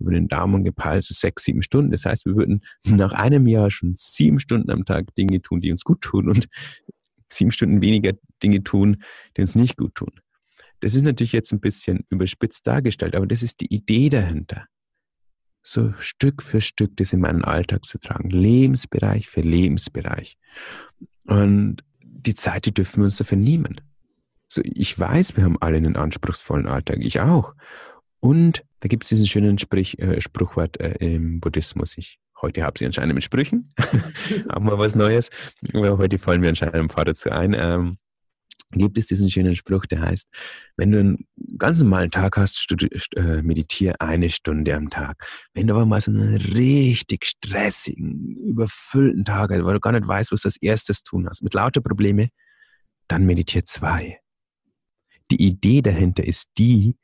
über 0.00 0.10
den 0.10 0.26
Daumen 0.26 0.64
gepeilt 0.64 1.04
so 1.04 1.14
sechs, 1.14 1.44
sieben 1.44 1.62
Stunden. 1.62 1.92
Das 1.92 2.04
heißt, 2.04 2.26
wir 2.26 2.34
würden 2.34 2.62
nach 2.84 3.12
einem 3.12 3.46
Jahr 3.46 3.70
schon 3.70 3.94
sieben 3.96 4.40
Stunden 4.40 4.70
am 4.70 4.84
Tag 4.84 5.14
Dinge 5.14 5.42
tun, 5.42 5.60
die 5.60 5.70
uns 5.70 5.84
gut 5.84 6.00
tun 6.00 6.28
und 6.28 6.48
sieben 7.30 7.52
Stunden 7.52 7.82
weniger 7.82 8.14
Dinge 8.42 8.64
tun, 8.64 9.02
die 9.36 9.42
uns 9.42 9.54
nicht 9.54 9.76
gut 9.76 9.94
tun. 9.94 10.10
Das 10.80 10.96
ist 10.96 11.02
natürlich 11.02 11.32
jetzt 11.32 11.52
ein 11.52 11.60
bisschen 11.60 12.04
überspitzt 12.10 12.66
dargestellt, 12.66 13.14
aber 13.14 13.28
das 13.28 13.44
ist 13.44 13.60
die 13.60 13.72
Idee 13.72 14.08
dahinter. 14.08 14.66
So 15.62 15.92
Stück 15.98 16.42
für 16.42 16.60
Stück 16.60 16.96
das 16.96 17.12
in 17.12 17.20
meinen 17.20 17.44
Alltag 17.44 17.84
zu 17.84 17.98
tragen, 17.98 18.30
Lebensbereich 18.30 19.28
für 19.28 19.40
Lebensbereich. 19.40 20.36
Und 21.24 21.84
die 22.02 22.34
Zeit, 22.34 22.66
die 22.66 22.74
dürfen 22.74 22.98
wir 23.00 23.04
uns 23.04 23.16
dafür 23.16 23.38
nehmen. 23.38 23.80
So, 24.48 24.60
ich 24.64 24.98
weiß, 24.98 25.36
wir 25.36 25.44
haben 25.44 25.56
alle 25.60 25.76
einen 25.76 25.96
anspruchsvollen 25.96 26.66
Alltag, 26.66 26.98
ich 27.00 27.20
auch. 27.20 27.54
Und 28.20 28.64
da 28.80 28.88
gibt 28.88 29.04
es 29.04 29.08
diesen 29.08 29.26
schönen 29.26 29.58
Sprich, 29.58 29.98
äh, 29.98 30.20
Spruchwort 30.20 30.78
äh, 30.80 30.94
im 30.98 31.40
Buddhismus. 31.40 31.96
Ich, 31.96 32.18
heute 32.40 32.62
habe 32.62 32.74
ich 32.76 32.84
anscheinend 32.84 33.14
mit 33.14 33.24
Sprüchen, 33.24 33.72
haben 34.50 34.66
wir 34.66 34.78
was 34.78 34.94
Neues. 34.94 35.30
Heute 35.72 36.18
fallen 36.18 36.40
mir 36.40 36.50
anscheinend 36.50 36.76
ein 36.76 36.88
paar 36.88 37.04
dazu 37.04 37.30
ein. 37.30 37.54
Ähm, 37.54 37.98
gibt 38.72 38.98
es 38.98 39.06
diesen 39.06 39.30
schönen 39.30 39.56
Spruch, 39.56 39.86
der 39.86 40.00
heißt, 40.02 40.28
wenn 40.76 40.92
du 40.92 41.00
einen 41.00 41.26
ganz 41.58 41.80
normalen 41.80 42.10
Tag 42.10 42.36
hast, 42.36 42.66
äh, 43.16 43.42
meditiere 43.42 44.00
eine 44.00 44.30
Stunde 44.30 44.74
am 44.74 44.90
Tag. 44.90 45.24
Wenn 45.54 45.66
du 45.66 45.74
aber 45.74 45.86
mal 45.86 46.00
so 46.00 46.10
einen 46.10 46.36
richtig 46.36 47.24
stressigen, 47.24 48.36
überfüllten 48.36 49.24
Tag 49.24 49.50
hast, 49.50 49.64
weil 49.64 49.74
du 49.74 49.80
gar 49.80 49.92
nicht 49.92 50.06
weißt, 50.06 50.32
was 50.32 50.42
du 50.42 50.48
als 50.48 50.56
erstes 50.56 51.02
tun 51.02 51.28
hast, 51.28 51.42
mit 51.42 51.54
lauter 51.54 51.80
Probleme, 51.80 52.28
dann 53.08 53.24
meditiere 53.24 53.64
zwei 53.64 54.22
die 55.32 55.42
Idee 55.42 55.82
dahinter 55.82 56.24
ist 56.24 56.50
die, 56.58 56.96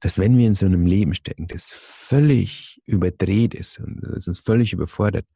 dass 0.00 0.18
wenn 0.18 0.38
wir 0.38 0.46
in 0.46 0.54
so 0.54 0.66
einem 0.66 0.86
Leben 0.86 1.14
stecken, 1.14 1.48
das 1.48 1.70
völlig 1.72 2.80
überdreht 2.86 3.54
ist 3.54 3.80
und 3.80 4.00
das 4.02 4.28
uns 4.28 4.38
völlig 4.38 4.72
überfordert, 4.72 5.26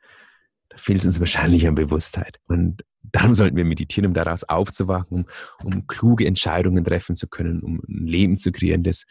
da 0.68 0.76
fehlt 0.76 1.04
uns 1.04 1.20
wahrscheinlich 1.20 1.66
an 1.66 1.74
Bewusstheit. 1.74 2.38
Und 2.46 2.84
dann 3.02 3.34
sollten 3.34 3.56
wir 3.56 3.64
meditieren, 3.64 4.08
um 4.08 4.14
daraus 4.14 4.44
aufzuwachen, 4.44 5.26
um, 5.62 5.74
um 5.74 5.86
kluge 5.86 6.26
Entscheidungen 6.26 6.84
treffen 6.84 7.16
zu 7.16 7.26
können, 7.26 7.62
um 7.62 7.80
ein 7.88 8.06
Leben 8.06 8.38
zu 8.38 8.52
kreieren, 8.52 8.82
das 8.82 9.04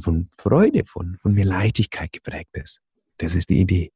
von 0.00 0.28
Freude, 0.38 0.84
von, 0.84 1.18
von 1.20 1.34
mehr 1.34 1.44
Leichtigkeit 1.44 2.12
geprägt 2.12 2.50
ist. 2.54 2.80
Das 3.18 3.34
ist 3.34 3.48
die 3.50 3.60
Idee. 3.60 3.92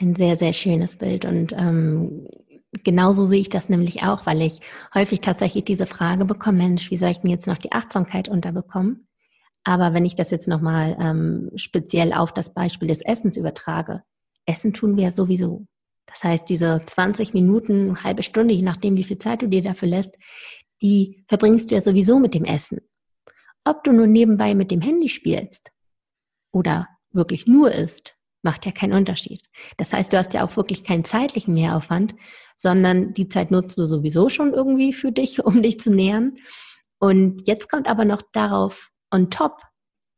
Ein 0.00 0.14
sehr, 0.14 0.36
sehr 0.36 0.52
schönes 0.52 0.96
Bild 0.96 1.24
und 1.24 1.52
ähm, 1.52 2.26
genauso 2.82 3.24
sehe 3.24 3.40
ich 3.40 3.48
das 3.48 3.68
nämlich 3.68 4.02
auch, 4.02 4.26
weil 4.26 4.42
ich 4.42 4.60
häufig 4.92 5.20
tatsächlich 5.20 5.64
diese 5.64 5.86
Frage 5.86 6.24
bekomme, 6.24 6.58
Mensch, 6.58 6.90
wie 6.90 6.96
soll 6.96 7.10
ich 7.10 7.20
denn 7.20 7.30
jetzt 7.30 7.46
noch 7.46 7.58
die 7.58 7.72
Achtsamkeit 7.72 8.28
unterbekommen? 8.28 9.06
Aber 9.62 9.94
wenn 9.94 10.04
ich 10.04 10.14
das 10.14 10.30
jetzt 10.30 10.48
nochmal 10.48 10.96
ähm, 11.00 11.50
speziell 11.54 12.12
auf 12.12 12.32
das 12.32 12.52
Beispiel 12.52 12.88
des 12.88 13.02
Essens 13.02 13.36
übertrage, 13.36 14.02
Essen 14.46 14.74
tun 14.74 14.96
wir 14.96 15.10
sowieso. 15.10 15.66
Das 16.06 16.22
heißt, 16.22 16.48
diese 16.48 16.82
20 16.84 17.34
Minuten, 17.34 18.02
halbe 18.04 18.22
Stunde, 18.22 18.54
je 18.54 18.62
nachdem, 18.62 18.96
wie 18.96 19.04
viel 19.04 19.18
Zeit 19.18 19.42
du 19.42 19.48
dir 19.48 19.62
dafür 19.62 19.88
lässt, 19.88 20.16
die 20.82 21.24
verbringst 21.28 21.70
du 21.70 21.74
ja 21.74 21.80
sowieso 21.80 22.18
mit 22.18 22.34
dem 22.34 22.44
Essen. 22.44 22.80
Ob 23.64 23.82
du 23.84 23.92
nur 23.92 24.06
nebenbei 24.06 24.54
mit 24.54 24.70
dem 24.70 24.80
Handy 24.80 25.08
spielst 25.08 25.70
oder 26.52 26.88
wirklich 27.12 27.46
nur 27.46 27.72
isst, 27.72 28.16
macht 28.42 28.66
ja 28.66 28.72
keinen 28.72 28.92
Unterschied. 28.92 29.42
Das 29.78 29.92
heißt, 29.92 30.12
du 30.12 30.18
hast 30.18 30.34
ja 30.34 30.44
auch 30.44 30.56
wirklich 30.56 30.84
keinen 30.84 31.04
zeitlichen 31.04 31.54
Mehraufwand, 31.54 32.14
sondern 32.54 33.14
die 33.14 33.28
Zeit 33.28 33.50
nutzt 33.50 33.78
du 33.78 33.86
sowieso 33.86 34.28
schon 34.28 34.52
irgendwie 34.52 34.92
für 34.92 35.10
dich, 35.10 35.44
um 35.44 35.62
dich 35.62 35.80
zu 35.80 35.90
nähern. 35.90 36.36
Und 36.98 37.48
jetzt 37.48 37.70
kommt 37.70 37.88
aber 37.88 38.04
noch 38.04 38.22
darauf 38.32 38.90
on 39.10 39.30
top, 39.30 39.62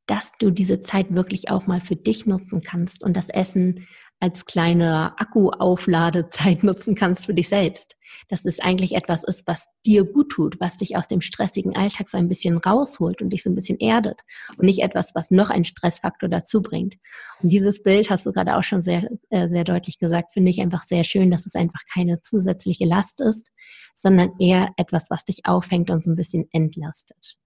dass 0.07 0.32
du 0.39 0.51
diese 0.51 0.80
Zeit 0.80 1.14
wirklich 1.14 1.51
auch 1.51 1.66
mal 1.66 1.80
für 1.80 1.97
dich 1.97 2.26
nutzen 2.26 2.62
kannst 2.62 3.03
und 3.03 3.16
das 3.16 3.28
Essen 3.28 3.87
als 4.20 4.44
kleine 4.44 5.18
Akkuaufladezeit 5.18 6.62
nutzen 6.62 6.94
kannst 6.94 7.26
für 7.26 7.34
dich 7.34 7.48
selbst. 7.48 7.96
Dass 8.28 8.44
es 8.44 8.60
eigentlich 8.60 8.94
etwas 8.94 9.24
ist, 9.24 9.46
was 9.46 9.66
dir 9.84 10.04
gut 10.04 10.30
tut, 10.30 10.58
was 10.60 10.76
dich 10.76 10.96
aus 10.96 11.08
dem 11.08 11.20
stressigen 11.20 11.76
Alltag 11.76 12.08
so 12.08 12.16
ein 12.16 12.28
bisschen 12.28 12.56
rausholt 12.56 13.20
und 13.20 13.30
dich 13.30 13.42
so 13.42 13.50
ein 13.50 13.54
bisschen 13.54 13.78
erdet 13.78 14.20
und 14.56 14.64
nicht 14.64 14.80
etwas, 14.80 15.14
was 15.14 15.30
noch 15.30 15.50
einen 15.50 15.64
Stressfaktor 15.64 16.28
dazu 16.28 16.62
bringt. 16.62 16.94
Und 17.42 17.50
dieses 17.50 17.82
Bild 17.82 18.08
hast 18.08 18.24
du 18.24 18.32
gerade 18.32 18.56
auch 18.56 18.62
schon 18.62 18.80
sehr, 18.80 19.10
äh, 19.30 19.48
sehr 19.48 19.64
deutlich 19.64 19.98
gesagt, 19.98 20.34
finde 20.34 20.50
ich 20.50 20.60
einfach 20.60 20.84
sehr 20.84 21.04
schön, 21.04 21.30
dass 21.30 21.46
es 21.46 21.56
einfach 21.56 21.80
keine 21.92 22.20
zusätzliche 22.22 22.86
Last 22.86 23.20
ist, 23.20 23.50
sondern 23.94 24.30
eher 24.38 24.70
etwas, 24.76 25.10
was 25.10 25.24
dich 25.24 25.44
aufhängt 25.44 25.90
und 25.90 26.04
so 26.04 26.10
ein 26.10 26.16
bisschen 26.16 26.46
entlastet. 26.52 27.36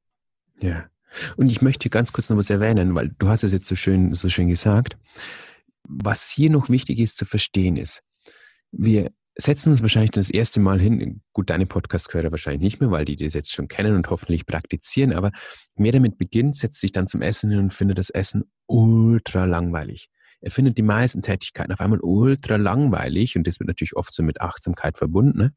Ja. 0.60 0.84
Und 1.36 1.50
ich 1.50 1.60
möchte 1.62 1.90
ganz 1.90 2.12
kurz 2.12 2.30
noch 2.30 2.36
was 2.36 2.50
erwähnen, 2.50 2.94
weil 2.94 3.14
du 3.18 3.28
hast 3.28 3.42
es 3.42 3.50
jetzt 3.50 3.66
so 3.66 3.74
schön, 3.74 4.14
so 4.14 4.28
schön 4.28 4.48
gesagt. 4.48 4.96
Was 5.93 6.30
hier 6.30 6.51
noch 6.51 6.68
wichtig 6.68 6.99
ist 6.99 7.16
zu 7.16 7.24
verstehen 7.24 7.76
ist, 7.76 8.03
wir 8.70 9.11
setzen 9.36 9.70
uns 9.70 9.82
wahrscheinlich 9.82 10.11
das 10.11 10.30
erste 10.30 10.61
Mal 10.61 10.80
hin, 10.80 11.22
gut, 11.32 11.51
deine 11.51 11.66
Podcast-Hörer 11.66 12.30
wahrscheinlich 12.30 12.62
nicht 12.62 12.80
mehr, 12.80 12.91
weil 12.91 13.05
die 13.05 13.16
das 13.16 13.34
jetzt 13.34 13.53
schon 13.53 13.68
kennen 13.68 13.97
und 13.97 14.09
hoffentlich 14.11 14.47
praktizieren, 14.47 15.12
aber 15.12 15.32
wer 15.76 15.93
damit 15.93 16.18
beginnt, 16.18 16.57
setzt 16.57 16.80
sich 16.80 16.93
dann 16.93 17.07
zum 17.07 17.22
Essen 17.22 17.51
hin 17.51 17.59
und 17.59 17.74
findet 17.74 17.99
das 17.99 18.11
Essen 18.11 18.45
ultra 18.66 19.45
langweilig. 19.45 20.09
Er 20.41 20.51
findet 20.51 20.78
die 20.78 20.82
meisten 20.82 21.22
Tätigkeiten 21.22 21.72
auf 21.72 21.80
einmal 21.80 22.01
ultra 22.01 22.57
langweilig 22.57 23.36
und 23.36 23.47
das 23.47 23.61
wird 23.61 23.68
natürlich 23.68 23.97
oft 23.97 24.14
so 24.14 24.22
mit 24.22 24.41
Achtsamkeit 24.41 24.97
verbunden, 24.97 25.38
ne? 25.38 25.55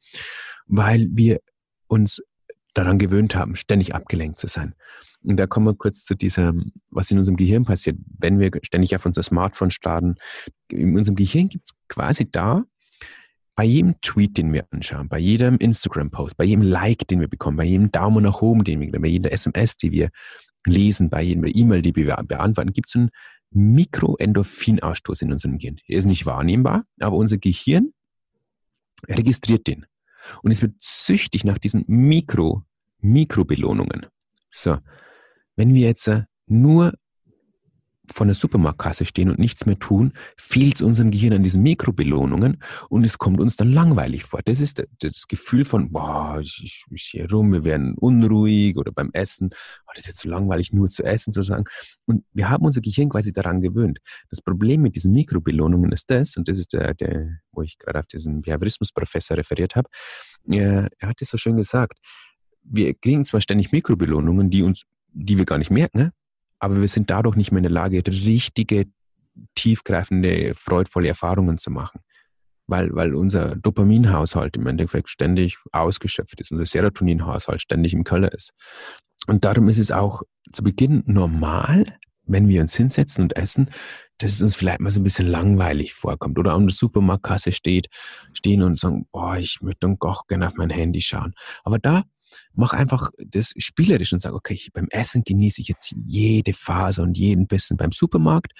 weil 0.65 1.07
wir 1.11 1.39
uns 1.87 2.21
daran 2.73 2.99
gewöhnt 2.99 3.35
haben, 3.35 3.55
ständig 3.55 3.95
abgelenkt 3.95 4.39
zu 4.39 4.47
sein. 4.47 4.73
Und 5.23 5.37
da 5.37 5.47
kommen 5.47 5.65
wir 5.65 5.75
kurz 5.75 6.03
zu 6.03 6.15
dieser, 6.15 6.53
was 6.89 7.09
in 7.11 7.17
unserem 7.17 7.37
Gehirn 7.37 7.63
passiert, 7.63 7.97
wenn 8.19 8.39
wir 8.39 8.51
ständig 8.63 8.95
auf 8.95 9.05
unser 9.05 9.23
Smartphone 9.23 9.71
starten. 9.71 10.15
In 10.67 10.97
unserem 10.97 11.15
Gehirn 11.15 11.49
gibt 11.49 11.65
es 11.65 11.75
quasi 11.87 12.29
da, 12.29 12.65
bei 13.55 13.63
jedem 13.63 14.01
Tweet, 14.01 14.37
den 14.37 14.51
wir 14.51 14.65
anschauen, 14.71 15.07
bei 15.07 15.19
jedem 15.19 15.57
Instagram-Post, 15.57 16.37
bei 16.37 16.43
jedem 16.43 16.63
Like, 16.63 17.07
den 17.07 17.19
wir 17.19 17.27
bekommen, 17.27 17.57
bei 17.57 17.65
jedem 17.65 17.91
Daumen 17.91 18.23
nach 18.23 18.41
oben, 18.41 18.63
den 18.63 18.79
wir, 18.79 18.99
bei 18.99 19.07
jeder 19.07 19.31
SMS, 19.31 19.77
die 19.77 19.91
wir 19.91 20.09
lesen, 20.65 21.09
bei 21.09 21.21
jedem 21.21 21.45
E-Mail, 21.45 21.81
die 21.81 21.95
wir 21.95 22.15
beantworten, 22.23 22.73
gibt 22.73 22.89
es 22.89 22.95
einen 22.95 23.09
Mikroendorphinausstoß 23.51 25.21
in 25.21 25.31
unserem 25.31 25.59
Gehirn. 25.59 25.77
Er 25.87 25.99
ist 25.99 26.05
nicht 26.05 26.25
wahrnehmbar, 26.25 26.85
aber 26.99 27.15
unser 27.15 27.37
Gehirn 27.37 27.93
registriert 29.07 29.67
den. 29.67 29.85
Und 30.41 30.51
es 30.51 30.61
wird 30.61 30.75
süchtig 30.79 31.43
nach 31.43 31.57
diesen 31.57 31.83
Mikro, 31.87 32.63
Mikrobelohnungen. 32.99 34.07
So. 34.49 34.77
Wenn 35.55 35.73
wir 35.73 35.87
jetzt 35.87 36.07
äh, 36.07 36.23
nur 36.47 36.93
von 38.11 38.27
der 38.27 38.35
Supermarktkasse 38.35 39.05
stehen 39.05 39.29
und 39.29 39.39
nichts 39.39 39.65
mehr 39.65 39.79
tun, 39.79 40.13
fehlt 40.35 40.75
es 40.75 40.81
unserem 40.81 41.11
Gehirn 41.11 41.33
an 41.33 41.43
diesen 41.43 41.63
Mikrobelohnungen 41.63 42.61
und 42.89 43.03
es 43.03 43.17
kommt 43.17 43.39
uns 43.39 43.55
dann 43.55 43.71
langweilig 43.71 44.23
vor. 44.23 44.41
Das 44.43 44.59
ist 44.59 44.83
das 44.99 45.27
Gefühl 45.27 45.63
von, 45.63 45.91
boah, 45.91 46.39
ich, 46.41 46.83
ich, 46.89 47.03
hier 47.03 47.31
rum, 47.31 47.53
wir 47.53 47.63
werden 47.63 47.95
unruhig 47.95 48.77
oder 48.77 48.91
beim 48.91 49.09
Essen, 49.13 49.49
oh, 49.51 49.91
das 49.95 50.03
ist 50.03 50.07
jetzt 50.07 50.21
so 50.21 50.29
langweilig, 50.29 50.73
nur 50.73 50.89
zu 50.89 51.03
essen 51.03 51.31
sozusagen. 51.31 51.63
Und 52.05 52.25
wir 52.33 52.49
haben 52.49 52.65
unser 52.65 52.81
Gehirn 52.81 53.09
quasi 53.09 53.31
daran 53.31 53.61
gewöhnt. 53.61 53.99
Das 54.29 54.41
Problem 54.41 54.81
mit 54.81 54.95
diesen 54.95 55.13
Mikrobelohnungen 55.13 55.91
ist 55.91 56.11
das, 56.11 56.35
und 56.35 56.49
das 56.49 56.57
ist 56.57 56.73
der, 56.73 56.93
der 56.93 57.39
wo 57.53 57.61
ich 57.61 57.77
gerade 57.77 57.99
auf 57.99 58.07
diesen 58.07 58.41
Behaviorismusprofessor 58.41 59.37
referiert 59.37 59.75
habe, 59.75 59.89
er, 60.47 60.89
er 60.97 61.07
hat 61.09 61.21
es 61.21 61.29
so 61.29 61.37
schön 61.37 61.55
gesagt, 61.55 61.99
wir 62.63 62.93
kriegen 62.93 63.25
zwar 63.25 63.41
ständig 63.41 63.71
Mikrobelohnungen, 63.71 64.49
die 64.49 64.63
uns, 64.63 64.83
die 65.13 65.37
wir 65.37 65.45
gar 65.45 65.57
nicht 65.57 65.71
merken, 65.71 65.97
ne? 65.97 66.13
Aber 66.63 66.79
wir 66.79 66.87
sind 66.87 67.09
dadurch 67.09 67.35
nicht 67.35 67.51
mehr 67.51 67.57
in 67.57 67.63
der 67.63 67.71
Lage, 67.73 68.01
richtige, 68.07 68.85
tiefgreifende, 69.55 70.53
freudvolle 70.55 71.09
Erfahrungen 71.09 71.57
zu 71.57 71.71
machen. 71.71 71.99
Weil, 72.67 72.95
weil 72.95 73.15
unser 73.15 73.57
Dopaminhaushalt 73.57 74.55
im 74.55 74.65
Endeffekt 74.67 75.09
ständig 75.09 75.57
ausgeschöpft 75.73 76.39
ist, 76.39 76.51
unser 76.51 76.65
Serotoninhaushalt 76.65 77.61
ständig 77.61 77.93
im 77.93 78.05
Keller 78.05 78.31
ist. 78.31 78.51
Und 79.27 79.43
darum 79.43 79.67
ist 79.67 79.77
es 79.77 79.91
auch 79.91 80.21
zu 80.53 80.63
Beginn 80.63 81.03
normal, 81.05 81.97
wenn 82.25 82.47
wir 82.47 82.61
uns 82.61 82.77
hinsetzen 82.77 83.23
und 83.23 83.35
essen, 83.35 83.69
dass 84.19 84.31
es 84.31 84.41
uns 84.41 84.55
vielleicht 84.55 84.79
mal 84.79 84.91
so 84.91 85.01
ein 85.01 85.03
bisschen 85.03 85.27
langweilig 85.27 85.93
vorkommt 85.93 86.39
oder 86.39 86.53
an 86.53 86.67
der 86.67 86.73
Supermarktkasse 86.73 87.51
steht, 87.51 87.87
stehen 88.31 88.63
und 88.63 88.79
sagen, 88.79 89.05
boah, 89.11 89.35
ich 89.35 89.59
möchte 89.61 89.79
dann 89.81 89.97
doch 89.99 90.27
gerne 90.27 90.47
auf 90.47 90.55
mein 90.55 90.69
Handy 90.69 91.01
schauen. 91.01 91.33
Aber 91.65 91.77
da 91.77 92.03
mach 92.53 92.73
einfach 92.73 93.11
das 93.17 93.53
spielerisch 93.57 94.13
und 94.13 94.19
sag, 94.19 94.33
okay, 94.33 94.59
beim 94.73 94.87
Essen 94.89 95.23
genieße 95.23 95.61
ich 95.61 95.67
jetzt 95.67 95.93
jede 96.05 96.53
Phase 96.53 97.01
und 97.01 97.17
jeden 97.17 97.47
Bissen. 97.47 97.77
Beim 97.77 97.91
Supermarkt 97.91 98.53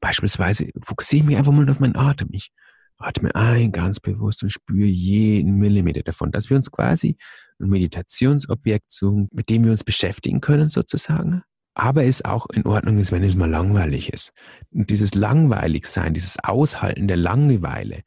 beispielsweise 0.00 0.68
fokussiere 0.82 1.22
ich 1.22 1.26
mich 1.26 1.36
einfach 1.36 1.52
mal 1.52 1.68
auf 1.68 1.80
meinen 1.80 1.96
Atem. 1.96 2.28
Ich 2.32 2.50
atme 2.98 3.34
ein 3.34 3.72
ganz 3.72 4.00
bewusst 4.00 4.42
und 4.42 4.50
spüre 4.50 4.86
jeden 4.86 5.56
Millimeter 5.56 6.02
davon, 6.02 6.30
dass 6.30 6.50
wir 6.50 6.56
uns 6.56 6.70
quasi 6.70 7.16
ein 7.60 7.68
Meditationsobjekt 7.68 8.90
suchen, 8.90 9.28
mit 9.32 9.48
dem 9.48 9.64
wir 9.64 9.72
uns 9.72 9.84
beschäftigen 9.84 10.40
können 10.40 10.68
sozusagen, 10.68 11.42
aber 11.74 12.04
es 12.04 12.24
auch 12.24 12.46
in 12.50 12.66
Ordnung 12.66 12.98
ist, 12.98 13.12
wenn 13.12 13.22
es 13.22 13.36
mal 13.36 13.50
langweilig 13.50 14.12
ist. 14.12 14.32
Und 14.72 14.90
dieses 14.90 15.14
Langweiligsein, 15.14 16.14
dieses 16.14 16.38
Aushalten 16.42 17.08
der 17.08 17.16
Langeweile, 17.16 18.02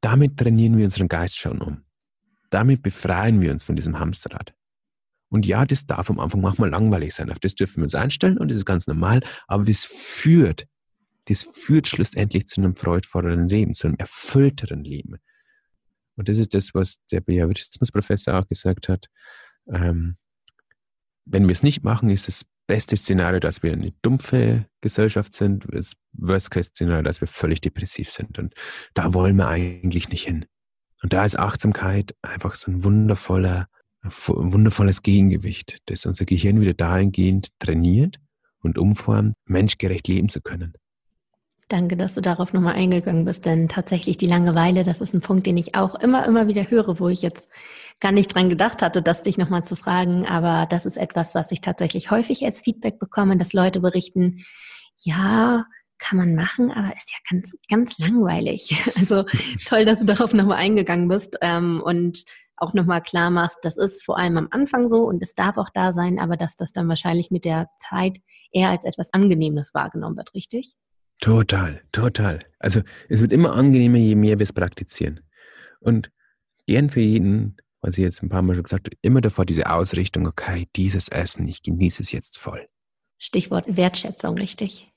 damit 0.00 0.36
trainieren 0.36 0.76
wir 0.76 0.84
unseren 0.84 1.08
Geist 1.08 1.38
schon 1.38 1.60
um. 1.60 1.85
Damit 2.50 2.82
befreien 2.82 3.40
wir 3.40 3.52
uns 3.52 3.64
von 3.64 3.76
diesem 3.76 3.98
Hamsterrad. 3.98 4.54
Und 5.28 5.44
ja, 5.44 5.64
das 5.64 5.86
darf 5.86 6.08
am 6.08 6.20
Anfang 6.20 6.40
manchmal 6.40 6.70
langweilig 6.70 7.14
sein. 7.14 7.30
Auf 7.30 7.38
das 7.38 7.54
dürfen 7.54 7.78
wir 7.78 7.84
uns 7.84 7.94
einstellen 7.94 8.38
und 8.38 8.48
das 8.48 8.58
ist 8.58 8.64
ganz 8.64 8.86
normal. 8.86 9.20
Aber 9.48 9.64
das 9.64 9.84
führt, 9.84 10.66
das 11.26 11.48
führt 11.52 11.88
schlussendlich 11.88 12.46
zu 12.46 12.60
einem 12.60 12.76
freudvolleren 12.76 13.48
Leben, 13.48 13.74
zu 13.74 13.88
einem 13.88 13.96
erfüllteren 13.96 14.84
Leben. 14.84 15.16
Und 16.16 16.28
das 16.28 16.38
ist 16.38 16.54
das, 16.54 16.72
was 16.74 16.98
der 17.10 17.20
Behaviorismusprofessor 17.20 18.34
auch 18.34 18.48
gesagt 18.48 18.88
hat. 18.88 19.06
Ähm, 19.68 20.16
wenn 21.24 21.48
wir 21.48 21.52
es 21.52 21.62
nicht 21.62 21.82
machen, 21.82 22.08
ist 22.08 22.28
das 22.28 22.44
beste 22.66 22.96
Szenario, 22.96 23.40
dass 23.40 23.62
wir 23.62 23.72
eine 23.72 23.92
dumpfe 24.02 24.66
Gesellschaft 24.80 25.34
sind. 25.34 25.66
Das 25.70 25.94
Worst-Case-Szenario, 26.12 27.02
dass 27.02 27.20
wir 27.20 27.28
völlig 27.28 27.60
depressiv 27.60 28.10
sind. 28.10 28.38
Und 28.38 28.54
da 28.94 29.12
wollen 29.12 29.36
wir 29.36 29.48
eigentlich 29.48 30.08
nicht 30.08 30.24
hin. 30.24 30.46
Und 31.02 31.12
da 31.12 31.24
ist 31.24 31.38
Achtsamkeit 31.38 32.14
einfach 32.22 32.54
so 32.54 32.70
ein 32.70 32.84
wundervoller, 32.84 33.68
wundervolles 34.26 35.02
Gegengewicht, 35.02 35.78
das 35.86 36.06
unser 36.06 36.24
Gehirn 36.24 36.60
wieder 36.60 36.74
dahingehend 36.74 37.48
trainiert 37.58 38.18
und 38.60 38.78
umformt, 38.78 39.34
menschgerecht 39.44 40.08
leben 40.08 40.28
zu 40.28 40.40
können. 40.40 40.74
Danke, 41.68 41.96
dass 41.96 42.14
du 42.14 42.20
darauf 42.20 42.52
nochmal 42.52 42.74
eingegangen 42.74 43.24
bist, 43.24 43.44
denn 43.44 43.68
tatsächlich 43.68 44.16
die 44.16 44.28
Langeweile, 44.28 44.84
das 44.84 45.00
ist 45.00 45.14
ein 45.14 45.20
Punkt, 45.20 45.46
den 45.48 45.56
ich 45.56 45.74
auch 45.74 45.96
immer, 45.96 46.24
immer 46.24 46.46
wieder 46.46 46.70
höre, 46.70 47.00
wo 47.00 47.08
ich 47.08 47.22
jetzt 47.22 47.50
gar 47.98 48.12
nicht 48.12 48.32
dran 48.32 48.48
gedacht 48.48 48.82
hatte, 48.82 49.02
das 49.02 49.22
dich 49.22 49.36
nochmal 49.36 49.64
zu 49.64 49.74
fragen, 49.74 50.26
aber 50.26 50.66
das 50.70 50.86
ist 50.86 50.96
etwas, 50.96 51.34
was 51.34 51.50
ich 51.50 51.60
tatsächlich 51.60 52.12
häufig 52.12 52.44
als 52.44 52.60
Feedback 52.60 53.00
bekomme, 53.00 53.36
dass 53.36 53.52
Leute 53.52 53.80
berichten, 53.80 54.44
ja, 55.02 55.64
kann 55.98 56.18
man 56.18 56.34
machen, 56.34 56.70
aber 56.70 56.88
ist 56.96 57.10
ja 57.10 57.18
ganz, 57.30 57.56
ganz 57.68 57.98
langweilig. 57.98 58.74
Also 58.96 59.24
toll, 59.66 59.84
dass 59.84 60.00
du 60.00 60.06
darauf 60.06 60.32
nochmal 60.32 60.58
eingegangen 60.58 61.08
bist 61.08 61.36
ähm, 61.40 61.82
und 61.82 62.24
auch 62.56 62.72
nochmal 62.72 63.02
klar 63.02 63.30
machst, 63.30 63.58
das 63.62 63.76
ist 63.76 64.04
vor 64.04 64.18
allem 64.18 64.36
am 64.38 64.48
Anfang 64.50 64.88
so 64.88 65.04
und 65.04 65.22
es 65.22 65.34
darf 65.34 65.58
auch 65.58 65.70
da 65.72 65.92
sein, 65.92 66.18
aber 66.18 66.36
dass 66.36 66.56
das 66.56 66.72
dann 66.72 66.88
wahrscheinlich 66.88 67.30
mit 67.30 67.44
der 67.44 67.68
Zeit 67.78 68.18
eher 68.50 68.70
als 68.70 68.84
etwas 68.84 69.12
Angenehmes 69.12 69.74
wahrgenommen 69.74 70.16
wird, 70.16 70.34
richtig? 70.34 70.74
Total, 71.20 71.82
total. 71.92 72.38
Also 72.58 72.82
es 73.08 73.20
wird 73.20 73.32
immer 73.32 73.52
angenehmer, 73.54 73.98
je 73.98 74.14
mehr 74.14 74.38
wir 74.38 74.44
es 74.44 74.52
praktizieren. 74.52 75.20
Und 75.80 76.10
gern 76.66 76.90
für 76.90 77.00
jeden, 77.00 77.56
was 77.80 77.96
ich 77.98 78.04
jetzt 78.04 78.22
ein 78.22 78.28
paar 78.28 78.42
Mal 78.42 78.54
schon 78.54 78.64
gesagt 78.64 78.86
habe, 78.86 78.96
immer 79.02 79.20
davor 79.20 79.44
diese 79.44 79.70
Ausrichtung, 79.70 80.26
okay, 80.26 80.66
dieses 80.76 81.08
Essen, 81.08 81.46
ich 81.48 81.62
genieße 81.62 82.02
es 82.02 82.12
jetzt 82.12 82.38
voll. 82.38 82.66
Stichwort 83.18 83.76
Wertschätzung, 83.76 84.36
richtig? 84.36 84.92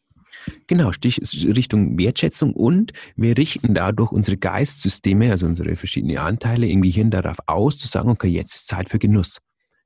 Genau, 0.68 0.92
Stich 0.92 1.20
Richtung 1.34 1.98
Wertschätzung 1.98 2.54
und 2.54 2.94
wir 3.16 3.38
richten 3.38 3.74
dadurch 3.74 4.12
unsere 4.12 4.38
Geistsysteme, 4.38 5.32
also 5.32 5.46
unsere 5.46 5.76
verschiedenen 5.76 6.18
Anteile 6.18 6.68
im 6.68 6.82
Gehirn 6.82 7.12
darauf 7.12 7.38
aus, 7.48 7.78
zu 7.78 7.88
sagen, 7.88 8.10
okay, 8.10 8.28
jetzt 8.28 8.56
ist 8.56 8.68
Zeit 8.68 8.90
für 8.90 9.00
Genuss. 9.00 9.40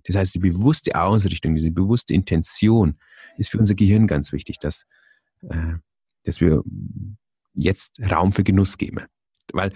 Das 0.06 0.16
heißt, 0.16 0.36
die 0.36 0.40
bewusste 0.40 1.00
Ausrichtung, 1.00 1.56
diese 1.56 1.72
bewusste 1.72 2.14
Intention 2.14 2.98
ist 3.38 3.50
für 3.52 3.58
unser 3.58 3.76
Gehirn 3.76 4.08
ganz 4.08 4.32
wichtig, 4.32 4.60
dass, 4.60 4.86
äh, 5.50 5.76
dass 6.24 6.42
wir 6.42 6.62
jetzt 7.54 8.00
Raum 8.02 8.34
für 8.34 8.44
Genuss 8.44 8.78
geben. 8.78 9.06
Weil 9.52 9.74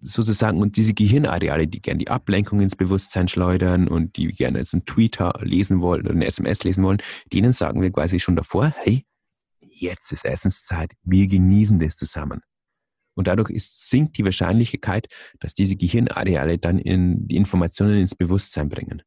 sozusagen, 0.00 0.60
und 0.60 0.76
diese 0.76 0.92
Gehirnareale, 0.92 1.66
die 1.66 1.80
gerne 1.80 1.98
die 1.98 2.08
Ablenkung 2.08 2.60
ins 2.60 2.76
Bewusstsein 2.76 3.28
schleudern 3.28 3.88
und 3.88 4.16
die 4.16 4.26
gerne 4.28 4.58
jetzt 4.58 4.74
einen 4.74 4.84
Tweet 4.84 5.18
lesen 5.40 5.80
wollen 5.80 6.02
oder 6.02 6.12
eine 6.12 6.26
SMS 6.26 6.62
lesen 6.64 6.84
wollen, 6.84 6.98
denen 7.32 7.52
sagen 7.52 7.80
wir 7.80 7.90
quasi 7.90 8.20
schon 8.20 8.36
davor, 8.36 8.74
hey, 8.76 9.04
jetzt 9.78 10.12
ist 10.12 10.24
Essenszeit, 10.24 10.92
wir 11.02 11.26
genießen 11.26 11.78
das 11.78 11.96
zusammen. 11.96 12.40
Und 13.16 13.28
dadurch 13.28 13.50
ist, 13.50 13.88
sinkt 13.88 14.18
die 14.18 14.24
Wahrscheinlichkeit, 14.24 15.06
dass 15.40 15.54
diese 15.54 15.76
Gehirnareale 15.76 16.58
dann 16.58 16.78
in 16.78 17.28
die 17.28 17.36
Informationen 17.36 18.00
ins 18.00 18.14
Bewusstsein 18.14 18.68
bringen. 18.68 19.02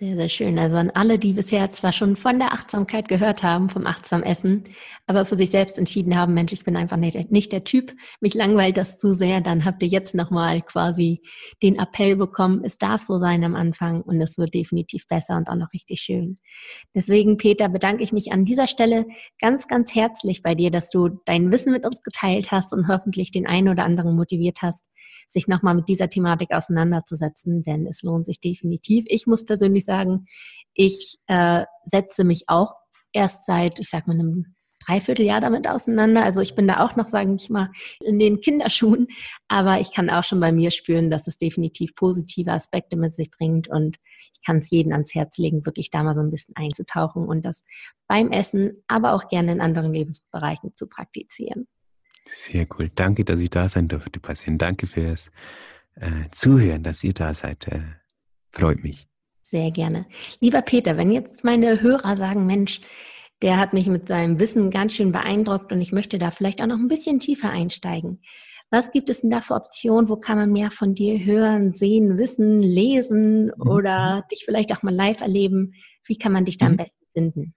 Sehr, 0.00 0.14
sehr 0.14 0.28
schön. 0.28 0.60
Also 0.60 0.76
an 0.76 0.90
alle, 0.90 1.18
die 1.18 1.32
bisher 1.32 1.72
zwar 1.72 1.90
schon 1.92 2.14
von 2.14 2.38
der 2.38 2.52
Achtsamkeit 2.52 3.08
gehört 3.08 3.42
haben, 3.42 3.68
vom 3.68 3.84
achtsam 3.84 4.22
Essen, 4.22 4.62
aber 5.08 5.24
für 5.26 5.34
sich 5.34 5.50
selbst 5.50 5.76
entschieden 5.76 6.14
haben, 6.14 6.34
Mensch, 6.34 6.52
ich 6.52 6.62
bin 6.62 6.76
einfach 6.76 6.96
nicht, 6.96 7.32
nicht 7.32 7.50
der 7.50 7.64
Typ, 7.64 7.92
mich 8.20 8.34
langweilt 8.34 8.76
das 8.76 9.00
zu 9.00 9.12
sehr, 9.12 9.40
dann 9.40 9.64
habt 9.64 9.82
ihr 9.82 9.88
jetzt 9.88 10.14
nochmal 10.14 10.62
quasi 10.62 11.20
den 11.64 11.80
Appell 11.80 12.14
bekommen, 12.14 12.62
es 12.64 12.78
darf 12.78 13.02
so 13.02 13.18
sein 13.18 13.42
am 13.42 13.56
Anfang 13.56 14.02
und 14.02 14.20
es 14.20 14.38
wird 14.38 14.54
definitiv 14.54 15.08
besser 15.08 15.36
und 15.36 15.48
auch 15.48 15.56
noch 15.56 15.72
richtig 15.72 16.00
schön. 16.00 16.38
Deswegen, 16.94 17.36
Peter, 17.36 17.68
bedanke 17.68 18.04
ich 18.04 18.12
mich 18.12 18.30
an 18.30 18.44
dieser 18.44 18.68
Stelle 18.68 19.04
ganz, 19.40 19.66
ganz 19.66 19.96
herzlich 19.96 20.44
bei 20.44 20.54
dir, 20.54 20.70
dass 20.70 20.90
du 20.90 21.08
dein 21.24 21.50
Wissen 21.50 21.72
mit 21.72 21.84
uns 21.84 22.04
geteilt 22.04 22.52
hast 22.52 22.72
und 22.72 22.86
hoffentlich 22.86 23.32
den 23.32 23.48
einen 23.48 23.68
oder 23.68 23.82
anderen 23.82 24.14
motiviert 24.14 24.58
hast, 24.62 24.87
sich 25.28 25.46
nochmal 25.46 25.74
mit 25.74 25.88
dieser 25.88 26.08
Thematik 26.08 26.52
auseinanderzusetzen, 26.52 27.62
denn 27.62 27.86
es 27.86 28.02
lohnt 28.02 28.26
sich 28.26 28.40
definitiv. 28.40 29.04
Ich 29.08 29.26
muss 29.26 29.44
persönlich 29.44 29.84
sagen, 29.84 30.26
ich 30.74 31.18
äh, 31.26 31.64
setze 31.84 32.24
mich 32.24 32.44
auch 32.48 32.74
erst 33.12 33.44
seit, 33.44 33.78
ich 33.78 33.90
sag 33.90 34.06
mal, 34.06 34.14
einem 34.14 34.54
Dreivierteljahr 34.86 35.40
damit 35.40 35.68
auseinander. 35.68 36.24
Also 36.24 36.40
ich 36.40 36.54
bin 36.54 36.66
da 36.66 36.84
auch 36.84 36.96
noch, 36.96 37.08
sage 37.08 37.34
ich 37.34 37.50
mal, 37.50 37.70
in 38.00 38.18
den 38.18 38.40
Kinderschuhen, 38.40 39.08
aber 39.48 39.80
ich 39.80 39.92
kann 39.92 40.08
auch 40.08 40.24
schon 40.24 40.40
bei 40.40 40.52
mir 40.52 40.70
spüren, 40.70 41.10
dass 41.10 41.26
es 41.26 41.36
definitiv 41.36 41.94
positive 41.94 42.52
Aspekte 42.52 42.96
mit 42.96 43.14
sich 43.14 43.30
bringt 43.30 43.68
und 43.68 43.98
ich 44.32 44.46
kann 44.46 44.58
es 44.58 44.70
jedem 44.70 44.92
ans 44.92 45.14
Herz 45.14 45.36
legen, 45.36 45.66
wirklich 45.66 45.90
da 45.90 46.02
mal 46.02 46.14
so 46.14 46.22
ein 46.22 46.30
bisschen 46.30 46.56
einzutauchen 46.56 47.26
und 47.26 47.44
das 47.44 47.64
beim 48.06 48.30
Essen, 48.30 48.72
aber 48.86 49.12
auch 49.12 49.28
gerne 49.28 49.52
in 49.52 49.60
anderen 49.60 49.92
Lebensbereichen 49.92 50.74
zu 50.76 50.86
praktizieren. 50.86 51.66
Sehr 52.30 52.66
cool. 52.78 52.90
Danke, 52.94 53.24
dass 53.24 53.40
ich 53.40 53.50
da 53.50 53.68
sein 53.68 53.88
durfte, 53.88 54.20
Patient. 54.20 54.60
Danke 54.60 54.86
fürs 54.86 55.30
äh, 55.96 56.28
Zuhören, 56.32 56.82
dass 56.82 57.02
ihr 57.02 57.14
da 57.14 57.34
seid. 57.34 57.66
Äh, 57.68 57.80
freut 58.52 58.82
mich. 58.82 59.08
Sehr 59.42 59.70
gerne. 59.70 60.06
Lieber 60.40 60.62
Peter, 60.62 60.96
wenn 60.96 61.10
jetzt 61.10 61.42
meine 61.42 61.80
Hörer 61.80 62.16
sagen, 62.16 62.46
Mensch, 62.46 62.80
der 63.40 63.58
hat 63.58 63.72
mich 63.72 63.86
mit 63.86 64.08
seinem 64.08 64.40
Wissen 64.40 64.70
ganz 64.70 64.92
schön 64.92 65.12
beeindruckt 65.12 65.72
und 65.72 65.80
ich 65.80 65.92
möchte 65.92 66.18
da 66.18 66.30
vielleicht 66.30 66.60
auch 66.60 66.66
noch 66.66 66.78
ein 66.78 66.88
bisschen 66.88 67.18
tiefer 67.20 67.50
einsteigen. 67.50 68.20
Was 68.70 68.90
gibt 68.90 69.08
es 69.08 69.22
denn 69.22 69.30
da 69.30 69.40
für 69.40 69.54
Optionen? 69.54 70.10
Wo 70.10 70.16
kann 70.16 70.36
man 70.36 70.52
mehr 70.52 70.70
von 70.70 70.94
dir 70.94 71.24
hören, 71.24 71.72
sehen, 71.72 72.18
wissen, 72.18 72.60
lesen 72.60 73.46
mhm. 73.46 73.70
oder 73.70 74.26
dich 74.30 74.42
vielleicht 74.44 74.72
auch 74.72 74.82
mal 74.82 74.94
live 74.94 75.22
erleben? 75.22 75.72
Wie 76.04 76.18
kann 76.18 76.32
man 76.32 76.44
dich 76.44 76.58
da 76.58 76.66
am 76.66 76.72
mhm. 76.72 76.76
besten 76.76 77.06
finden? 77.12 77.54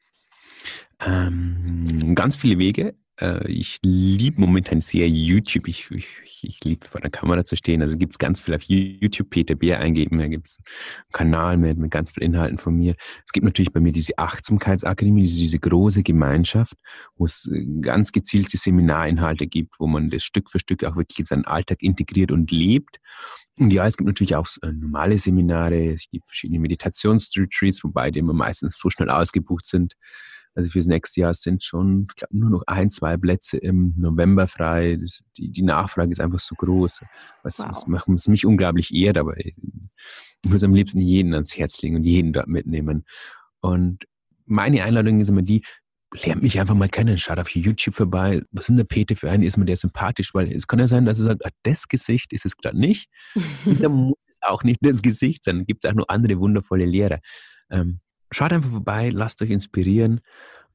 Ähm, 1.06 2.14
ganz 2.16 2.36
viele 2.38 2.58
Wege. 2.60 2.96
Äh, 3.22 3.48
ich 3.50 3.80
liebe 3.84 4.42
momentan 4.42 4.82
sehr 4.82 5.08
YouTube. 5.08 5.68
Ich, 5.68 5.90
ich, 5.92 6.08
ich 6.42 6.64
liebe 6.64 6.86
vor 6.88 7.02
der 7.02 7.12
Kamera 7.12 7.46
zu 7.46 7.56
stehen. 7.56 7.82
Also 7.82 7.98
gibt 7.98 8.14
es 8.14 8.20
ganz 8.20 8.40
viel 8.40 8.56
auf 8.56 8.64
YouTube, 8.64 9.30
Peter 9.30 9.56
Bär 9.56 9.80
eingeben. 9.80 10.20
Da 10.20 10.28
gibt 10.28 10.48
es 10.48 10.58
einen 10.58 11.12
Kanal 11.12 11.58
mit, 11.58 11.78
mit 11.78 11.92
ganz 11.92 12.12
vielen 12.12 12.34
Inhalten 12.34 12.58
von 12.58 12.76
mir. 12.76 12.96
Es 13.26 13.32
gibt 13.32 13.46
natürlich 13.46 13.72
bei 13.72 13.80
mir 13.80 13.92
diese 13.92 14.18
Achtsamkeitsakademie, 14.18 15.22
diese, 15.22 15.40
diese 15.40 15.60
große 15.60 16.04
Gemeinschaft, 16.04 16.74
wo 17.16 17.26
es 17.26 17.50
äh, 17.52 17.66
ganz 17.82 18.12
gezielte 18.12 18.58
Seminarinhalte 18.58 19.48
gibt, 19.48 19.80
wo 19.80 19.88
man 19.88 20.10
das 20.10 20.24
Stück 20.24 20.50
für 20.50 20.60
Stück 20.60 20.84
auch 20.84 20.96
wirklich 20.96 21.20
in 21.20 21.26
seinen 21.26 21.46
Alltag 21.46 21.82
integriert 21.84 22.32
und 22.32 22.52
lebt. 22.52 22.98
Und 23.60 23.72
ja, 23.72 23.86
es 23.86 23.98
gibt 23.98 24.08
natürlich 24.08 24.36
auch 24.36 24.48
äh, 24.64 24.72
normale 24.72 25.18
Seminare, 25.18 25.94
es 25.94 26.06
gibt 26.12 26.28
verschiedene 26.28 26.60
Meditationsretreats, 26.60 27.84
wobei 27.84 28.10
die 28.10 28.20
immer 28.20 28.34
meistens 28.34 28.78
so 28.78 28.90
schnell 28.90 29.10
ausgebucht 29.10 29.68
sind. 29.68 29.96
Also 30.54 30.70
fürs 30.70 30.86
nächste 30.86 31.22
Jahr 31.22 31.34
sind 31.34 31.64
schon, 31.64 32.08
ich 32.10 32.16
glaube, 32.16 32.38
nur 32.38 32.50
noch 32.50 32.64
ein, 32.68 32.92
zwei 32.92 33.16
Plätze 33.18 33.58
im 33.58 33.94
November 33.98 34.48
frei. 34.48 34.98
Das, 35.00 35.24
die, 35.38 35.50
die 35.50 35.62
Nachfrage 35.62 36.12
ist 36.12 36.20
einfach 36.20 36.40
so 36.40 36.56
groß, 36.56 37.02
was, 37.44 37.60
wow. 37.60 37.68
was, 37.88 38.04
was 38.08 38.28
mich 38.28 38.46
unglaublich 38.46 38.94
ehrt, 38.94 39.18
aber 39.18 39.38
ich, 39.38 39.56
ich 40.44 40.50
muss 40.50 40.64
am 40.64 40.74
liebsten 40.74 41.00
jeden 41.00 41.34
ans 41.34 41.58
Herz 41.58 41.82
legen 41.82 41.96
und 41.96 42.04
jeden 42.04 42.34
dort 42.34 42.48
mitnehmen. 42.48 43.06
Und 43.62 44.04
meine 44.46 44.84
Einladung 44.84 45.22
ist 45.22 45.30
immer 45.30 45.42
die, 45.42 45.64
lernt 46.14 46.44
mich 46.44 46.60
einfach 46.60 46.76
mal 46.76 46.90
kennen, 46.90 47.18
schaut 47.18 47.40
auf 47.40 47.50
YouTube 47.50 47.96
vorbei, 47.96 48.42
was 48.52 48.64
ist 48.64 48.70
denn 48.70 48.78
der 48.78 48.84
Peter 48.84 49.16
für 49.16 49.32
einen, 49.32 49.44
ist 49.44 49.58
mir 49.58 49.66
der 49.66 49.78
sympathisch, 49.78 50.34
weil 50.34 50.52
es 50.52 50.68
kann 50.68 50.80
ja 50.80 50.88
sein, 50.88 51.06
dass 51.06 51.20
er 51.20 51.26
sagt, 51.26 51.46
ah, 51.46 51.52
das 51.64 51.88
Gesicht 51.88 52.34
ist 52.34 52.46
es 52.46 52.58
gerade 52.58 52.78
nicht, 52.78 53.10
und 53.66 53.82
dann 53.82 53.94
muss 53.94 54.18
es 54.28 54.40
auch 54.42 54.64
nicht 54.64 54.80
das 54.82 55.02
Gesicht 55.02 55.44
sein, 55.44 55.58
dann 55.58 55.66
gibt 55.66 55.86
es 55.86 55.90
auch 55.90 55.96
noch 55.96 56.10
andere 56.10 56.38
wundervolle 56.40 56.86
Lehrer. 56.86 57.20
Ähm, 57.70 58.02
schaut 58.32 58.54
einfach 58.54 58.72
vorbei, 58.72 59.10
lasst 59.10 59.42
euch 59.42 59.50
inspirieren 59.50 60.22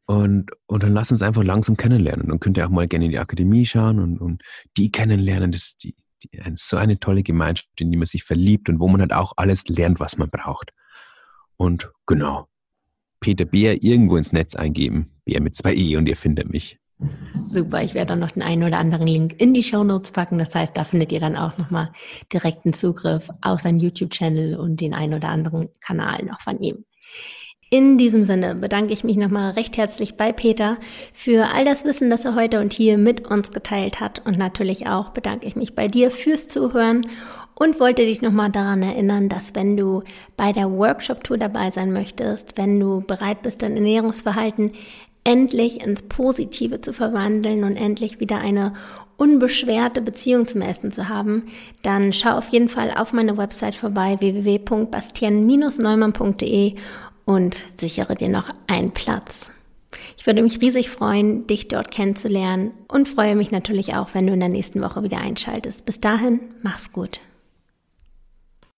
und, 0.06 0.50
und 0.66 0.82
dann 0.82 0.92
lasst 0.92 1.12
uns 1.12 1.22
einfach 1.22 1.42
langsam 1.42 1.76
kennenlernen. 1.76 2.28
Dann 2.28 2.40
könnt 2.40 2.56
ihr 2.56 2.66
auch 2.66 2.70
mal 2.70 2.86
gerne 2.86 3.06
in 3.06 3.10
die 3.10 3.18
Akademie 3.18 3.66
schauen 3.66 3.98
und, 3.98 4.18
und 4.18 4.42
die 4.76 4.90
kennenlernen. 4.90 5.52
Das 5.52 5.62
ist 5.62 5.82
die, 5.82 5.96
die, 6.22 6.40
so 6.54 6.76
eine 6.76 7.00
tolle 7.00 7.22
Gemeinschaft, 7.22 7.68
in 7.80 7.90
die 7.90 7.96
man 7.96 8.06
sich 8.06 8.24
verliebt 8.24 8.68
und 8.68 8.78
wo 8.78 8.88
man 8.88 9.00
halt 9.00 9.12
auch 9.12 9.32
alles 9.36 9.66
lernt, 9.68 9.98
was 9.98 10.16
man 10.16 10.30
braucht. 10.30 10.72
Und 11.56 11.90
genau, 12.06 12.46
Peter 13.20 13.44
Bär 13.44 13.82
irgendwo 13.82 14.16
ins 14.16 14.32
Netz 14.32 14.54
eingeben, 14.54 15.18
Bär 15.24 15.40
mit 15.40 15.54
zwei 15.54 15.74
E 15.74 15.96
und 15.96 16.06
ihr 16.06 16.16
findet 16.16 16.50
mich. 16.50 16.78
Super, 17.38 17.82
ich 17.82 17.92
werde 17.94 18.14
auch 18.14 18.18
noch 18.18 18.30
den 18.30 18.42
einen 18.42 18.62
oder 18.62 18.78
anderen 18.78 19.06
Link 19.06 19.34
in 19.38 19.52
die 19.52 19.62
Show 19.62 19.84
Notes 19.84 20.12
packen. 20.12 20.38
Das 20.38 20.54
heißt, 20.54 20.76
da 20.76 20.84
findet 20.84 21.12
ihr 21.12 21.20
dann 21.20 21.36
auch 21.36 21.58
nochmal 21.58 21.92
direkten 22.32 22.72
Zugriff 22.72 23.28
auf 23.42 23.60
seinen 23.60 23.78
YouTube-Channel 23.78 24.56
und 24.56 24.80
den 24.80 24.94
einen 24.94 25.14
oder 25.14 25.28
anderen 25.28 25.68
Kanal 25.80 26.24
noch 26.24 26.40
von 26.40 26.58
ihm. 26.60 26.84
In 27.68 27.98
diesem 27.98 28.22
Sinne 28.22 28.54
bedanke 28.54 28.92
ich 28.92 29.02
mich 29.02 29.16
nochmal 29.16 29.50
recht 29.52 29.76
herzlich 29.76 30.16
bei 30.16 30.32
Peter 30.32 30.76
für 31.12 31.48
all 31.52 31.64
das 31.64 31.84
Wissen, 31.84 32.10
das 32.10 32.24
er 32.24 32.36
heute 32.36 32.60
und 32.60 32.72
hier 32.72 32.96
mit 32.96 33.28
uns 33.28 33.50
geteilt 33.50 33.98
hat. 33.98 34.24
Und 34.24 34.38
natürlich 34.38 34.86
auch 34.86 35.10
bedanke 35.10 35.48
ich 35.48 35.56
mich 35.56 35.74
bei 35.74 35.88
dir 35.88 36.12
fürs 36.12 36.46
Zuhören 36.46 37.08
und 37.56 37.80
wollte 37.80 38.02
dich 38.02 38.22
nochmal 38.22 38.50
daran 38.50 38.84
erinnern, 38.84 39.28
dass 39.28 39.56
wenn 39.56 39.76
du 39.76 40.04
bei 40.36 40.52
der 40.52 40.70
Workshop-Tour 40.70 41.38
dabei 41.38 41.72
sein 41.72 41.92
möchtest, 41.92 42.56
wenn 42.56 42.78
du 42.78 43.00
bereit 43.00 43.42
bist, 43.42 43.62
dein 43.62 43.74
Ernährungsverhalten 43.74 44.70
endlich 45.24 45.84
ins 45.84 46.02
Positive 46.02 46.80
zu 46.80 46.92
verwandeln 46.92 47.64
und 47.64 47.74
endlich 47.74 48.20
wieder 48.20 48.38
eine 48.38 48.74
unbeschwerte 49.16 50.02
Beziehung 50.02 50.46
zum 50.46 50.60
Essen 50.60 50.92
zu 50.92 51.08
haben, 51.08 51.46
dann 51.82 52.12
schau 52.12 52.36
auf 52.36 52.50
jeden 52.50 52.68
Fall 52.68 52.92
auf 52.94 53.12
meine 53.12 53.36
Website 53.36 53.74
vorbei 53.74 54.18
www.bastien-neumann.de 54.20 56.74
und 57.26 57.58
sichere 57.76 58.14
dir 58.14 58.30
noch 58.30 58.48
einen 58.66 58.92
Platz. 58.92 59.50
Ich 60.16 60.26
würde 60.26 60.42
mich 60.42 60.62
riesig 60.62 60.88
freuen, 60.88 61.46
dich 61.46 61.68
dort 61.68 61.90
kennenzulernen 61.90 62.70
und 62.88 63.08
freue 63.08 63.36
mich 63.36 63.50
natürlich 63.50 63.94
auch, 63.94 64.14
wenn 64.14 64.26
du 64.26 64.32
in 64.32 64.40
der 64.40 64.48
nächsten 64.48 64.82
Woche 64.82 65.02
wieder 65.02 65.18
einschaltest. 65.18 65.84
Bis 65.84 66.00
dahin, 66.00 66.40
mach's 66.62 66.92
gut. 66.92 67.20